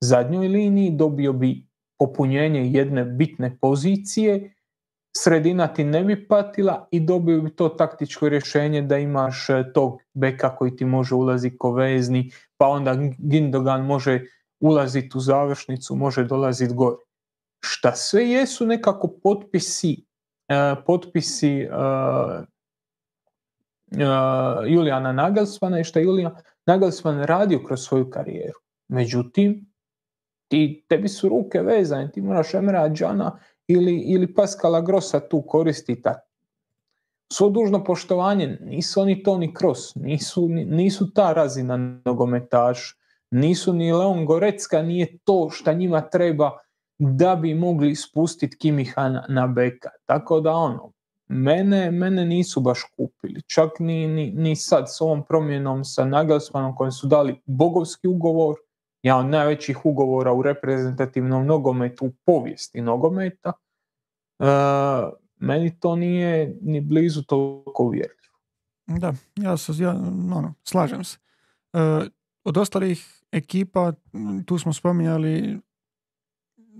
[0.00, 1.66] zadnjoj liniji, dobio bi
[1.98, 4.53] popunjenje jedne bitne pozicije
[5.16, 9.98] sredina ti ne bi patila i dobio bi to taktičko rješenje da imaš e, tog
[10.14, 14.20] beka koji ti može ulaziti ko vezni, pa onda Gindogan može
[14.60, 16.96] ulaziti u završnicu, može dolaziti gore.
[17.60, 20.04] Šta sve jesu nekako potpisi,
[20.48, 22.44] uh, potpisi uh,
[24.66, 26.34] Julijana Nagelsmana i šta Julijan
[26.66, 28.58] Nagelsman radio kroz svoju karijeru.
[28.88, 29.72] Međutim,
[30.48, 33.38] ti, tebi su ruke vezane, ti moraš Emra Džana
[33.68, 36.02] ili, ili Pascala Grossa tu koristi
[37.32, 42.98] Svo dužno poštovanje, nisu oni Toni Kroos, nisu, nisu ta razina nogometaš,
[43.30, 46.50] nisu ni Leon Gorecka, nije to šta njima treba
[46.98, 49.90] da bi mogli spustiti Kimiha na, na beka.
[50.06, 50.92] Tako da ono,
[51.28, 53.42] mene, mene nisu baš kupili.
[53.42, 58.54] Čak ni, ni, ni sad s ovom promjenom sa Nagelsmanom kojim su dali bogovski ugovor,
[59.04, 63.52] ja od najvećih ugovora u reprezentativnom nogometu u povijesti nogometa,
[64.38, 64.44] e,
[65.36, 68.38] meni to nije ni blizu toliko uvjerljivo.
[68.86, 69.90] Da, ja, se, ja
[70.34, 71.18] ono, slažem se.
[71.72, 71.78] E,
[72.44, 73.92] od ostalih ekipa,
[74.46, 75.60] tu smo spominjali,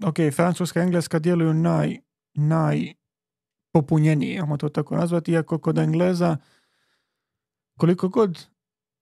[0.04, 1.98] ok, Francuska i Engleska djeluju naj,
[2.34, 2.94] naj
[3.72, 6.36] popunjenije, ajmo to tako nazvati, iako kod Engleza
[7.78, 8.53] koliko god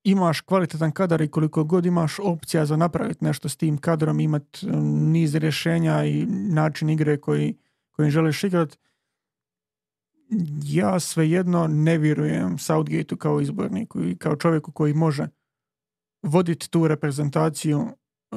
[0.04, 4.66] imaš kvalitetan kadar i koliko god imaš opcija za napraviti nešto s tim kadrom, imati
[4.90, 7.56] niz rješenja i način igre koji,
[7.90, 8.78] kojim želiš igrati,
[10.64, 15.28] ja svejedno ne vjerujem Southgateu kao izborniku i kao čovjeku koji može
[16.22, 17.86] voditi tu reprezentaciju
[18.32, 18.36] e,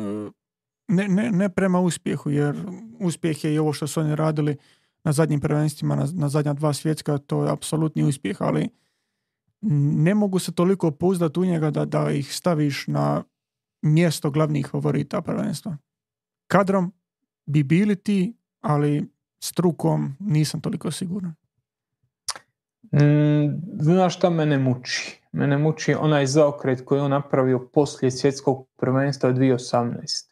[0.87, 2.55] ne, ne, ne prema uspjehu, jer
[2.99, 4.57] uspjeh je i ovo što su oni radili
[5.03, 8.69] na zadnjim prvenstvima, na, na zadnja dva svjetska, to je apsolutni uspjeh, ali
[9.71, 13.23] ne mogu se toliko pouzdati u njega da, da ih staviš na
[13.81, 15.77] mjesto glavnih favorita prvenstva.
[16.47, 16.93] Kadrom
[17.45, 19.09] bi bili ti, ali
[19.39, 21.33] strukom nisam toliko siguran.
[22.91, 25.21] Mm, znaš šta mene muči?
[25.31, 30.31] Mene muči onaj zaokret koji je on napravio poslije svjetskog prvenstva 2018.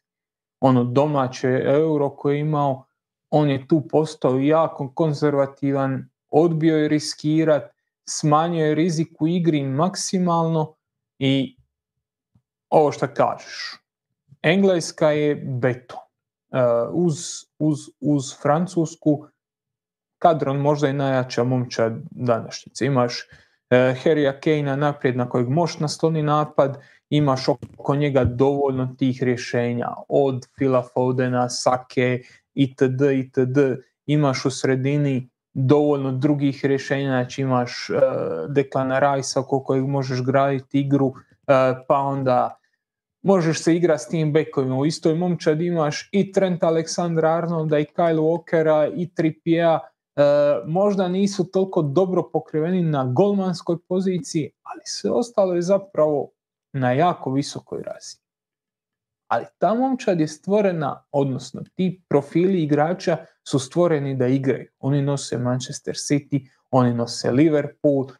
[0.60, 2.86] Ono domaće euro koje je imao,
[3.30, 7.73] on je tu postao jako konzervativan, odbio je riskirat,
[8.10, 10.76] smanjio je rizik u igri maksimalno
[11.20, 11.58] i
[12.70, 13.80] ovo što kažeš,
[14.42, 16.00] Engleska je beton.
[16.54, 16.60] Uh,
[16.92, 17.16] uz,
[17.60, 19.26] uz, uz Francusku
[20.18, 22.86] kadron možda i najjača momčad današnjice.
[22.86, 23.28] Imaš
[23.74, 26.78] Harrya Kane naprijed na kojeg možeš nasloni napad,
[27.10, 32.22] imaš oko njega dovoljno tih rješenja, od Phila Fodena, Sake,
[32.54, 33.58] itd., itd.
[34.06, 37.98] Imaš u sredini dovoljno drugih rješenja, znači imaš uh,
[38.50, 41.14] Declana Rice oko kojeg možeš graditi igru,
[41.88, 42.58] pa onda
[43.22, 44.78] možeš se igrati s tim bekovima.
[44.78, 49.80] U istoj momčad imaš i Trent Alexandra Arnolda i Kyle Walkera i Trippier
[50.16, 50.24] E,
[50.66, 56.30] možda nisu toliko dobro pokriveni na golmanskoj poziciji, ali sve ostalo je zapravo
[56.74, 58.24] na jako visokoj razini.
[59.28, 63.18] Ali ta momčad je stvorena, odnosno ti profili igrača
[63.48, 64.68] su stvoreni da igraju.
[64.80, 68.14] Oni nose Manchester City, oni nose Liverpool, uh,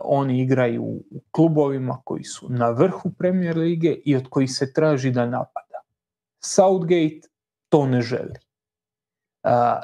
[0.00, 5.10] oni igraju u klubovima koji su na vrhu Premier lige i od kojih se traži
[5.10, 5.80] da napada.
[6.44, 7.28] Southgate
[7.68, 8.34] to ne želi.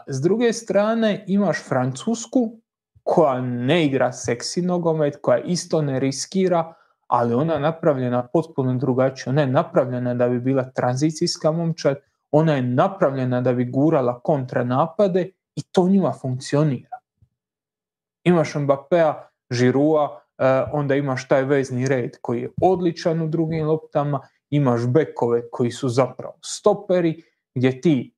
[0.06, 2.58] S druge strane imaš Francusku
[3.02, 6.74] koja ne igra seksi nogomet, koja isto ne riskira,
[7.06, 9.30] ali ona je napravljena potpuno drugačije.
[9.30, 11.96] Ona je napravljena da bi bila tranzicijska momčad,
[12.32, 16.98] ona je napravljena da bi gurala kontranapade i to njima funkcionira.
[18.24, 19.14] Imaš Mbappéa,
[19.50, 25.50] Žirua, e, onda imaš taj vezni red koji je odličan u drugim loptama, imaš bekove
[25.50, 27.22] koji su zapravo stoperi,
[27.54, 28.14] gdje ti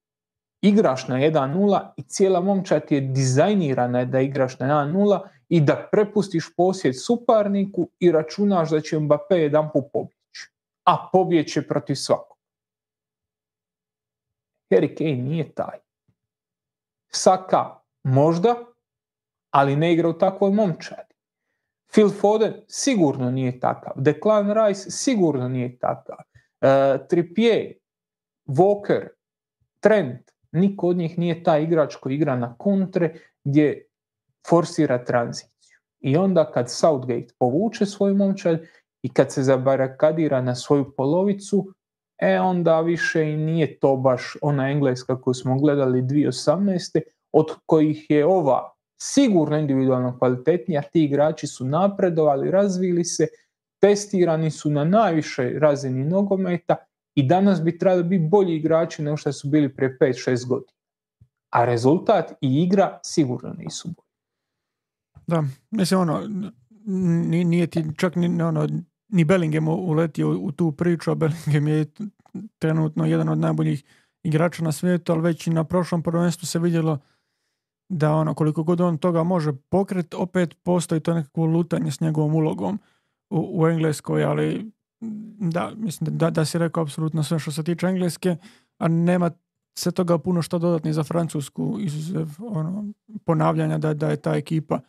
[0.62, 6.56] igraš na 1-0 i cijela momčad je dizajnirana da igraš na 1-0 i da prepustiš
[6.56, 10.50] posjed suparniku i računaš da će Mbappé jedan put pobjeći.
[10.84, 12.33] A pobjeće protiv svakog.
[14.74, 15.78] Harry Kane nije taj.
[17.12, 18.54] Saka možda,
[19.50, 21.14] ali ne igra u takvoj momčadi.
[21.92, 23.92] Phil Foden sigurno nije takav.
[23.96, 26.16] Declan Rice sigurno nije takav.
[26.16, 27.72] Uh, Trippier,
[28.46, 29.08] Walker,
[29.80, 33.14] Trent, niko od njih nije taj igrač koji igra na kontre
[33.44, 33.86] gdje
[34.48, 35.78] forsira tranziciju.
[36.00, 38.60] I onda kad Southgate povuče svoj momčad
[39.02, 41.74] i kad se zabarakadira na svoju polovicu,
[42.24, 47.00] e onda više i nije to baš ona engleska koju smo gledali 2018.
[47.32, 53.26] od kojih je ova sigurno individualno kvalitetnija, ti igrači su napredovali, razvili se,
[53.80, 56.76] testirani su na najvišoj razini nogometa
[57.14, 60.72] i danas bi trebali biti bolji igrači nego što su bili prije 5-6 godina.
[61.50, 64.04] A rezultat i igra sigurno nisu bolji.
[65.26, 66.20] Da, mislim ono,
[67.44, 68.68] nije ti čak ni, ono,
[69.14, 71.86] ni Bellingham uletio u tu priču, a Bellingham je
[72.58, 73.84] trenutno jedan od najboljih
[74.22, 76.98] igrača na svijetu, ali već i na prošlom prvenstvu se vidjelo
[77.88, 82.34] da ono, koliko god on toga može pokret, opet postoji to nekako lutanje s njegovom
[82.34, 82.78] ulogom
[83.30, 84.70] u, u Engleskoj, ali
[85.38, 88.36] da, mislim da, da si rekao apsolutno sve što se tiče engleske,
[88.78, 89.30] a nema
[89.78, 92.84] se toga puno što dodatni za Francusku izuzev ono,
[93.24, 94.80] ponavljanja da, da je ta ekipa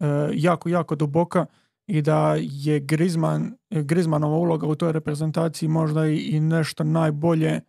[0.00, 1.46] e, jako, jako duboka
[1.88, 7.60] i da je Griezmann, Griezmannova uloga u toj reprezentaciji možda i, nešto najbolje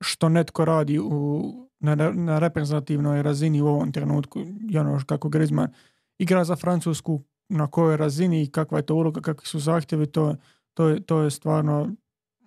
[0.00, 1.42] što netko radi u,
[1.80, 4.40] na, na reprezentativnoj razini u ovom trenutku.
[4.78, 5.72] Ono kako Griezmann
[6.18, 10.36] igra za Francusku, na kojoj razini i kakva je to uloga, kakvi su zahtjevi, to,
[10.74, 11.90] to je, to je stvarno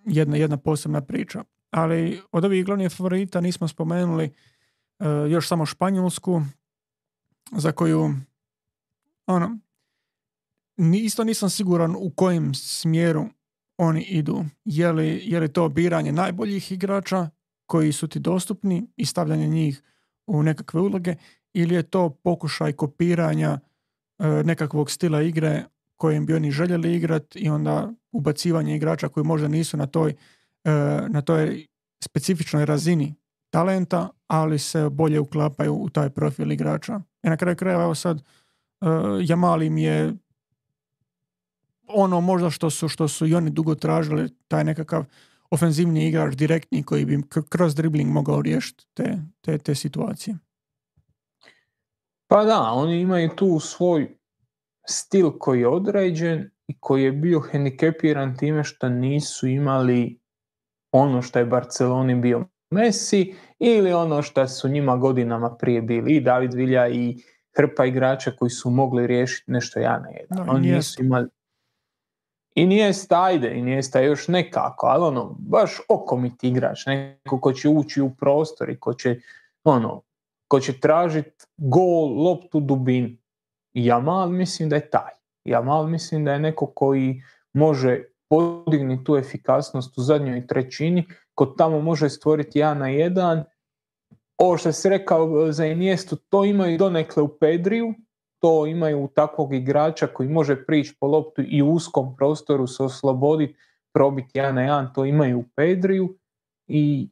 [0.05, 1.43] jedna, jedna posebna priča.
[1.71, 4.25] Ali od ovih glavnih favorita nismo spomenuli
[4.99, 6.41] uh, još samo Španjolsku,
[7.51, 8.13] za koju
[9.27, 9.57] ono,
[10.77, 13.25] isto nisam siguran u kojem smjeru
[13.77, 14.45] oni idu.
[14.65, 17.29] Je li, je li to biranje najboljih igrača
[17.65, 19.83] koji su ti dostupni i stavljanje njih
[20.27, 21.15] u nekakve uloge
[21.53, 23.59] ili je to pokušaj kopiranja
[24.19, 25.65] uh, nekakvog stila igre
[25.97, 30.13] kojim bi oni željeli igrati i onda ubacivanje igrača koji možda nisu na toj,
[30.63, 30.71] e,
[31.09, 31.65] na toj
[32.03, 33.15] specifičnoj razini
[33.49, 37.01] talenta, ali se bolje uklapaju u taj profil igrača.
[37.23, 38.17] I na kraju krajeva, evo sad,
[38.81, 38.89] uh,
[39.21, 40.13] Jamal im je
[41.87, 45.05] ono možda što su, što su i oni dugo tražili, taj nekakav
[45.51, 50.37] ofenzivni igrač direktni koji bi kroz dribling mogao riješiti te, te, te situacije.
[52.27, 54.17] Pa da, oni imaju tu svoj
[54.87, 60.19] stil koji je određen i koji je bio hendikepiran time što nisu imali
[60.91, 66.21] ono što je Barceloni bio Messi ili ono što su njima godinama prije bili i
[66.21, 67.17] David Vilja i
[67.57, 70.49] hrpa igrača koji su mogli riješiti nešto ja ne jedan.
[70.49, 71.27] Oni nisu imali
[72.57, 78.01] i nije stajde, i još nekako, ali ono, baš okomit igrač, neko ko će ući
[78.01, 79.19] u prostor i ko će,
[79.63, 80.01] ono,
[80.47, 83.09] ko će tražiti gol, loptu, dubinu.
[83.73, 85.13] Jamal mislim da je taj.
[85.45, 87.21] Jamal mislim da je neko koji
[87.53, 93.43] može podignuti tu efikasnost u zadnjoj trećini, ko tamo može stvoriti jedan na jedan.
[94.37, 97.93] Ovo što si rekao za Inijestu, to imaju donekle u Pedriju,
[98.39, 103.55] to imaju takvog igrača koji može prići po loptu i u uskom prostoru se osloboditi,
[103.93, 106.17] probiti jedan na jedan, to imaju u Pedriju
[106.67, 107.09] i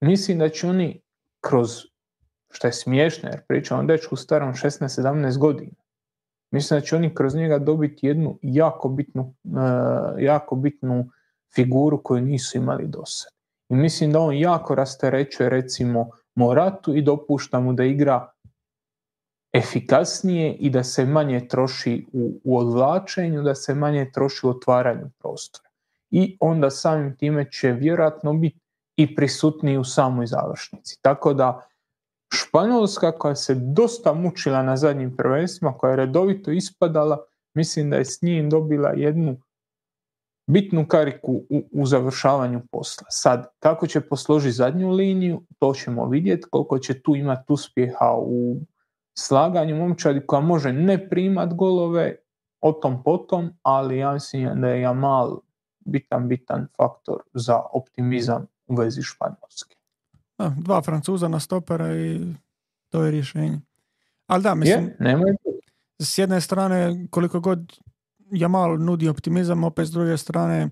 [0.00, 1.00] mislim da će oni
[1.40, 1.70] kroz,
[2.50, 5.72] što je smiješno jer pričamo o dečku starom 16-17 godina,
[6.50, 11.10] mislim da će oni kroz njega dobiti jednu jako bitnu, uh, jako bitnu
[11.54, 13.32] figuru koju nisu imali do sad.
[13.68, 18.30] I mislim da on jako rasterećuje recimo Moratu i dopušta mu da igra
[19.58, 25.10] efikasnije i da se manje troši u, u odvlačenju, da se manje troši u otvaranju
[25.18, 25.68] prostora.
[26.10, 28.60] I onda samim time će vjerojatno biti
[28.96, 30.98] i prisutniji u samoj završnici.
[31.02, 31.68] Tako da
[32.34, 37.18] Španjolska koja se dosta mučila na zadnjim prvenstvima, koja je redovito ispadala,
[37.54, 39.36] mislim da je s njim dobila jednu
[40.50, 43.06] bitnu kariku u, u završavanju posla.
[43.10, 48.56] Sad, kako će posložiti zadnju liniju, to ćemo vidjeti, koliko će tu imati uspjeha u
[49.18, 52.16] slaganju momčadi koja može ne primat golove,
[52.60, 55.40] o tom potom, ali ja mislim da je Jamal
[55.80, 59.76] bitan, bitan faktor za optimizam u vezi Španjolske.
[60.56, 62.34] Dva Francuza na stopera i
[62.88, 63.60] to je rješenje.
[64.26, 65.36] Ali da, mislim, je, nemoj
[65.98, 67.78] s jedne strane, koliko god
[68.30, 70.68] Jamal nudi optimizam, opet s druge strane,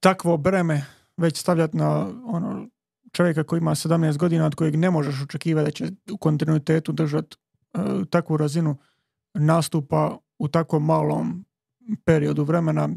[0.00, 0.84] takvo breme
[1.16, 2.66] već stavljati na ono,
[3.14, 7.36] čovjeka koji ima 17 godina od kojeg ne možeš očekivati da će u kontinuitetu držati
[7.74, 7.80] uh,
[8.10, 8.76] takvu razinu
[9.34, 11.44] nastupa u tako malom
[12.04, 12.88] periodu vremena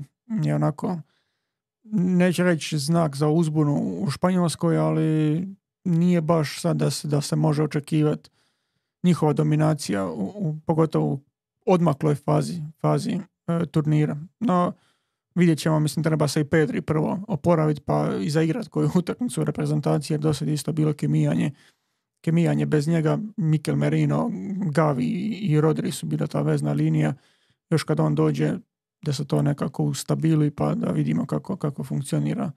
[0.44, 0.98] je onako
[1.92, 5.48] neće reći znak za uzbunu u Španjolskoj, ali
[5.84, 8.30] nije baš sad da se, da se može očekivati
[9.04, 11.20] njihova dominacija, u, u pogotovo u
[11.66, 14.18] odmakloj fazi, fazi e, turnira.
[14.40, 14.74] No,
[15.38, 20.16] vidjet ćemo, mislim, treba se i Pedri prvo oporaviti pa i zaigrat koju utakmicu reprezentacije,
[20.16, 21.52] jer do sad isto bilo kemijanje.
[22.22, 24.32] Kemijanje bez njega, Mikel Merino,
[24.72, 25.06] Gavi
[25.42, 27.14] i Rodri su bila ta vezna linija.
[27.70, 28.54] Još kad on dođe,
[29.02, 32.52] da se to nekako ustabili pa da vidimo kako, kako funkcionira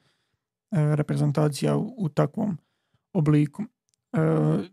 [0.70, 2.59] e, reprezentacija u, takvom
[3.12, 3.62] obliku.
[3.62, 4.19] E,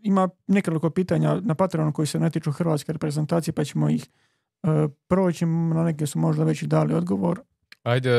[0.02, 4.06] ima nekoliko pitanja na Patreonu koji se ne tiču hrvatske reprezentacije pa ćemo ih
[4.62, 4.68] e,
[5.08, 7.40] proći, na neke su možda već i dali odgovor.
[7.88, 8.10] Ajde,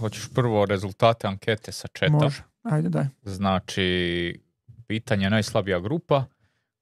[0.00, 2.12] hoćeš prvo rezultate ankete sa četa.
[2.12, 3.04] Može, ajde daj.
[3.22, 4.40] Znači,
[4.86, 6.24] pitanje najslabija grupa.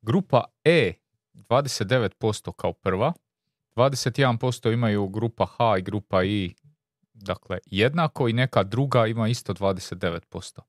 [0.02, 0.92] Grupa E
[1.34, 3.12] 29% kao prva,
[3.76, 6.54] 21% imaju grupa H i grupa I,
[7.12, 10.60] dakle jednako i neka druga ima isto 29%.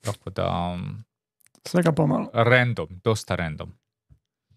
[0.00, 0.74] Tako da...
[0.74, 1.04] Um,
[1.66, 2.30] Svega pomalo.
[2.32, 3.72] Random, dosta random.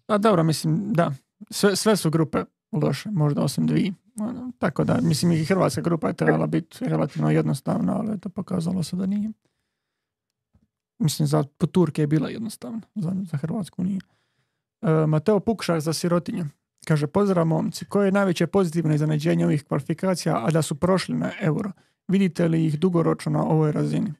[0.06, 1.12] A dobro, mislim, da.
[1.50, 3.92] Sve, sve su grupe loše, možda osim dvije.
[4.20, 8.82] Ono, tako da, mislim i hrvatska grupa je trebala biti relativno jednostavna, ali to pokazalo
[8.82, 9.32] se da nije.
[10.98, 14.00] Mislim, za Turke je bila jednostavna, za, Hrvatsku nije.
[14.82, 16.46] E, Mateo Pukšar za sirotinju.
[16.86, 21.32] Kaže, pozdrav momci, koje je najveće pozitivno iznenađenje ovih kvalifikacija, a da su prošli na
[21.40, 21.72] euro?
[22.08, 24.12] Vidite li ih dugoročno na ovoj razini?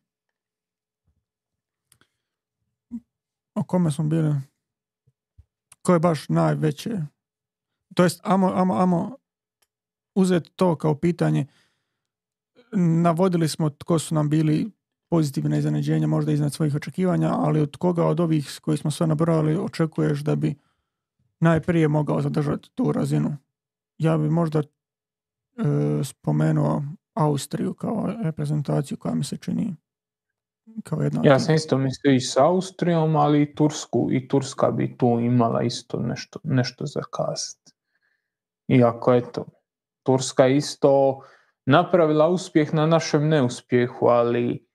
[3.54, 4.34] O kome smo bili?
[5.82, 7.00] Ko je baš najveće?
[7.94, 9.16] To jest, amo, amo, amo
[10.20, 11.46] uzeti to kao pitanje.
[13.02, 14.70] Navodili smo tko su nam bili
[15.10, 19.56] pozitivne iznenađenja, možda iznad svojih očekivanja, ali od koga od ovih koji smo sve nabrali
[19.56, 20.54] očekuješ da bi
[21.40, 23.36] najprije mogao zadržati tu razinu.
[23.98, 24.64] Ja bi možda e,
[26.04, 26.82] spomenuo
[27.14, 29.76] Austriju kao reprezentaciju koja mi se čini
[30.82, 31.20] kao jedna...
[31.24, 34.08] Ja sam isto mislio i s Austrijom, ali i Tursku.
[34.12, 37.72] I Turska bi tu imala isto nešto, nešto zakazati.
[38.68, 39.44] Iako, eto,
[40.08, 41.20] Turska isto
[41.66, 44.66] napravila uspjeh na našem neuspjehu, ali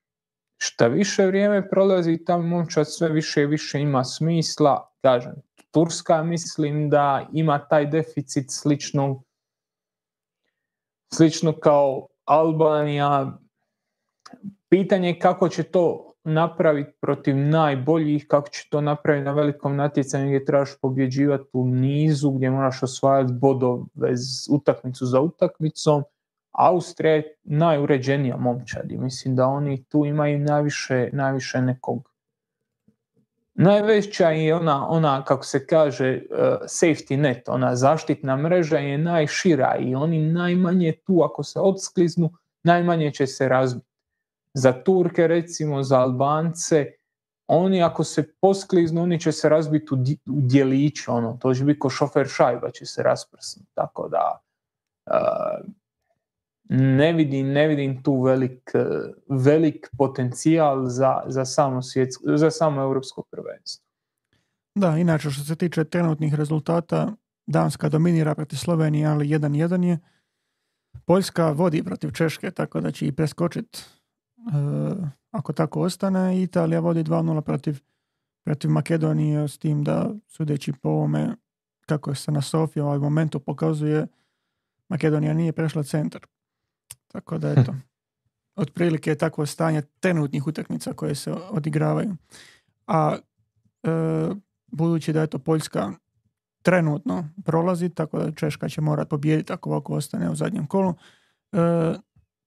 [0.56, 4.90] šta više vrijeme prolazi, tamo momčad sve više i više ima smisla.
[5.02, 5.32] Kažem,
[5.70, 9.22] Turska mislim da ima taj deficit slično,
[11.14, 13.38] slično kao Albanija.
[14.68, 20.26] Pitanje je kako će to napraviti protiv najboljih, kako će to napraviti na velikom natjecanju
[20.26, 24.14] gdje trebaš pobjeđivati u nizu, gdje moraš osvajati bodove
[24.50, 26.02] utakmicu za utakmicom.
[26.52, 32.14] Austrija je najuređenija momčad i mislim da oni tu imaju najviše, najviše nekog
[33.54, 39.76] Najveća je ona, ona, kako se kaže, uh, safety net, ona zaštitna mreža je najšira
[39.80, 42.32] i oni najmanje tu, ako se odskliznu,
[42.62, 43.93] najmanje će se razbiti.
[44.54, 46.86] Za Turke, recimo, za Albance,
[47.46, 51.90] oni ako se poskliznu, oni će se razbiti u, djelić, ono, to će biti ko
[51.90, 54.40] šofer šajba će se rasprsnuti, tako da
[55.06, 55.72] uh,
[56.68, 62.82] ne vidim, ne vidim tu velik, eh, velik potencijal za, za, samo svjetsko, za samo
[62.82, 63.84] europsko prvenstvo.
[64.74, 67.12] Da, inače što se tiče trenutnih rezultata,
[67.46, 69.98] Danska dominira protiv Slovenije, ali 1-1 je.
[71.04, 73.82] Poljska vodi protiv Češke, tako da će i preskočiti
[75.30, 76.42] ako tako ostane.
[76.42, 77.80] Italija vodi 2-0 protiv,
[78.44, 81.36] protiv Makedonije, s tim da, sudeći po ovome,
[81.86, 84.06] kako se na Sofiji ovaj momentu pokazuje,
[84.88, 86.26] Makedonija nije prešla centar.
[87.06, 87.74] Tako da, eto,
[88.62, 92.16] otprilike je takvo stanje trenutnih utakmica koje se odigravaju.
[92.86, 93.16] A
[93.82, 93.88] e,
[94.66, 95.92] budući da je to Poljska
[96.62, 100.94] trenutno prolazi, tako da Češka će morati pobijediti ako ovako ostane u zadnjem kolu.
[101.52, 101.94] E,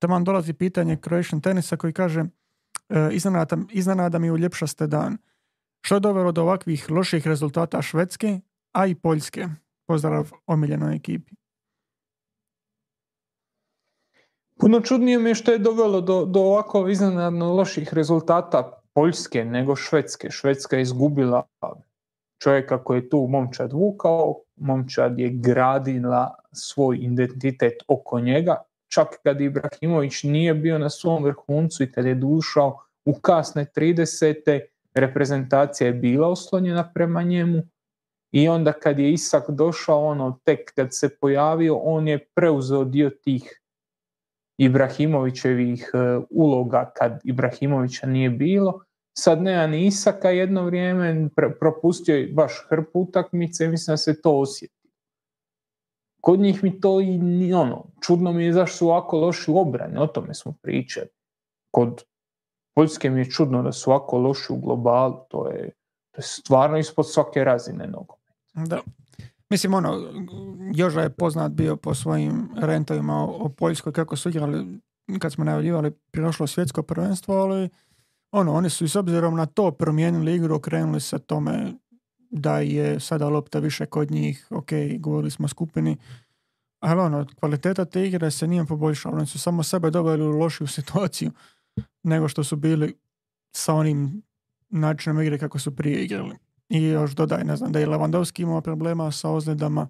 [0.06, 5.18] vam dolazi pitanje Croatian tenisa koji kaže e, iznenada, iznenada mi uljepšaste dan.
[5.82, 8.40] Što je dovelo do ovakvih loših rezultata Švedske,
[8.72, 9.48] a i Poljske?
[9.88, 11.36] Pozdrav omiljenoj ekipi.
[14.60, 19.76] Puno čudnije mi je što je dovelo do, do ovako iznenadno loših rezultata Poljske nego
[19.76, 20.32] Švedske.
[20.32, 21.44] Švedska je izgubila
[22.42, 28.56] čovjeka koji je tu momčad vukao, momčad je gradila svoj identitet oko njega,
[28.88, 34.60] čak kad Ibrahimović nije bio na svom vrhuncu i kad je dušao u kasne 30.
[34.94, 37.64] reprezentacija je bila oslonjena prema njemu
[38.32, 43.10] i onda kad je Isak došao, ono tek kad se pojavio, on je preuzeo dio
[43.10, 43.62] tih
[44.58, 48.84] Ibrahimovićevih e, uloga kad Ibrahimovića nije bilo.
[49.18, 54.40] Sad nema ni Isaka jedno vrijeme, propustio je baš hrpu utakmice mislim da se to
[54.40, 54.77] osjeti.
[56.28, 59.98] Kod njih mi to i ono, čudno mi je zašto su ovako loši u obrani,
[59.98, 61.08] o tome smo pričali.
[61.72, 62.04] Kod
[62.76, 65.72] Poljske mi je čudno da su ovako loši u globalu, to je,
[66.12, 68.76] to je stvarno ispod svake razine nogometa.
[68.76, 68.82] Da.
[69.50, 70.12] Mislim, ono,
[70.74, 74.80] Joža je poznat bio po svojim rentovima o, Poljskoj, kako su igrali,
[75.20, 77.70] kad smo najavljivali prošlo svjetsko prvenstvo, ali
[78.32, 81.74] ono, oni su i s obzirom na to promijenili igru, okrenuli se tome
[82.30, 85.98] da je sada lopta više kod njih, ok, govorili smo o skupini,
[86.80, 90.68] ali ono, kvaliteta te igre se nije poboljšala, oni su samo sebe doveli u lošiju
[90.78, 91.32] situaciju
[92.04, 92.96] nego što su bili
[93.52, 94.22] sa onim
[94.70, 96.36] načinom igre kako su prije igrali.
[96.70, 99.88] I još dodaj, ne znam, da je Lewandowski imao problema sa ozljedama,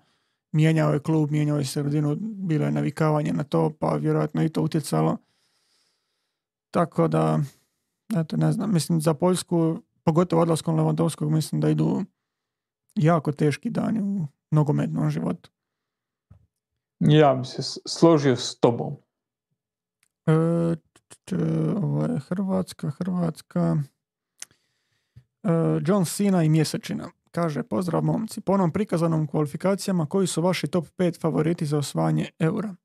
[0.52, 4.62] mijenjao je klub, mijenjao je sredinu, bilo je navikavanje na to, pa vjerojatno i to
[4.62, 5.18] utjecalo.
[6.72, 7.40] Tako da,
[8.16, 12.04] eto, ne znam, mislim za Poljsku, pogotovo odlaskom Lewandowskog, mislim da idu
[12.98, 15.50] jako teški dani u nogometnom životu.
[17.00, 18.96] Ja bi se složio s tobom.
[20.26, 20.76] E,
[21.84, 23.78] ovo je Hrvatska, Hrvatska.
[25.44, 25.50] E,
[25.86, 27.10] John Cena i mjesečina.
[27.32, 32.30] Kaže, pozdrav momci, po onom prikazanom kvalifikacijama koji su vaši top 5 favoriti za osvajanje
[32.40, 32.76] eura.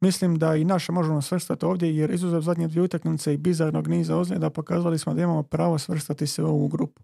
[0.00, 4.16] Mislim da i naše možemo svrstati ovdje jer izuzev zadnje dvije utakmice i bizarnog niza
[4.16, 7.02] ozljeda pokazali smo da imamo pravo svrstati se u ovu grupu.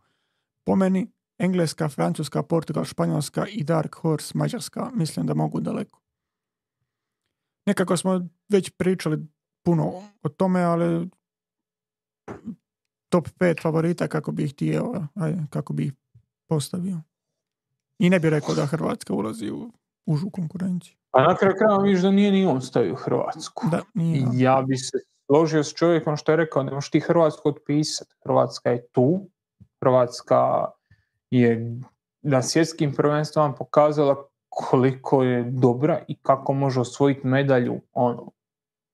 [0.65, 6.01] Po meni, Engleska, Francuska, Portugal, Španjolska i Dark Horse Mađarska mislim da mogu daleko.
[7.67, 9.27] Nekako smo već pričali
[9.65, 9.93] puno
[10.23, 11.09] o tome, ali
[13.09, 15.07] top 5 favorita kako bih htio,
[15.51, 15.93] kako bih
[16.49, 17.01] postavio.
[17.99, 19.73] I ne bih rekao da Hrvatska ulazi u
[20.07, 20.97] užu konkurenciju.
[21.11, 23.67] A na kraju krajeva viš da nije ni on stavio Hrvatsku.
[23.71, 27.49] Da, nije Ja bi se složio s čovjekom što je rekao, ne možeš ti Hrvatsku
[27.49, 28.15] otpisati.
[28.25, 29.31] Hrvatska je tu,
[29.81, 30.65] Hrvatska
[31.31, 31.81] je
[32.23, 38.31] na svjetskim prvenstvama pokazala koliko je dobra i kako može osvojiti medalju ono,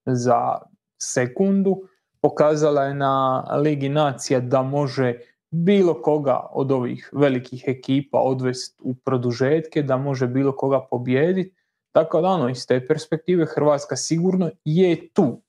[0.05, 0.57] za
[1.01, 1.81] sekundu
[2.21, 5.19] pokazala je na Ligi nacija da može
[5.51, 11.55] bilo koga od ovih velikih ekipa odvesti u produžetke, da može bilo koga pobijediti.
[11.91, 15.41] Tako da ono, iz te perspektive Hrvatska sigurno je tu.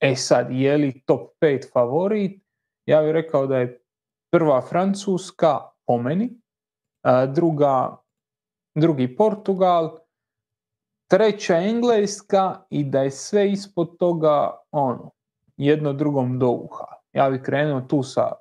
[0.00, 2.42] E sad, je li top 5 favorit?
[2.86, 3.80] Ja bih rekao da je
[4.32, 5.58] prva Francuska
[5.88, 6.30] po meni,
[7.34, 7.96] druga,
[8.74, 9.98] drugi Portugal,
[11.10, 15.10] treća Engleska i da je sve ispod toga ono,
[15.56, 16.86] jedno drugom do uha.
[17.12, 18.32] Ja bih krenuo tu sa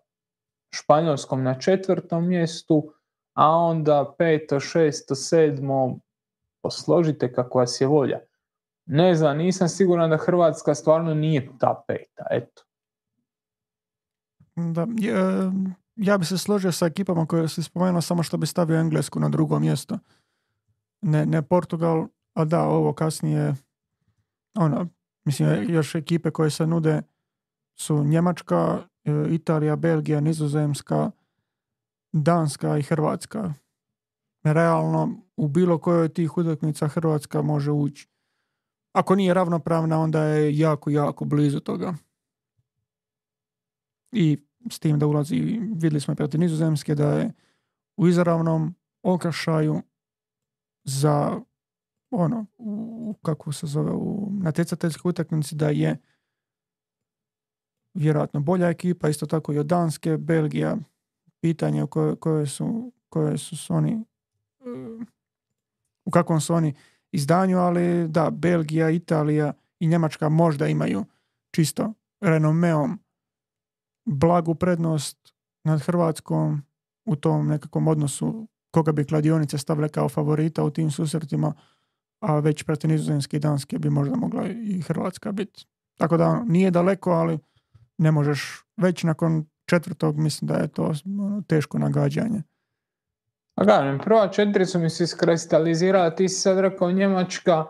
[0.75, 2.93] Španjolskom na četvrtom mjestu,
[3.33, 5.99] a onda peto, šesto, sedmo,
[6.61, 8.19] posložite kako vas je volja.
[8.85, 12.63] Ne znam, nisam siguran da Hrvatska stvarno nije ta peta, eto.
[14.55, 14.87] Da,
[15.97, 19.29] ja bi se složio sa ekipama koje si spomenuo, samo što bi stavio Englesku na
[19.29, 19.99] drugo mjesto.
[21.01, 23.55] Ne, ne Portugal, a da, ovo kasnije,
[24.55, 24.87] ono,
[25.27, 27.01] Mislim, još ekipe koje se nude
[27.75, 31.11] su Njemačka, e, Italija, Belgija, Nizozemska,
[32.11, 33.53] Danska i Hrvatska.
[34.43, 38.07] Realno, u bilo kojoj od tih utakmica Hrvatska može ući.
[38.93, 41.93] Ako nije ravnopravna, onda je jako, jako blizu toga.
[44.11, 45.35] I s tim da ulazi,
[45.73, 47.33] vidjeli smo protiv Nizozemske da je
[47.97, 49.81] u izravnom okršaju
[50.83, 51.41] za
[52.11, 55.97] ono, u, kako se zove, u natjecateljskoj utakmici da je
[57.93, 60.77] vjerojatno bolja ekipa, isto tako i od Danske, Belgija,
[61.39, 64.03] pitanje koje, koje su, koje su oni
[66.05, 66.73] u kakvom su oni
[67.11, 71.05] izdanju, ali da, Belgija, Italija i Njemačka možda imaju
[71.51, 72.99] čisto renomeom
[74.07, 76.61] blagu prednost nad Hrvatskom
[77.05, 81.53] u tom nekakvom odnosu koga bi kladionice stavile kao favorita u tim susretima,
[82.21, 85.65] a već protiv nizozemske i danske bi možda mogla i Hrvatska biti.
[85.97, 87.39] Tako da nije daleko, ali
[87.97, 92.43] ne možeš već nakon četvrtog, mislim da je to ono, teško nagađanje.
[93.55, 97.65] A ga, prva četiri su mi se iskristalizirala, ti si sad rekao Njemačka,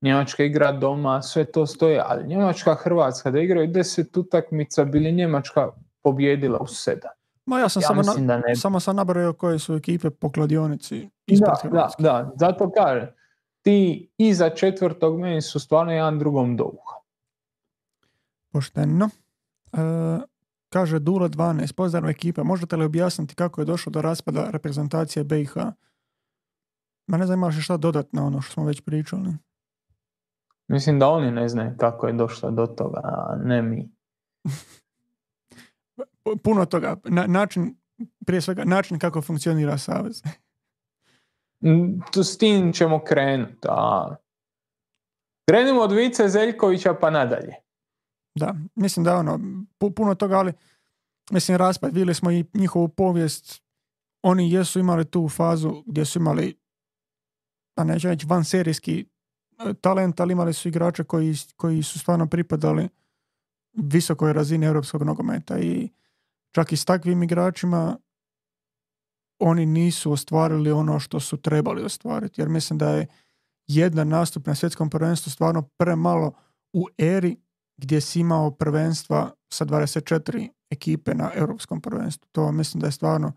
[0.00, 5.68] Njemačka igra doma, sve to stoje, ali Njemačka, Hrvatska, da igraju deset utakmica, bili Njemačka
[6.02, 7.10] pobjedila u sedam.
[7.46, 11.08] Ma ja sam samo, na, samo sam nabrojao koje su ekipe po kladionici.
[11.26, 13.12] Da, da, da, zato kaže,
[13.62, 16.70] ti iza četvrtog meni su stvarno jedan drugom do
[18.52, 19.08] Pošteno.
[19.72, 19.78] E,
[20.68, 25.56] kaže Dula 12, pozdrav ekipa, možete li objasniti kako je došlo do raspada reprezentacije BiH?
[27.06, 29.32] Ma ne znam imaš šta dodat na ono što smo već pričali.
[30.68, 33.90] Mislim da oni ne znaju kako je došlo do toga, a ne mi.
[36.42, 36.96] Puno toga.
[37.04, 37.76] Na, način,
[38.26, 40.22] prije svega, način kako funkcionira savez.
[41.64, 43.68] Mm, s tim ćemo krenuti.
[43.68, 44.16] A...
[45.48, 47.54] Krenimo od Vice Zeljkovića pa nadalje.
[48.34, 49.40] Da, mislim da ono,
[49.96, 50.52] puno toga, ali
[51.30, 53.62] mislim raspad, vidjeli smo i njihovu povijest,
[54.22, 56.60] oni jesu imali tu fazu gdje su imali,
[57.74, 59.06] pa neću reći van serijski
[59.80, 62.88] talent, ali imali su igrače koji, koji su stvarno pripadali
[63.72, 65.88] visokoj razini europskog nogometa i
[66.54, 67.98] čak i s takvim igračima
[69.38, 72.40] oni nisu ostvarili ono što su trebali ostvariti.
[72.40, 73.06] Jer mislim da je
[73.66, 76.32] jedan nastup na svjetskom prvenstvu stvarno premalo
[76.72, 77.36] u eri
[77.76, 82.28] gdje si imao prvenstva sa 24 ekipe na europskom prvenstvu.
[82.32, 83.32] To mislim da je stvarno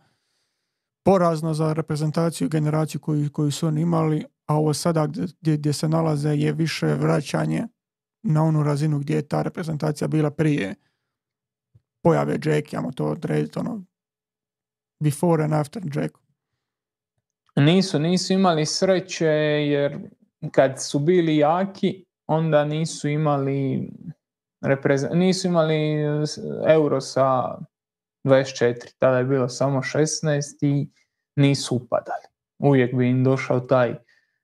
[1.05, 5.73] porazno za reprezentaciju i generaciju koju, koju su oni imali, a ovo sada gdje, gdje
[5.73, 7.67] se nalaze je više vraćanje
[8.23, 10.75] na onu razinu gdje je ta reprezentacija bila prije
[12.03, 13.83] pojave Jack, ajmo to odrediti, ono,
[15.03, 16.17] before and after Jack.
[17.55, 20.09] Nisu, nisu imali sreće jer
[20.51, 23.89] kad su bili jaki, onda nisu imali
[25.13, 25.75] nisu imali
[26.67, 27.57] euro sa
[28.25, 30.89] 24, tada je bilo samo 16 i
[31.35, 32.25] nisu upadali.
[32.59, 33.95] Uvijek bi im došao taj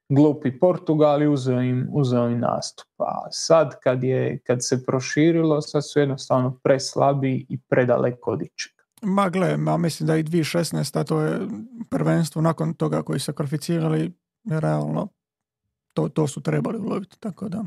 [0.10, 2.88] glupi Portugal i uzeo im, uzeo im nastup.
[2.98, 8.41] A sad kad, je, kad se proširilo, sad su jednostavno preslabi i predaleko od.
[9.02, 11.03] Ma gle, ma mislim da i 2016.
[11.07, 11.40] to je
[11.90, 14.14] prvenstvo nakon toga koji se kvalificirali,
[14.49, 15.07] realno
[15.94, 17.64] to, to su trebali uloviti, tako da.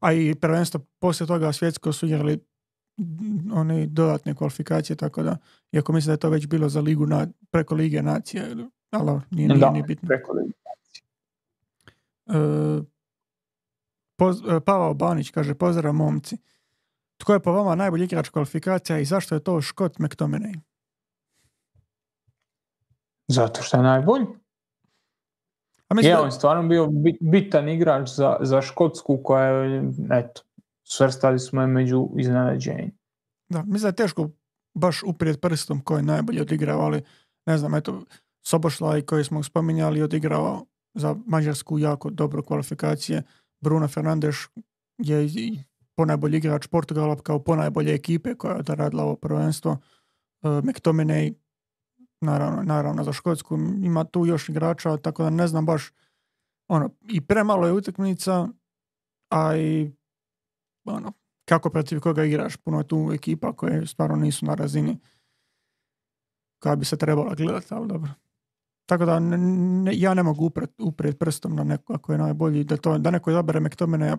[0.00, 2.38] A i prvenstvo poslije toga svjetsko su igrali
[3.52, 5.36] one dodatne kvalifikacije, tako da,
[5.72, 8.44] iako mislim da je to već bilo za ligu na, preko Lige nacija,
[8.90, 10.06] ali nije, nije, nije bitno.
[10.06, 10.52] preko Lige
[14.16, 16.36] poz, e, Pavao Banić kaže, pozdrav momci.
[17.16, 20.60] Tko je po vama najbolji igrač kvalifikacija i zašto je to Škot McTominay?
[23.28, 24.26] Zato što je najbolji.
[25.88, 26.88] A mislim je, on stvarno bio
[27.20, 30.42] bitan igrač za, za Škotsku koja je, eto,
[30.84, 32.90] svrstali smo je među iznenađenjem.
[33.48, 34.30] Da, mislim da je teško
[34.74, 37.02] baš uprijed prstom ko je najbolji odigrao, ali
[37.46, 38.02] ne znam, eto,
[38.42, 40.66] Sobošlaj koji smo spominjali odigrao
[41.00, 43.22] za Mađarsku jako dobro kvalifikacije.
[43.60, 44.36] Bruno Fernandes
[44.98, 45.28] je
[45.96, 49.70] ponajbolji igrač Portugala kao ponajbolje ekipe koja je radila ovo prvenstvo.
[49.72, 51.34] Uh, McTominay
[52.20, 55.92] naravno, naravno za Škotsku ima tu još igrača, tako da ne znam baš
[56.68, 58.48] ono, i premalo je utakmica,
[59.30, 59.92] a i
[60.84, 61.12] ono,
[61.44, 64.98] kako protiv koga igraš, puno je tu ekipa koje stvarno nisu na razini
[66.58, 68.10] koja bi se trebala gledati, ali dobro.
[68.90, 72.64] Tako da ne, ja ne mogu uprijeti prstom na neko ako je najbolji.
[72.64, 74.16] Da, to, da neko izabere McTominaya,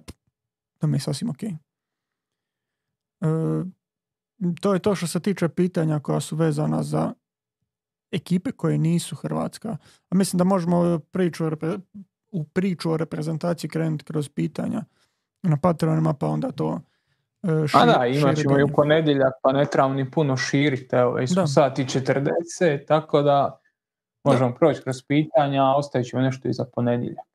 [0.80, 1.44] to mi je sasvim ok.
[1.44, 1.52] E,
[4.62, 7.14] to je to što se tiče pitanja koja su vezana za
[8.12, 9.78] ekipe koje nisu Hrvatska.
[10.10, 11.44] A mislim da možemo priču,
[12.32, 14.84] u priču o reprezentaciji krenuti kroz pitanja
[15.44, 16.80] na Patreonima, pa onda to uh,
[17.74, 20.96] A da, imat ćemo i u ponedjeljak, pa ne trebamo ni puno širiti.
[20.96, 23.61] Evo, već smo sati 40, tako da
[24.24, 27.26] Možemo proći kroz pitanja, a ostavit ćemo nešto i za ponedjeljak.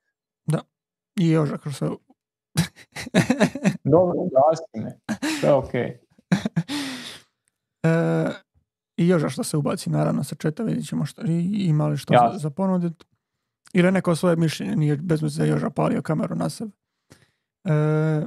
[0.47, 0.61] Da.
[1.17, 1.89] I još kroz se...
[3.85, 4.99] Dobro, gasi me.
[5.41, 5.71] Sve ok.
[7.83, 8.31] E,
[8.97, 12.15] i Joža što se ubaci naravno sa četa, vidjet ćemo što, i, ima li što
[12.15, 12.33] Jasno.
[12.33, 13.05] za, za ponudit.
[13.73, 16.71] Ili neko svoje mišljenje, nije bez da je Joža palio kameru na sebe.
[17.65, 18.27] E,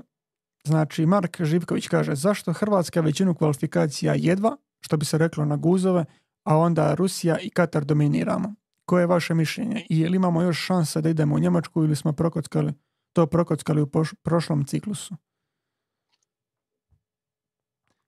[0.63, 6.05] znači, Mark Živković kaže, zašto Hrvatska većinu kvalifikacija jedva, što bi se reklo na guzove,
[6.49, 8.53] a onda Rusija i Katar dominiramo?
[8.85, 9.85] Koje je vaše mišljenje?
[9.89, 12.73] I je li imamo još šanse da idemo u Njemačku ili smo prokockali,
[13.13, 15.15] to prokockali u poš- prošlom ciklusu?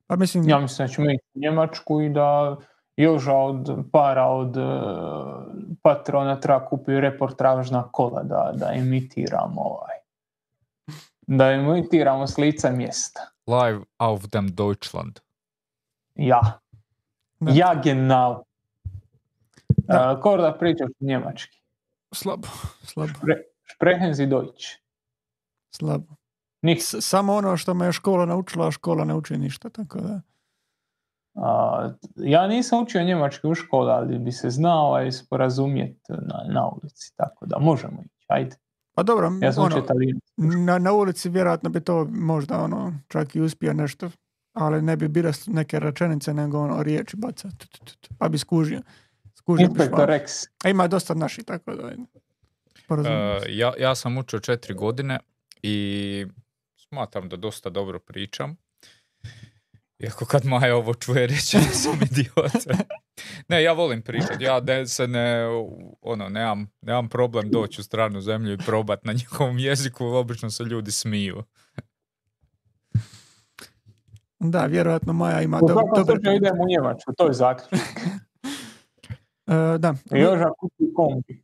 [0.08, 2.58] Pa mislim, Ja mislim da ćemo ići u Njemačku i da
[2.96, 4.62] Joža od para od e,
[5.82, 9.98] patrona treba kupiti reportražna kola da, da imitiramo ovaj.
[11.22, 13.22] Da imitiramo s lica mjesta.
[13.48, 15.20] Live auf dem Deutschland.
[16.16, 16.61] Ja.
[17.42, 17.52] Da.
[17.52, 18.44] Ja genau.
[19.88, 20.12] Da.
[20.12, 21.62] Uh, ko da pričaš njemački?
[22.14, 22.48] slabo,
[22.84, 23.14] slabo,
[23.76, 24.68] Sprechen Sie Deutsch.
[25.72, 26.16] slabo.
[26.62, 26.82] Nicht.
[26.84, 30.22] S- samo ono što me je škola naučila, a škola ne uči ništa, tako da...
[31.36, 36.68] A, ja nisam učio njemački u školi, ali bi se znao ovaj, sporazumjeti na, na
[36.68, 38.56] ulici, tako da možemo ići, ajde.
[38.96, 39.84] Pa dobro, Ja sam ono,
[40.38, 44.10] na, na ulici vjerojatno bi to možda ono, čak i uspio nešto,
[44.54, 47.50] ali ne bi bile neke rečenice, nego ono, riječi baca,
[48.18, 48.82] pa bi skužio.
[49.60, 50.10] Inspektor.
[50.10, 50.48] Rex.
[50.64, 51.92] A ima dosta naših, tako da...
[53.04, 53.56] se.
[53.56, 55.20] ja, ja sam učio četiri godine
[55.62, 56.26] i
[56.76, 58.58] smatram da dosta dobro pričam.
[60.00, 62.78] Iako kad Maja ovo čuje reći da sam idiot.
[63.48, 64.44] ne, ja volim pričati.
[64.44, 65.46] Ja ne, se ne,
[66.02, 70.06] ono, nemam, nemam problem doći u stranu zemlju i probat na njihovom jeziku.
[70.06, 71.44] Obično se ljudi smiju.
[74.44, 75.74] Da, vjerojatno Maja ima U do,
[76.06, 77.88] slučaju idemo u Njemačku, to je zaključak.
[79.48, 81.44] E, da, Joža kupi kombi.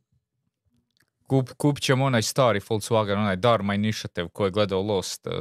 [1.26, 5.32] Kup, kupit ćemo onaj stari Volkswagen, onaj Dharma Initiative koji je gledao Lost uh,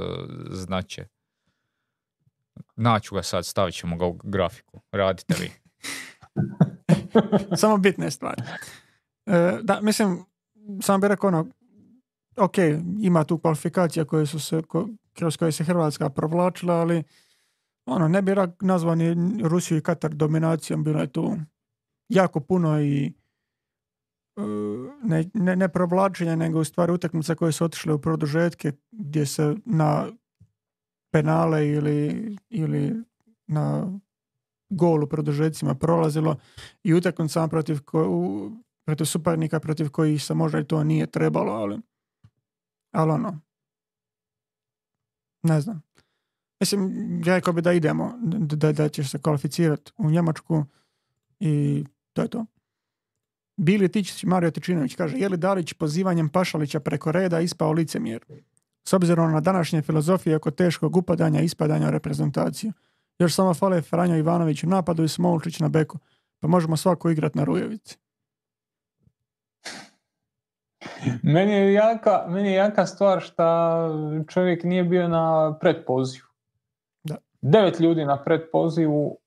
[0.51, 1.07] znače.
[2.75, 4.81] Naću ga sad, stavit ćemo ga u grafiku.
[4.91, 5.51] Radite vi.
[7.61, 8.41] samo bitne stvari.
[9.25, 10.25] E, da, mislim,
[10.81, 11.47] sam bih rekao ono,
[12.37, 12.57] ok,
[13.01, 17.03] ima tu kvalifikacija koje su se, ko- kroz koje se Hrvatska provlačila, ali
[17.87, 21.35] ono, ne bi rak- nazvao ni Rusiju i Katar dominacijom, bilo je tu
[22.09, 23.13] jako puno i
[24.37, 24.41] e,
[25.03, 29.55] ne, ne, ne provlačenja, nego u stvari utakmice koje su otišle u produžetke gdje se
[29.65, 30.07] na
[31.11, 33.03] penale ili, ili
[33.47, 33.99] na
[34.69, 36.35] gol u produžecima prolazilo
[36.83, 38.51] i utakmicama protiv, ko,
[38.85, 41.79] protiv suparnika protiv kojih se možda i to nije trebalo, ali
[42.91, 43.39] ali ono
[45.43, 45.86] ne znam.
[46.59, 46.91] Mislim,
[47.25, 50.65] rekao bi da idemo, da, da, ćeš se kvalificirati u Njemačku
[51.39, 52.45] i to je to.
[53.57, 58.25] Bili Tičić Mario Tičinović kaže, je li Dalić pozivanjem Pašalića preko reda ispao licemjer?
[58.83, 62.73] S obzirom na današnje filozofije oko teškog upadanja i ispadanja reprezentaciju.
[63.19, 65.97] Još samo fale Franjo Ivanović u napadu i Smolčić na beku.
[66.39, 67.97] Pa možemo svako igrat na Rujevici.
[71.23, 73.43] Meni je jaka, meni je jaka stvar što
[74.27, 76.26] čovjek nije bio na predpozivu.
[77.41, 79.17] Devet ljudi na predpozivu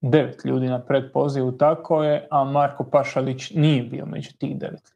[0.00, 4.94] devet ljudi na predpozivu, tako je, a Marko Pašalić nije bio među tih devet.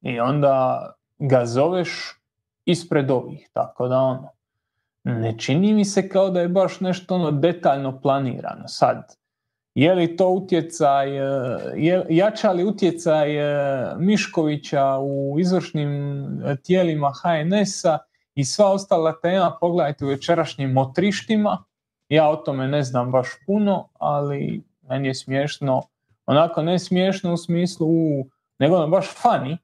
[0.00, 0.86] I onda
[1.18, 2.20] ga zoveš
[2.64, 4.28] ispred ovih, tako da ono,
[5.04, 8.68] ne čini mi se kao da je baš nešto ono detaljno planirano.
[8.68, 9.16] Sad,
[9.74, 11.22] je li to utjecaj, e,
[11.76, 15.90] je, jača li utjecaj e, Miškovića u izvršnim
[16.44, 17.98] e, tijelima HNS-a
[18.34, 21.64] i sva ostala tema, pogledajte u večerašnjim motrištima,
[22.08, 25.82] ja o tome ne znam baš puno, ali meni je smiješno,
[26.26, 27.88] onako ne smiješno u smislu,
[28.58, 29.56] nego ono baš funny,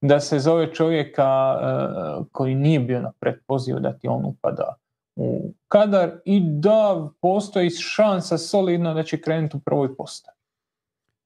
[0.00, 4.74] da se zove čovjeka e, koji nije bio na predpozivu da ti on upada
[5.16, 10.36] u kadar i da postoji šansa solidno da će krenuti u prvoj postavi.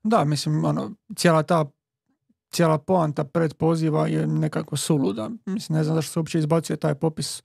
[0.03, 1.65] Da, mislim, ono, cijela ta
[2.53, 5.31] cijela poanta predpoziva je nekako suluda.
[5.47, 7.43] Mislim, ne znam zašto se uopće izbacuje taj popis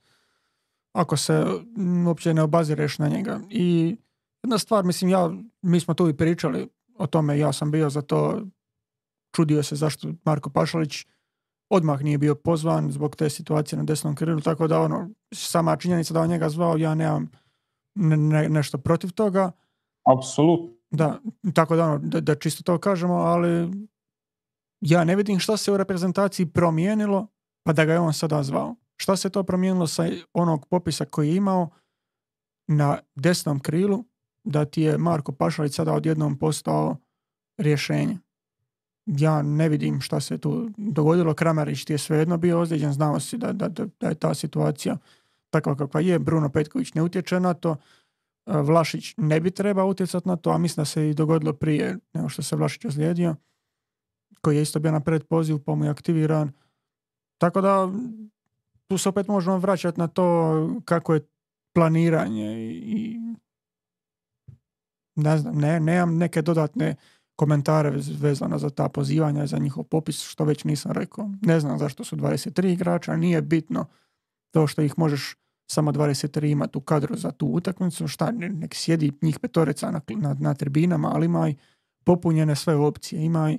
[0.92, 1.44] ako se
[2.06, 3.40] uopće ne obazireš na njega.
[3.50, 3.96] I
[4.42, 5.30] jedna stvar, mislim, ja,
[5.62, 6.68] mi smo tu i pričali
[6.98, 8.42] o tome, ja sam bio za to,
[9.36, 11.06] čudio se zašto Marko Pašalić
[11.70, 16.14] odmah nije bio pozvan zbog te situacije na desnom krilu, tako da ono, sama činjenica
[16.14, 17.30] da on njega zvao, ja nemam
[17.94, 19.50] ne- ne- nešto protiv toga.
[20.04, 20.68] Apsolutno.
[20.90, 21.18] Da,
[21.54, 23.70] tako da, ono, da, da čisto to kažemo, ali
[24.80, 27.26] ja ne vidim šta se u reprezentaciji promijenilo
[27.62, 28.76] pa da ga je on sada zvao.
[28.96, 31.70] Šta se to promijenilo sa onog popisa koji je imao
[32.66, 34.04] na desnom krilu
[34.44, 36.96] da ti je Marko Pašalić sada odjednom postao
[37.58, 38.18] rješenje.
[39.06, 41.34] Ja ne vidim šta se tu dogodilo.
[41.34, 44.96] Kramarić ti je svejedno bio ozlijeđen, znao si da, da, da, je ta situacija
[45.50, 46.18] takva kakva je.
[46.18, 47.76] Bruno Petković ne utječe na to.
[48.46, 52.28] Vlašić ne bi trebao utjecati na to, a mislim da se i dogodilo prije nego
[52.28, 53.36] što se Vlašić ozlijedio,
[54.40, 56.52] koji je isto bio na predpoziv, pa mu je aktiviran.
[57.38, 57.88] Tako da
[58.86, 61.26] tu se opet možemo vraćati na to kako je
[61.74, 63.18] planiranje i
[65.16, 66.96] ne znam, ne, nemam neke dodatne
[67.36, 71.30] komentare vezano za ta pozivanja, za njihov popis, što već nisam rekao.
[71.42, 73.86] Ne znam zašto su 23 igrača, nije bitno
[74.50, 75.36] to što ih možeš
[75.70, 80.36] samo 23 imati u kadru za tu utakmicu, šta, nek sjedi njih petoreca na, na,
[80.40, 81.54] na tribinama, ali imaj
[82.04, 83.58] popunjene sve opcije, imaj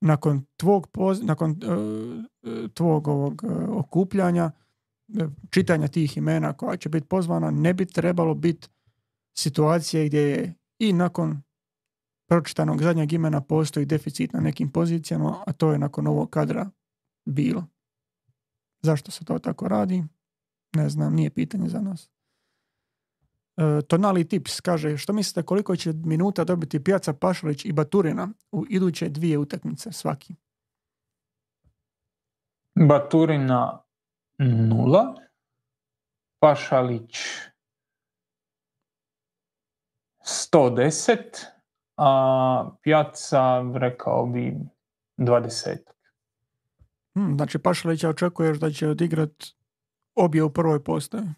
[0.00, 0.88] nakon tvog,
[1.22, 4.50] nakon uh, tvog ovog uh, okupljanja,
[5.50, 8.68] čitanja tih imena koja će biti pozvana, ne bi trebalo biti
[9.38, 11.42] situacije gdje je i nakon
[12.28, 16.70] pročitanog zadnjeg imena postoji deficit na nekim pozicijama, a to je nakon ovog kadra
[17.24, 17.66] bilo.
[18.82, 20.04] Zašto se to tako radi?
[20.76, 22.10] Ne znam, nije pitanje za nas.
[23.56, 28.64] E, Tonali Tips kaže, što mislite koliko će minuta dobiti Pijaca Pašalić i Baturina u
[28.68, 30.34] iduće dvije utakmice svaki?
[32.74, 33.82] Baturina
[34.38, 35.14] nula,
[36.38, 37.16] Pašalić
[40.52, 41.14] 110,
[41.96, 44.56] a Pjaca rekao bi
[45.18, 45.76] 20.
[47.14, 49.44] Hmm, znači Pašalića očekuješ da će odigrat
[50.14, 51.28] obje u prvoj postavi?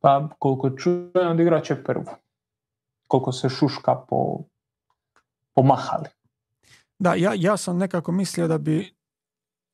[0.00, 2.04] Pa koliko čujem odigrat će prvu.
[3.06, 4.38] Koliko se šuška po,
[5.54, 6.08] pomahali.
[6.98, 8.94] Da, ja, ja sam nekako mislio da bi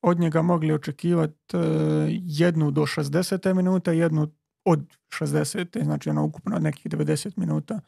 [0.02, 1.62] od njega mogli očekivati uh,
[2.22, 3.54] jednu do 60.
[3.54, 4.28] minuta, jednu
[4.64, 4.80] od
[5.20, 5.84] 60.
[5.84, 7.80] znači ono ukupno nekih 90 minuta.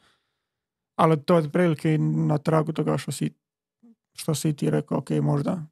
[0.95, 3.33] Ali to je otprilike na tragu toga što si,
[4.13, 5.65] što si ti rekao, ok, možda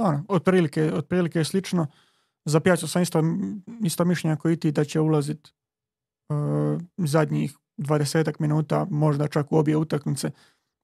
[0.00, 1.86] ono, otprilike, otprilike je slično.
[2.44, 3.22] Za pijacu sam isto,
[3.84, 5.50] isto mišljenja koji ti da će ulaziti
[6.28, 10.30] uh, zadnjih 20 minuta, možda čak u obje utakmice,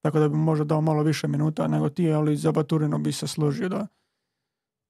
[0.02, 3.26] tako da bi možda dao malo više minuta nego ti, ali za Baturino bi se
[3.26, 3.86] složio da,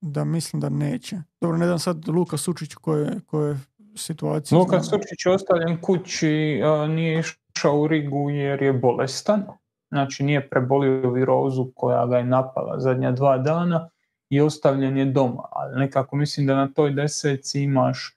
[0.01, 1.17] da mislim da neće.
[1.41, 3.59] Dobro, ne znam sad Luka Sučić koje, koje
[3.97, 4.59] situacije.
[4.59, 9.45] Luka Sučić je ostavljen kući, nije išao u Rigu jer je bolestan.
[9.91, 13.89] Znači nije prebolio virozu koja ga je napala zadnja dva dana
[14.31, 15.43] i ostavljen je doma.
[15.53, 18.17] Ali nekako mislim da na toj deseci imaš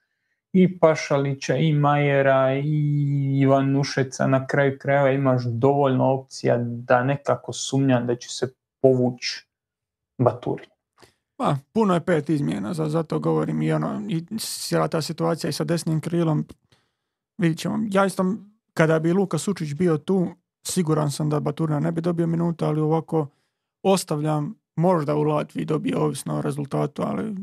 [0.52, 7.52] i Pašalića, i Majera, i Ivan Nušeca, na kraju krajeva imaš dovoljno opcija da nekako
[7.52, 9.46] sumnjam da će se povući
[10.18, 10.64] Baturi.
[11.36, 15.64] Pa, puno je pet izmjena, zato govorim i ono, i cijela ta situacija i sa
[15.64, 16.46] desnim krilom,
[17.38, 17.78] vidit ćemo.
[17.90, 18.24] Ja isto,
[18.74, 20.28] kada bi Luka Sučić bio tu,
[20.66, 23.26] siguran sam da Baturina ne bi dobio minuta, ali ovako
[23.82, 27.34] ostavljam možda u Latviji dobije ovisno o rezultatu, ali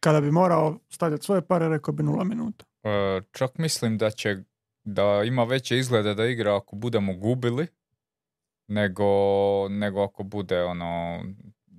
[0.00, 2.64] kada bi morao stavljati svoje pare, rekao bi nula minuta.
[2.82, 4.36] E, čak mislim da će
[4.84, 7.66] da ima veće izglede da igra ako budemo gubili
[8.66, 9.04] nego,
[9.68, 11.22] nego ako bude ono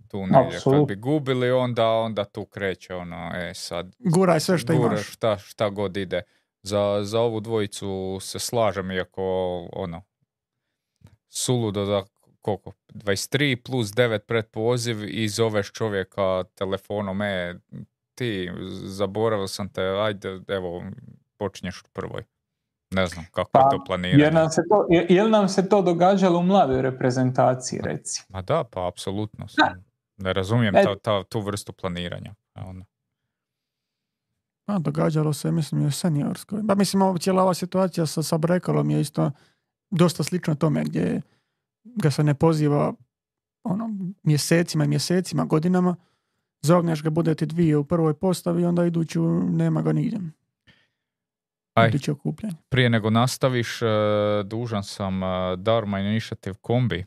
[0.07, 0.59] tu negdje.
[0.63, 3.95] Kad bi gubili onda, onda tu kreće ono, e sad...
[3.99, 5.11] Guraj sve što gura imaš.
[5.11, 6.21] Šta, šta god ide.
[6.61, 9.23] Za, za ovu dvojicu se slažem iako
[9.73, 10.01] ono
[11.29, 12.03] suludo da
[12.45, 17.59] koliko, 23 plus 9 pred poziv i zoveš čovjeka telefonom, e,
[18.15, 18.51] ti,
[18.83, 20.83] zaboravio sam te, ajde, evo,
[21.37, 22.23] počinješ u prvoj.
[22.91, 24.23] Ne znam kako pa, je to planirano.
[24.23, 28.23] Jer nam se to, je, nam se to događalo u mladoj reprezentaciji, reci?
[28.29, 29.47] Ma da, pa apsolutno.
[29.47, 29.85] Sam.
[30.17, 32.33] Ne razumijem e- ta, ta, tu vrstu planiranja.
[32.55, 32.85] Ono.
[34.65, 36.61] Pa, događalo se, mislim, i u seniorskoj.
[36.67, 39.31] Pa mislim, cijela ova situacija sa, sa Brekalom je isto
[39.89, 41.21] dosta slično tome gdje
[41.85, 42.93] ga se ne poziva
[43.63, 43.89] ono,
[44.23, 45.95] mjesecima i mjesecima, godinama,
[46.61, 50.19] zogneš ga, bude ti dvije u prvoj postavi i onda iduću nema ga nigdje.
[51.73, 51.91] Aj,
[52.69, 53.89] prije nego nastaviš, uh,
[54.45, 57.05] dužan sam uh, Dharma Initiative kombi.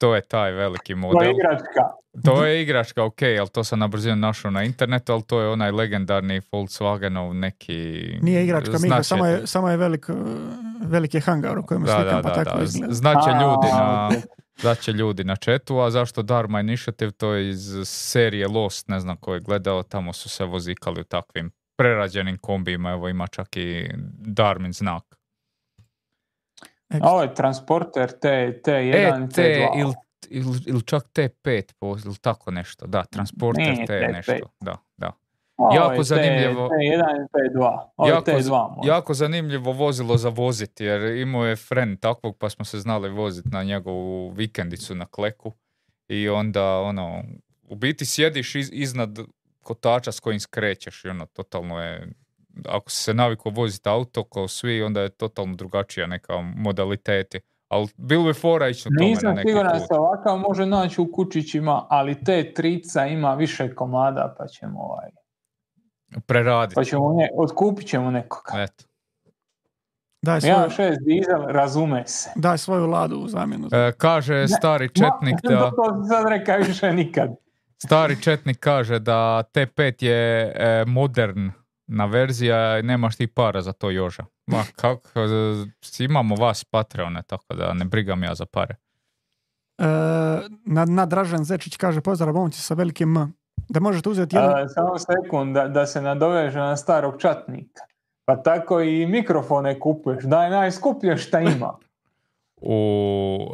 [0.00, 1.18] To je taj veliki model.
[1.18, 1.82] To je igračka.
[2.24, 5.48] To je igračka, ok, ali to sam na brzinu našao na internetu, ali to je
[5.48, 7.74] onaj legendarni Volkswagenov neki...
[8.22, 10.06] Nije igračka, Miha, samo je, samo je velik,
[10.82, 12.94] veliki hangar u kojem slikam, pa tako izgleda.
[12.94, 14.10] Znaće ljudi na...
[14.60, 19.16] Znaće ljudi na četu, a zašto Dharma Initiative, to je iz serije Lost, ne znam
[19.16, 23.90] ko je gledao, tamo su se vozikali u takvim prerađenim kombijima, evo ima čak i
[24.18, 25.02] Darmin znak.
[27.02, 29.80] A ovo je transporter T, T1 e, T2.
[29.80, 29.94] Ili
[30.30, 31.62] il, il čak T5
[32.06, 35.12] ili tako nešto, da, transporter T, T nešto, da, da.
[35.56, 36.68] Ovo jako zanimljivo.
[36.68, 38.08] T1 T2.
[38.08, 42.78] jako, T2 jako zanimljivo vozilo za voziti jer imao je friend takvog pa smo se
[42.78, 45.52] znali voziti na njegovu vikendicu na kleku
[46.08, 47.22] i onda ono
[47.62, 49.18] u biti sjediš iz, iznad
[49.62, 52.08] kotača s kojim skrećeš i ono, totalno je
[52.68, 57.40] ako si se navikao voziti auto kao svi, onda je totalno drugačija neka modaliteti.
[57.68, 60.66] Ali bilo bi fora ići na tome Nisam na neki siguran da se ovakav može
[60.66, 65.10] naći u kučićima, ali te trica ima više komada, pa ćemo ovaj,
[66.26, 66.74] Preraditi.
[66.74, 68.62] pa ćemo ne, otkupit ćemo nekoga.
[68.62, 68.84] Eto.
[70.22, 72.30] Daj svoju, 1.6 dizel, razume se.
[72.36, 73.68] daj svoju ladu u zamjenu.
[73.72, 77.30] E, kaže stari četnik Ma, da, to sad rekao više nikad.
[77.78, 81.50] stari četnik kaže da T5 je e, modern
[81.90, 84.24] na verzija i nemaš ti para za to Joža.
[84.46, 88.76] Ma kako, e, imamo vas Patreone, tako da ne brigam ja za pare.
[89.78, 89.84] E,
[90.64, 93.32] na, na Dražen Zečić kaže pozdrav momci sa velikim M.
[93.68, 94.64] Da možete uzeti jedan...
[94.64, 97.82] A, samo sekund, da, da se nadoveže na starog čatnika.
[98.24, 101.76] Pa tako i mikrofone kupuješ, daj najskuplje šta ima.
[102.56, 102.76] U,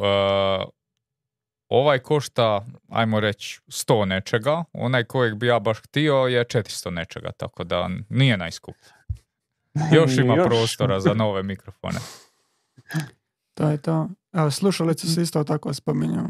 [0.05, 0.65] e,
[1.69, 7.33] ovaj košta, ajmo reći, 100 nečega, onaj kojeg bi ja baš htio je 400 nečega,
[7.33, 8.89] tako da nije najskuplji.
[9.93, 11.99] Još ima prostora za nove mikrofone.
[13.55, 14.09] To je to.
[14.33, 16.23] Evo, slušalice se isto tako spominju.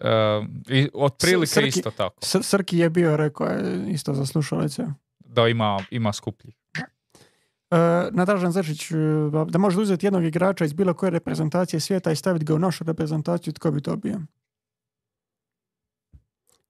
[0.00, 4.82] E, I otprilike Srki- isto tako, Srki je bio, rekao je, isto za slušalice.
[5.18, 6.52] da ima, ima skuplji.
[7.70, 7.76] E,
[8.10, 8.94] na Dražen Zečić, e,
[9.48, 12.84] da možete uzeti jednog igrača iz bilo koje reprezentacije svijeta i staviti ga u našu
[12.84, 14.20] reprezentaciju, tko bi to bio?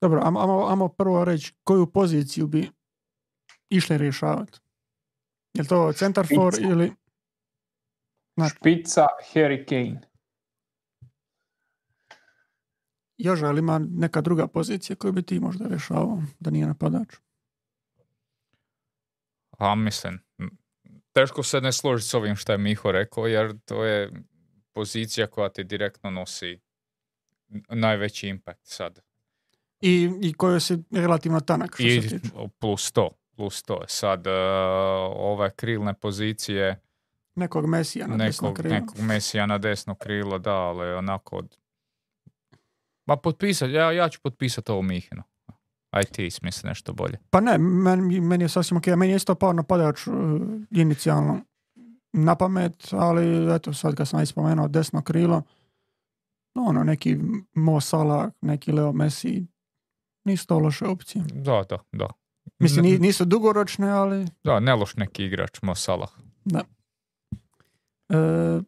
[0.01, 2.71] Dobro, amo, amo, prvo reći koju poziciju bi
[3.69, 4.59] išli rješavati.
[5.55, 6.93] Je li to centar for ili...
[8.37, 10.01] Znači, Špica Harry Kane.
[13.19, 17.17] Joža, ali ima neka druga pozicija koju bi ti možda rješavao, da nije napadač?
[19.59, 20.51] A mislim, m,
[21.13, 24.13] teško se ne složiti s ovim što je Miho rekao, jer to je
[24.73, 26.61] pozicija koja ti direktno nosi
[27.69, 29.10] najveći impact sad.
[29.81, 32.33] I, i koju si relativno tanak što I se tiče.
[32.59, 33.81] plus to, plus to.
[33.89, 34.31] Sad, e,
[35.17, 36.81] ove krilne pozicije,
[37.35, 38.75] Nekog Mesija na desno nekog, krilo.
[38.75, 41.57] nekog Mesija na desno krilo, da, ali onako od...
[43.07, 45.23] Ma potpisat, ja, ja ću potpisati ovo Mihinu.
[45.91, 47.19] Aj ti smisli nešto bolje.
[47.31, 48.87] Pa ne, meni, meni je sasvim ok.
[48.87, 50.15] Meni je isto pao napadač uh,
[50.71, 51.41] inicijalno
[52.13, 55.43] na pamet, ali eto sad kad sam već spomenuo desno krilo,
[56.55, 57.17] ono neki
[57.55, 59.47] Mo Salah, neki Leo Messi,
[60.25, 61.25] nisu to loše opcije.
[61.35, 62.09] Da, da, da.
[62.59, 66.11] Mislim, nisu dugoročne, ali Da, ne loš neki igrač, Mo Salah.
[68.09, 68.61] E,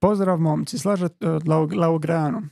[0.00, 2.42] pozdrav momci, slažete, Lau- Laugrano.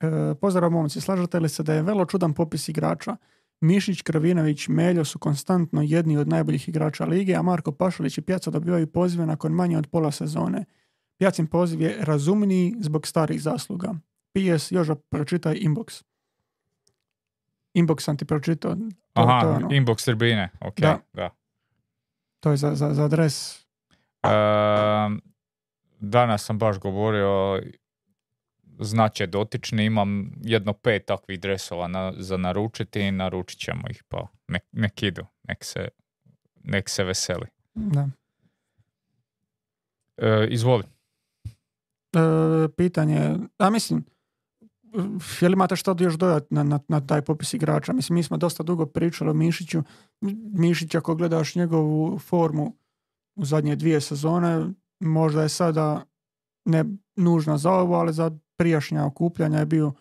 [0.00, 3.16] E, pozdrav momci, slažete li se da je vrlo čudan popis igrača?
[3.60, 8.50] Mišić, Kravinović, Meljo su konstantno jedni od najboljih igrača lige, a Marko Pašalić i Pjaca
[8.50, 10.64] dobivaju pozive nakon manje od pola sezone.
[11.18, 13.94] Pjacin poziv je razumniji zbog starih zasluga.
[14.32, 16.04] PS, Joža, pročitaj inbox.
[17.74, 18.74] Inbox sam ti pročitao.
[18.74, 18.80] To,
[19.22, 20.98] Aha, to, ono, inbox tribine, ok, Da.
[21.12, 21.30] da.
[22.40, 23.64] to je za, za, za adres.
[24.22, 25.18] Ehm,
[26.00, 27.62] danas sam baš govorio,
[28.78, 34.26] znače dotični, imam jedno pet takvih dresova na, za naručiti i naručit ćemo ih, pa
[34.48, 35.88] nek, nek idu, nek se,
[36.64, 37.46] nek se veseli.
[37.74, 38.08] Da.
[40.16, 40.84] E, izvoli.
[42.12, 42.18] E,
[42.76, 44.04] pitanje, a mislim,
[45.40, 47.92] je li imate što još dodati na, na, na taj popis igrača?
[47.92, 49.82] Mislim, mi smo dosta dugo pričali o Mišiću.
[50.52, 52.76] Mišić, ako gledaš njegovu formu
[53.34, 56.02] u zadnje dvije sezone, možda je sada
[56.64, 56.84] ne
[57.16, 59.92] nužno za ovo, ali za prijašnja okupljanja je bio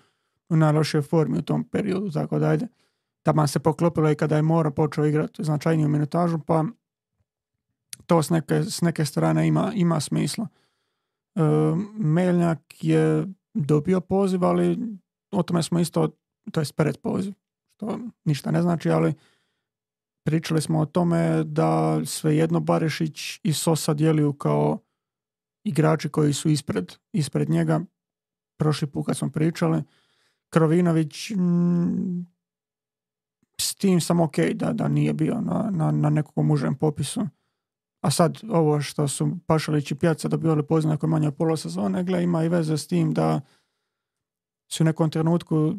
[0.49, 2.67] u najlošijoj formi u tom periodu, tako da ajde.
[3.23, 6.65] Taman se poklopilo i kada je Mora počeo igrati značajniju minutažu, pa
[8.05, 10.47] to s neke, s neke strane ima, ima smisla.
[11.35, 11.41] E,
[11.97, 14.79] Meljnjak je dobio poziv, ali
[15.31, 16.09] o tome smo isto,
[16.51, 17.33] to je pred poziv,
[17.75, 19.13] što ništa ne znači, ali
[20.25, 24.79] pričali smo o tome da svejedno Barišić i Sosa djeluju kao
[25.63, 27.81] igrači koji su ispred, ispred njega.
[28.59, 29.83] Prošli put kad smo pričali,
[30.49, 32.25] Krovinović mm,
[33.59, 37.21] s tim sam ok da, da nije bio na, na, na nekakvom užem popisu.
[38.03, 42.23] A sad ovo što su Pašalić i Pjaca dobivali poziv nakon manje pola sezone, gle,
[42.23, 43.41] ima i veze s tim da
[44.71, 45.75] su u nekom trenutku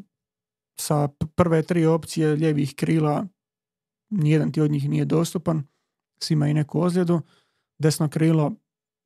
[0.79, 3.27] sa prve tri opcije lijevih krila
[4.11, 5.67] nijedan ti od njih nije dostupan,
[6.19, 7.21] svi imaju neku ozljedu.
[7.79, 8.53] Desno krilo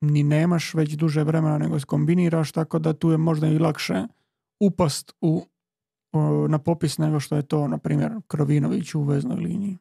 [0.01, 4.07] ni nemaš već duže vremena nego kombiniraš, tako da tu je možda i lakše
[4.61, 5.47] upast u,
[6.13, 9.79] o, na popis nego što je to, na primjer, Krovinović u veznoj liniji.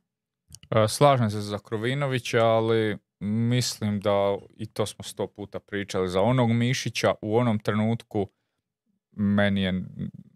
[0.70, 6.22] E, slažem se za Krovinovića, ali mislim da, i to smo sto puta pričali, za
[6.22, 8.28] onog Mišića u onom trenutku
[9.12, 9.84] meni je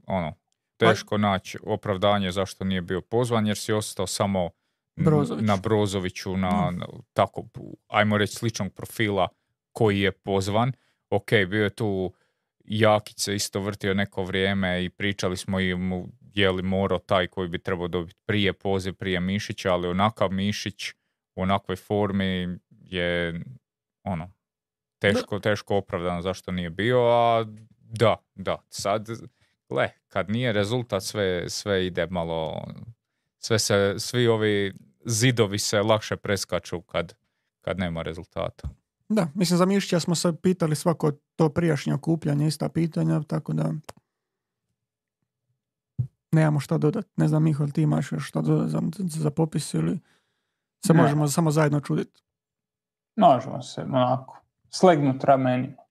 [0.07, 0.33] ono,
[0.77, 4.49] teško naći opravdanje zašto nije bio pozvan, jer si ostao samo
[4.95, 5.47] Brozović.
[5.47, 6.77] na Brozoviću, na, Mm.
[6.77, 7.43] na tako,
[7.87, 9.27] ajmo reći, sličnog profila
[9.71, 10.71] koji je pozvan.
[11.09, 12.13] Ok, bio je tu
[12.65, 17.27] Jakić se isto vrtio neko vrijeme i pričali smo i mu je li morao taj
[17.27, 20.89] koji bi trebao dobiti prije poziv, prije Mišića, ali onakav Mišić
[21.35, 22.57] u onakvoj formi
[22.93, 23.41] je
[24.03, 24.31] ono,
[24.99, 27.45] teško, teško opravdano zašto nije bio, a
[27.79, 29.07] da, da, sad,
[29.69, 32.67] gle, kad nije rezultat, sve, sve ide malo,
[33.37, 34.73] sve se, svi ovi
[35.05, 37.13] zidovi se lakše preskaču kad,
[37.61, 38.69] kad nema rezultata.
[39.09, 43.73] Da, mislim za Mišića smo se pitali svako to prijašnje okupljanje, ista pitanja, tako da
[46.31, 47.09] nemamo šta dodati.
[47.15, 49.99] Ne znam, Miho, jel ti imaš šta dodati za, za popis ili
[50.85, 51.01] se Ne.
[51.01, 52.23] možemo samo zajedno čuditi.
[53.15, 55.81] Možemo se onako slegnut ramenima.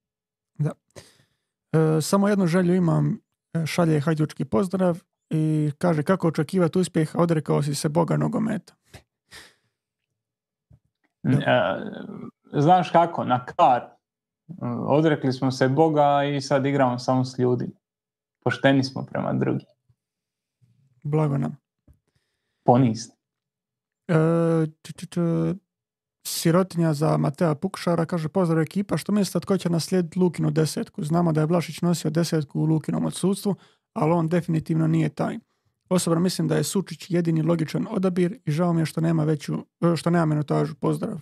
[1.72, 3.20] E, samo jednu želju imam,
[3.54, 4.98] e, šalje hajdučki pozdrav
[5.30, 8.74] i kaže kako očekivati uspjeh, odrekao si se boga nogometa.
[11.22, 11.38] Da.
[12.52, 13.82] E, znaš kako, na kar.
[14.48, 17.72] Mm, Odrekli smo se Boga i sad igramo samo s ljudima.
[18.44, 19.66] Pošteni smo prema drugim.
[21.02, 21.56] Blago nam.
[22.64, 23.14] Ponizni.
[24.08, 24.14] E,
[24.82, 25.54] č- č- č-
[26.30, 31.04] sirotinja za Matea Pukšara kaže pozdrav ekipa, što mislite tko će naslijediti Lukinu desetku?
[31.04, 33.54] Znamo da je Vlašić nosio desetku u Lukinom odsudstvu,
[33.92, 35.38] ali on definitivno nije taj.
[35.88, 39.66] Osobno mislim da je Sučić jedini logičan odabir i žao mi je što nema veću,
[39.96, 40.74] što nema minutažu.
[40.74, 41.20] Pozdrav.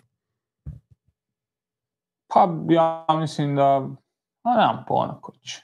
[2.34, 3.88] Pa ja mislim da,
[4.42, 5.62] a nemam pojma ko će.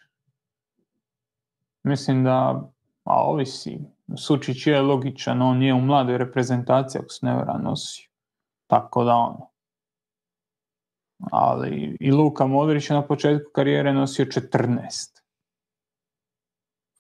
[1.83, 2.71] Mislim da,
[3.05, 3.81] a ovisi,
[4.17, 8.14] Sučić je logičan, on je u mladoj reprezentaciji, ako se ne varam, nosio.
[8.67, 9.51] Tako da ono.
[11.33, 15.21] Ali i Luka Modrić je na početku karijere nosio 14.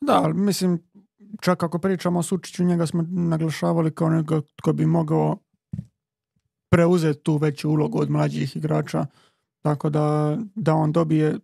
[0.00, 0.82] Da, mislim,
[1.40, 5.36] čak ako pričamo o Sučiću, njega smo naglašavali kao nekoga tko bi mogao
[6.70, 9.06] preuzeti tu veću ulogu od mlađih igrača.
[9.62, 11.38] Tako da, da on dobije,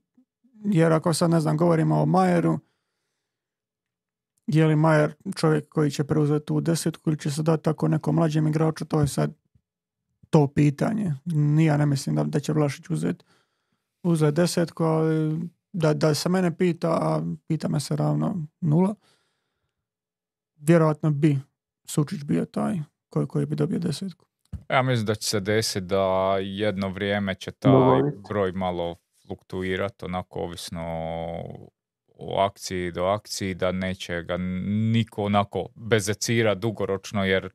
[0.65, 2.59] jer ako sad ne znam, govorimo o Majeru,
[4.47, 8.15] je li Majer čovjek koji će preuzeti tu desetku ili će se dati tako nekom
[8.15, 9.40] mlađem igraču, to je sad
[10.31, 11.15] to pitanje.
[11.25, 13.25] Ni ja ne mislim da, da će Vlašić uzeti
[14.03, 15.39] uzet desetku, ali
[15.73, 18.95] da, da se mene pita, a pita me se ravno nula,
[20.57, 21.39] vjerojatno bi
[21.85, 22.79] Sučić bio taj
[23.09, 24.27] koji, koji bi dobio desetku.
[24.71, 26.03] Ja mislim da će se desiti da
[26.39, 27.73] jedno vrijeme će taj
[28.29, 31.69] broj malo fluktuirati, onako ovisno o-
[32.17, 34.37] o akciji do akciji, da neće ga
[34.93, 37.51] niko onako bezecira dugoročno, jer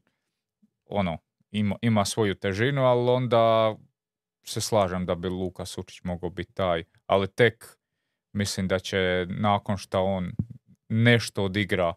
[0.86, 1.18] ono,
[1.60, 3.76] ima, ima svoju težinu, ali onda
[4.46, 7.78] se slažem da bi Luka Sučić mogao biti taj, ali tek
[8.34, 10.32] mislim da će nakon što on
[10.90, 11.94] nešto odigra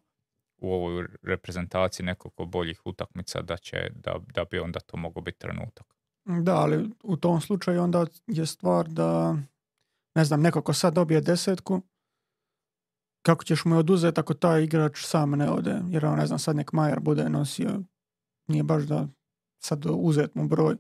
[0.59, 5.39] u ovoj reprezentaciji nekoliko boljih utakmica da će da, da bi onda to mogao biti
[5.39, 5.87] trenutak.
[6.25, 9.37] Da, ali u tom slučaju onda je stvar da,
[10.15, 11.83] ne znam, neko ko sad dobije desetku,
[13.23, 16.39] kako ćeš mu je oduzeti ako taj igrač sam ne ode, jer on, ne znam,
[16.39, 17.81] sad nek Majer bude nosio,
[18.49, 19.07] nije baš da
[19.59, 20.77] sad uzet mu broj.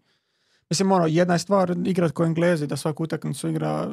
[0.70, 3.90] Mislim, ono, jedna je stvar igrat ko Englezi, da svaku utakmicu igra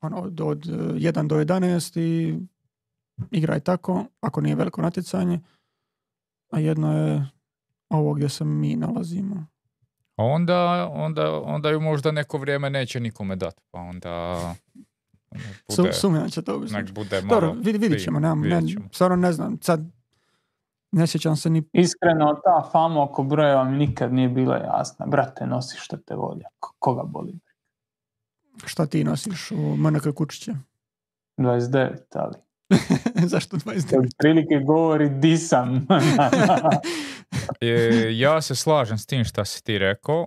[0.00, 2.38] ono, od, od eh, 1 do 11 i
[3.30, 5.40] igraj tako, ako nije veliko natjecanje,
[6.50, 7.28] a jedno je
[7.88, 9.46] ovo gdje se mi nalazimo.
[10.16, 14.54] A onda, onda, onda ju možda neko vrijeme neće nikome dati, pa onda
[15.76, 16.74] bude, sumnjam će to biti.
[17.28, 18.62] Dobro, vid, vidit ćemo, nemam, ne,
[18.92, 19.97] stvarno ne znam, sad
[20.92, 25.06] ne sjećam se ni Iskreno, ta fama oko brojeva mi nikad nije bila jasna.
[25.06, 26.48] Brate, nosi što te volja.
[26.60, 27.34] Ko- Koga boli?
[28.66, 30.52] šta ti nosiš u MNK kučiće.
[31.38, 32.34] 29, ali.
[33.32, 34.06] Zašto 29?
[34.06, 35.86] Otprilike govori di sam.
[37.60, 37.68] E,
[38.12, 40.26] ja se slažem s tim šta si ti rekao,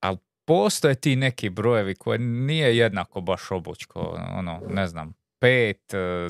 [0.00, 5.74] ali postoje ti neki brojevi koje nije jednako baš obučko, ono, ne znam, 5,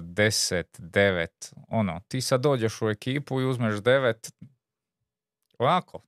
[0.00, 1.26] 10, 9,
[1.68, 4.30] ono, ti sad dođeš u ekipu i uzmeš 9,
[5.58, 6.02] onako,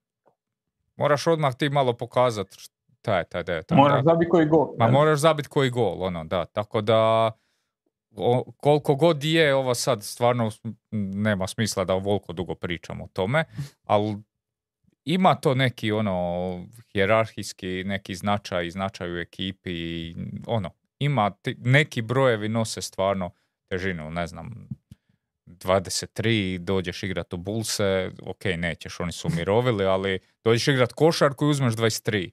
[0.97, 3.75] moraš odmah ti malo pokazati šta je taj 9.
[3.77, 4.75] Moraš zabiti koji gol.
[4.79, 4.93] Ma jel?
[4.93, 6.45] moraš zabiti koji gol, ono, da.
[6.45, 7.31] Tako da,
[8.17, 10.51] o- koliko god je ovo sad, stvarno
[10.91, 13.45] nema smisla da ovoliko dugo pričamo o tome,
[13.85, 14.17] ali
[15.05, 20.15] ima to neki, ono, hjerarhijski neki značaj i značaj u ekipi
[20.47, 20.71] ono,
[21.05, 23.31] ima, ti- neki brojevi nose stvarno
[23.69, 24.69] težinu, ne znam,
[25.47, 31.51] 23, dođeš igrat u Bulse, ok, nećeš, oni su umirovili, ali dođeš igrat košarku i
[31.51, 32.31] uzmeš 23.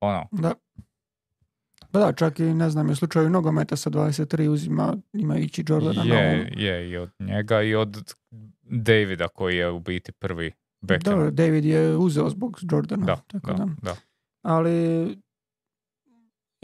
[0.00, 0.54] Ono, Da.
[1.90, 6.04] Pa da, čak i ne znam, u slučaju nogometa sa 23 uzima, ima ići Jordana
[6.04, 6.46] na Je, ovom.
[6.56, 8.14] je, i od njega i od
[8.62, 11.12] Davida koji je u biti prvi Beckham.
[11.12, 13.06] Dobro, David je uzeo zbog Jordana.
[13.06, 13.66] Da, tako da, da.
[13.82, 13.96] da.
[14.42, 15.08] Ali,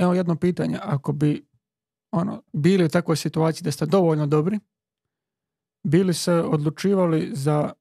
[0.01, 1.47] evo jedno pitanje, ako bi
[2.13, 4.59] ono, bili u takvoj situaciji da ste dovoljno dobri,
[5.87, 7.73] bili se odlučivali za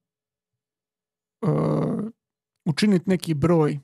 [1.42, 2.04] uh,
[2.66, 3.78] učiniti neki broj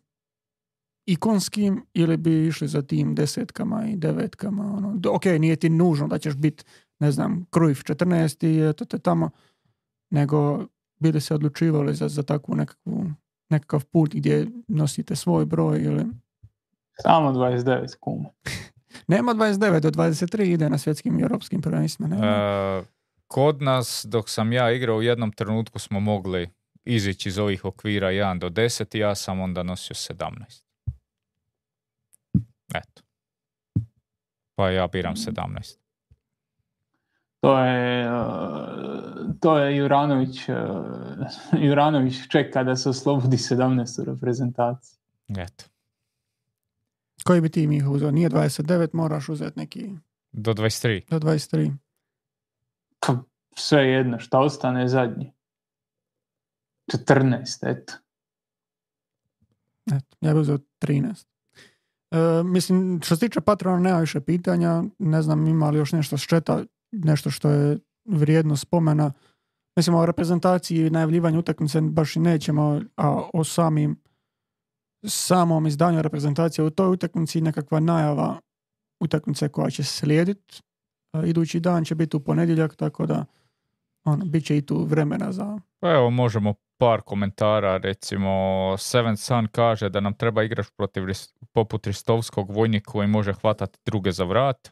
[1.07, 4.65] ikonskim ili bi išli za tim desetkama i devetkama.
[4.77, 5.01] Ono.
[5.11, 6.65] Ok, nije ti nužno da ćeš biti,
[7.01, 9.31] ne znam, Cruyff 14 i eto te tamo,
[10.11, 10.67] nego
[11.01, 13.07] bili se odlučivali za, za takvu nekakvu,
[13.51, 16.05] nekakav put gdje nosite svoj broj ili...
[17.03, 18.29] Samo 29 kuma.
[19.09, 22.09] Nema 29 do 23 ide na svjetskim i europskim prvenstvima.
[22.09, 22.27] nema.
[22.27, 22.83] E,
[23.29, 26.49] kod nas, dok sam ja igrao, u jednom trenutku smo mogli
[26.85, 30.63] izići iz ovih okvira 1 do 10 i ja sam onda nosio 17.
[32.75, 33.03] Eto.
[34.55, 35.79] Pa ja biram 17.
[37.41, 38.27] To je, uh,
[39.41, 40.57] to je Juranović, uh,
[41.53, 44.99] Juranović čeka da se oslobodi 17 u reprezentaciji.
[45.29, 45.65] Eto.
[47.27, 48.11] Koji bi tim ih uzeo?
[48.11, 49.91] Nije 29, moraš uzeti neki
[50.33, 51.11] Do 23.
[51.11, 51.73] do 23.
[53.01, 53.17] Pa
[53.57, 55.33] sve jedno, šta ostane zadnji?
[56.93, 57.93] 14, eto.
[59.87, 61.27] Eto, ja bih uzeo 13.
[62.11, 64.85] E, mislim, što se tiče patrona nema više pitanja.
[64.99, 69.13] Ne znam ima li još nešto s četa, nešto što je vrijedno spomena.
[69.77, 73.97] Mislim, o reprezentaciji i najavljivanju utakmice baš i nećemo, a o samim
[75.05, 78.41] samom izdanju reprezentacije u toj utakmici nekakva najava
[79.01, 80.61] utakmice koja će slijediti.
[81.25, 83.25] Idući dan će biti u ponedjeljak, tako da
[84.05, 85.59] ono, bit će i tu vremena za...
[85.81, 91.03] Pa evo, možemo par komentara, recimo Seven Sun kaže da nam treba igrač protiv
[91.53, 94.71] poput Ristovskog vojnik koji može hvatati druge za vrat.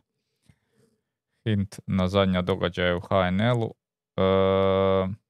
[1.45, 3.75] Hint na zadnja događaja u HNL-u.
[4.17, 5.24] E, e,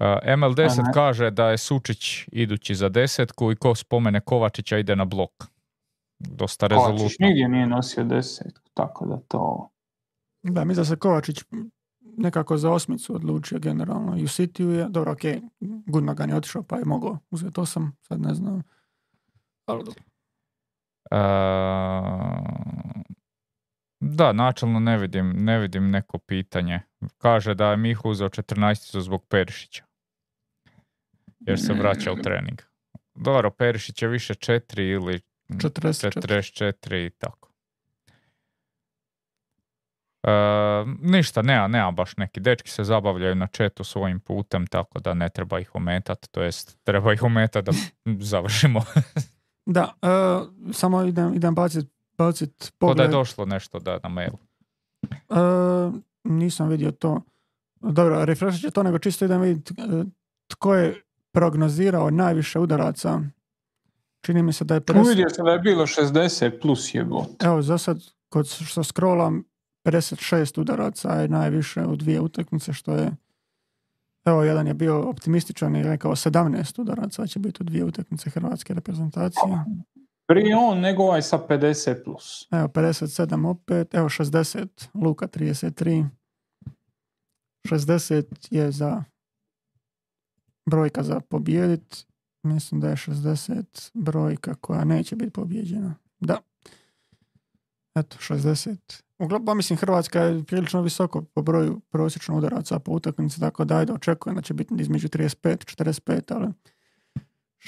[0.00, 0.92] ML10 Aha.
[0.94, 5.44] kaže da je Sučić idući za desetku i ko spomene Kovačića ide na blok.
[6.18, 7.26] Dosta Kovačić rezolutno.
[7.26, 8.42] nigdje nije nosio 10,
[8.74, 9.68] tako da to...
[10.42, 11.40] Da, mislim da se Kovačić
[12.00, 14.16] nekako za osmicu odlučio generalno.
[14.18, 15.20] I u Cityu je, dobro, ok,
[15.86, 18.62] Gundogan je otišao pa je mogao uzeti osam, sad ne znam.
[19.66, 20.02] Ali dobro.
[24.04, 26.80] Da, načelno ne vidim, ne vidim neko pitanje.
[27.18, 29.84] Kaže da je Mihu uzeo 14 zbog Perišića.
[31.40, 32.62] Jer se vraća u trening.
[33.14, 36.20] Dobro, Perišić je više 4 ili 44.
[36.20, 37.48] 44 i tako.
[40.22, 40.30] E,
[41.00, 42.40] ništa, nema, nema baš neki.
[42.40, 46.28] Dečki se zabavljaju na četu svojim putem, tako da ne treba ih ometati.
[46.30, 47.72] To jest, treba ih ometati da
[48.32, 48.84] završimo.
[49.66, 50.08] Da, e,
[50.72, 51.54] samo idem, idem
[52.18, 53.10] bacit, bacit To da je pogled.
[53.10, 54.32] došlo nešto da na mail.
[55.02, 55.36] E,
[56.24, 57.22] nisam vidio to.
[57.80, 60.04] Dobro, refreshat će to, nego čisto idem vidjeti e,
[60.46, 61.02] tko je
[61.32, 63.20] prognozirao najviše udaraca.
[64.20, 64.80] Čini mi se da je...
[64.80, 67.42] pres- Uvidio sam da je bilo 60 plus jebot.
[67.42, 67.98] Evo, za sad,
[68.28, 69.44] kod što scrollam,
[69.84, 73.10] 56 udaraca je najviše u dvije utakmice, što je
[74.24, 78.74] Evo, jedan je bio optimističan i rekao 17 udaraca će biti u dvije utakmice hrvatske
[78.74, 79.42] reprezentacije.
[80.32, 82.48] Prije on nego ovaj sa 50 plus.
[82.50, 86.08] Evo, 57 opet, evo 60, Luka 33.
[87.68, 89.04] 60 je za
[90.66, 92.06] brojka za pobijedit.
[92.42, 95.94] Mislim da je 60 brojka koja neće biti pobijeđena.
[96.20, 96.38] Da.
[97.94, 98.76] Eto, 60.
[99.18, 103.92] Uglavnom, mislim, Hrvatska je prilično visoko po broju prosječno udaraca po utakmici, tako da ajde,
[103.92, 106.48] očekujem da će biti između 35 45, ali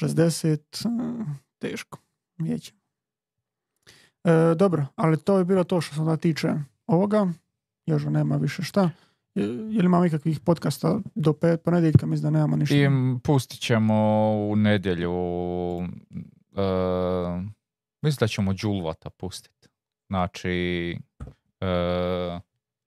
[0.01, 1.25] 60 eh,
[1.59, 1.99] teško.
[2.39, 2.81] Vidjet ćemo.
[4.25, 6.49] E, dobro, ali to je bilo to što se onda tiče
[6.87, 7.27] ovoga.
[7.87, 8.91] Još nema više šta.
[9.35, 12.07] Je, je li imamo ikakvih podcasta do pet ponedjeljka?
[12.07, 12.75] Mislim da nemamo ništa.
[12.75, 12.89] I
[13.23, 13.95] pustit ćemo
[14.51, 15.13] u nedjelju,
[16.57, 16.67] e,
[18.03, 19.69] mislim da ćemo Đulvata pustiti.
[20.09, 20.51] Znači,
[21.61, 22.41] e,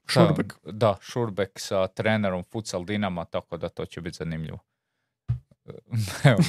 [0.07, 0.59] Šurbek.
[0.63, 4.59] Da, da, Šurbek sa trenerom Futsal Dinama, tako da to će biti zanimljivo.
[6.31, 6.39] Evo.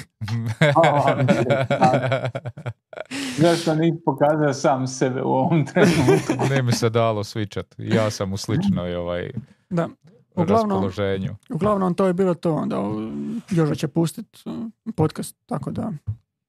[3.39, 6.33] Zašto nisi pokazao sam sebe u ovom trenutku?
[6.51, 7.75] Nije mi se dalo svičat.
[7.79, 9.31] Ja sam u sličnoj ovaj,
[9.71, 9.89] Da.
[10.35, 11.37] Uglavnom, raspoloženju.
[11.51, 12.55] uglavnom to je bilo to.
[12.55, 12.83] Onda
[13.51, 14.39] Joža će pustiti
[14.97, 15.93] podcast, tako da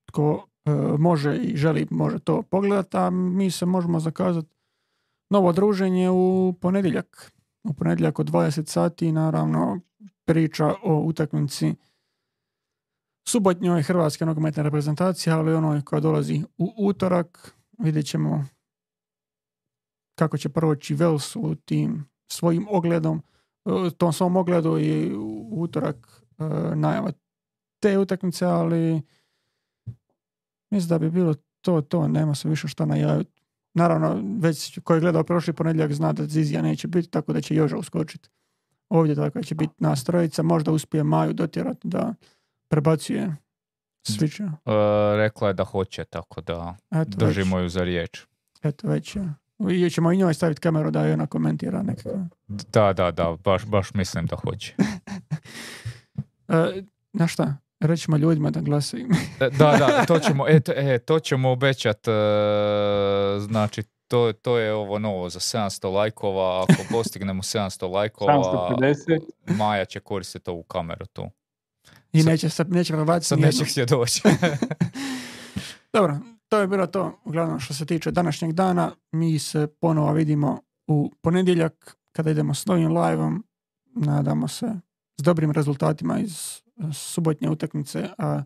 [0.05, 4.47] tko e, može i želi može to pogledati, a mi se možemo zakazati
[5.29, 7.31] novo druženje u ponedjeljak.
[7.63, 9.79] U ponedjeljak od 20 sati, naravno,
[10.25, 11.75] priča o utakmici
[13.29, 17.55] subotnjoj hrvatske nogometne reprezentacije, ali onoj koja dolazi u utorak.
[17.77, 18.45] Vidjet ćemo
[20.15, 23.21] kako će proći Vels u tim svojim ogledom,
[23.97, 27.11] tom svom ogledu i u utorak e,
[27.79, 29.01] te utakmice, ali
[30.71, 33.41] mislim da bi bilo to, to, nema se više što najaviti.
[33.73, 37.55] Naravno, već ko je gledao prošli ponedjeljak zna da Zizija neće biti, tako da će
[37.55, 38.29] Joža uskočiti.
[38.89, 42.13] Ovdje tako će biti nas trojica, možda uspije Maju dotjerati da
[42.69, 43.35] prebacuje
[44.03, 44.43] sviče.
[44.43, 44.49] E,
[45.17, 48.25] rekla je da hoće, tako da Eto, držimo već, ju za riječ.
[48.63, 49.15] eto već.
[49.15, 49.33] je.
[49.85, 52.19] I ćemo i njoj staviti kameru da je ona komentira nekako.
[52.47, 54.75] Da, da, da, baš, baš mislim da hoće.
[56.47, 56.83] E,
[57.13, 57.55] na šta?
[57.79, 59.07] Rećemo ljudima da glasaju.
[59.39, 62.11] E, Da, da, to ćemo, e, to- e, to ćemo obećat, e,
[63.39, 69.19] znači, to, to je ovo novo za 700 lajkova, ako postignemo 700 lajkova, 750.
[69.47, 71.29] Maja će koristiti ovu kameru tu.
[72.13, 74.21] I Sad- neće, sad neće prebaciti Sad neće doći.
[75.93, 78.91] Dobro, to je bilo to uglavnom što se tiče današnjeg dana.
[79.11, 83.43] Mi se ponovo vidimo u ponedjeljak kada idemo s novim liveom.
[83.95, 84.65] Nadamo se
[85.19, 86.33] s dobrim rezultatima iz
[86.77, 88.09] eh, subotnje utakmice.
[88.17, 88.43] A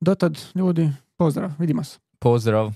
[0.00, 1.98] dotad, ljudi, pozdrav, vidimo se.
[2.18, 2.72] Pozdrav.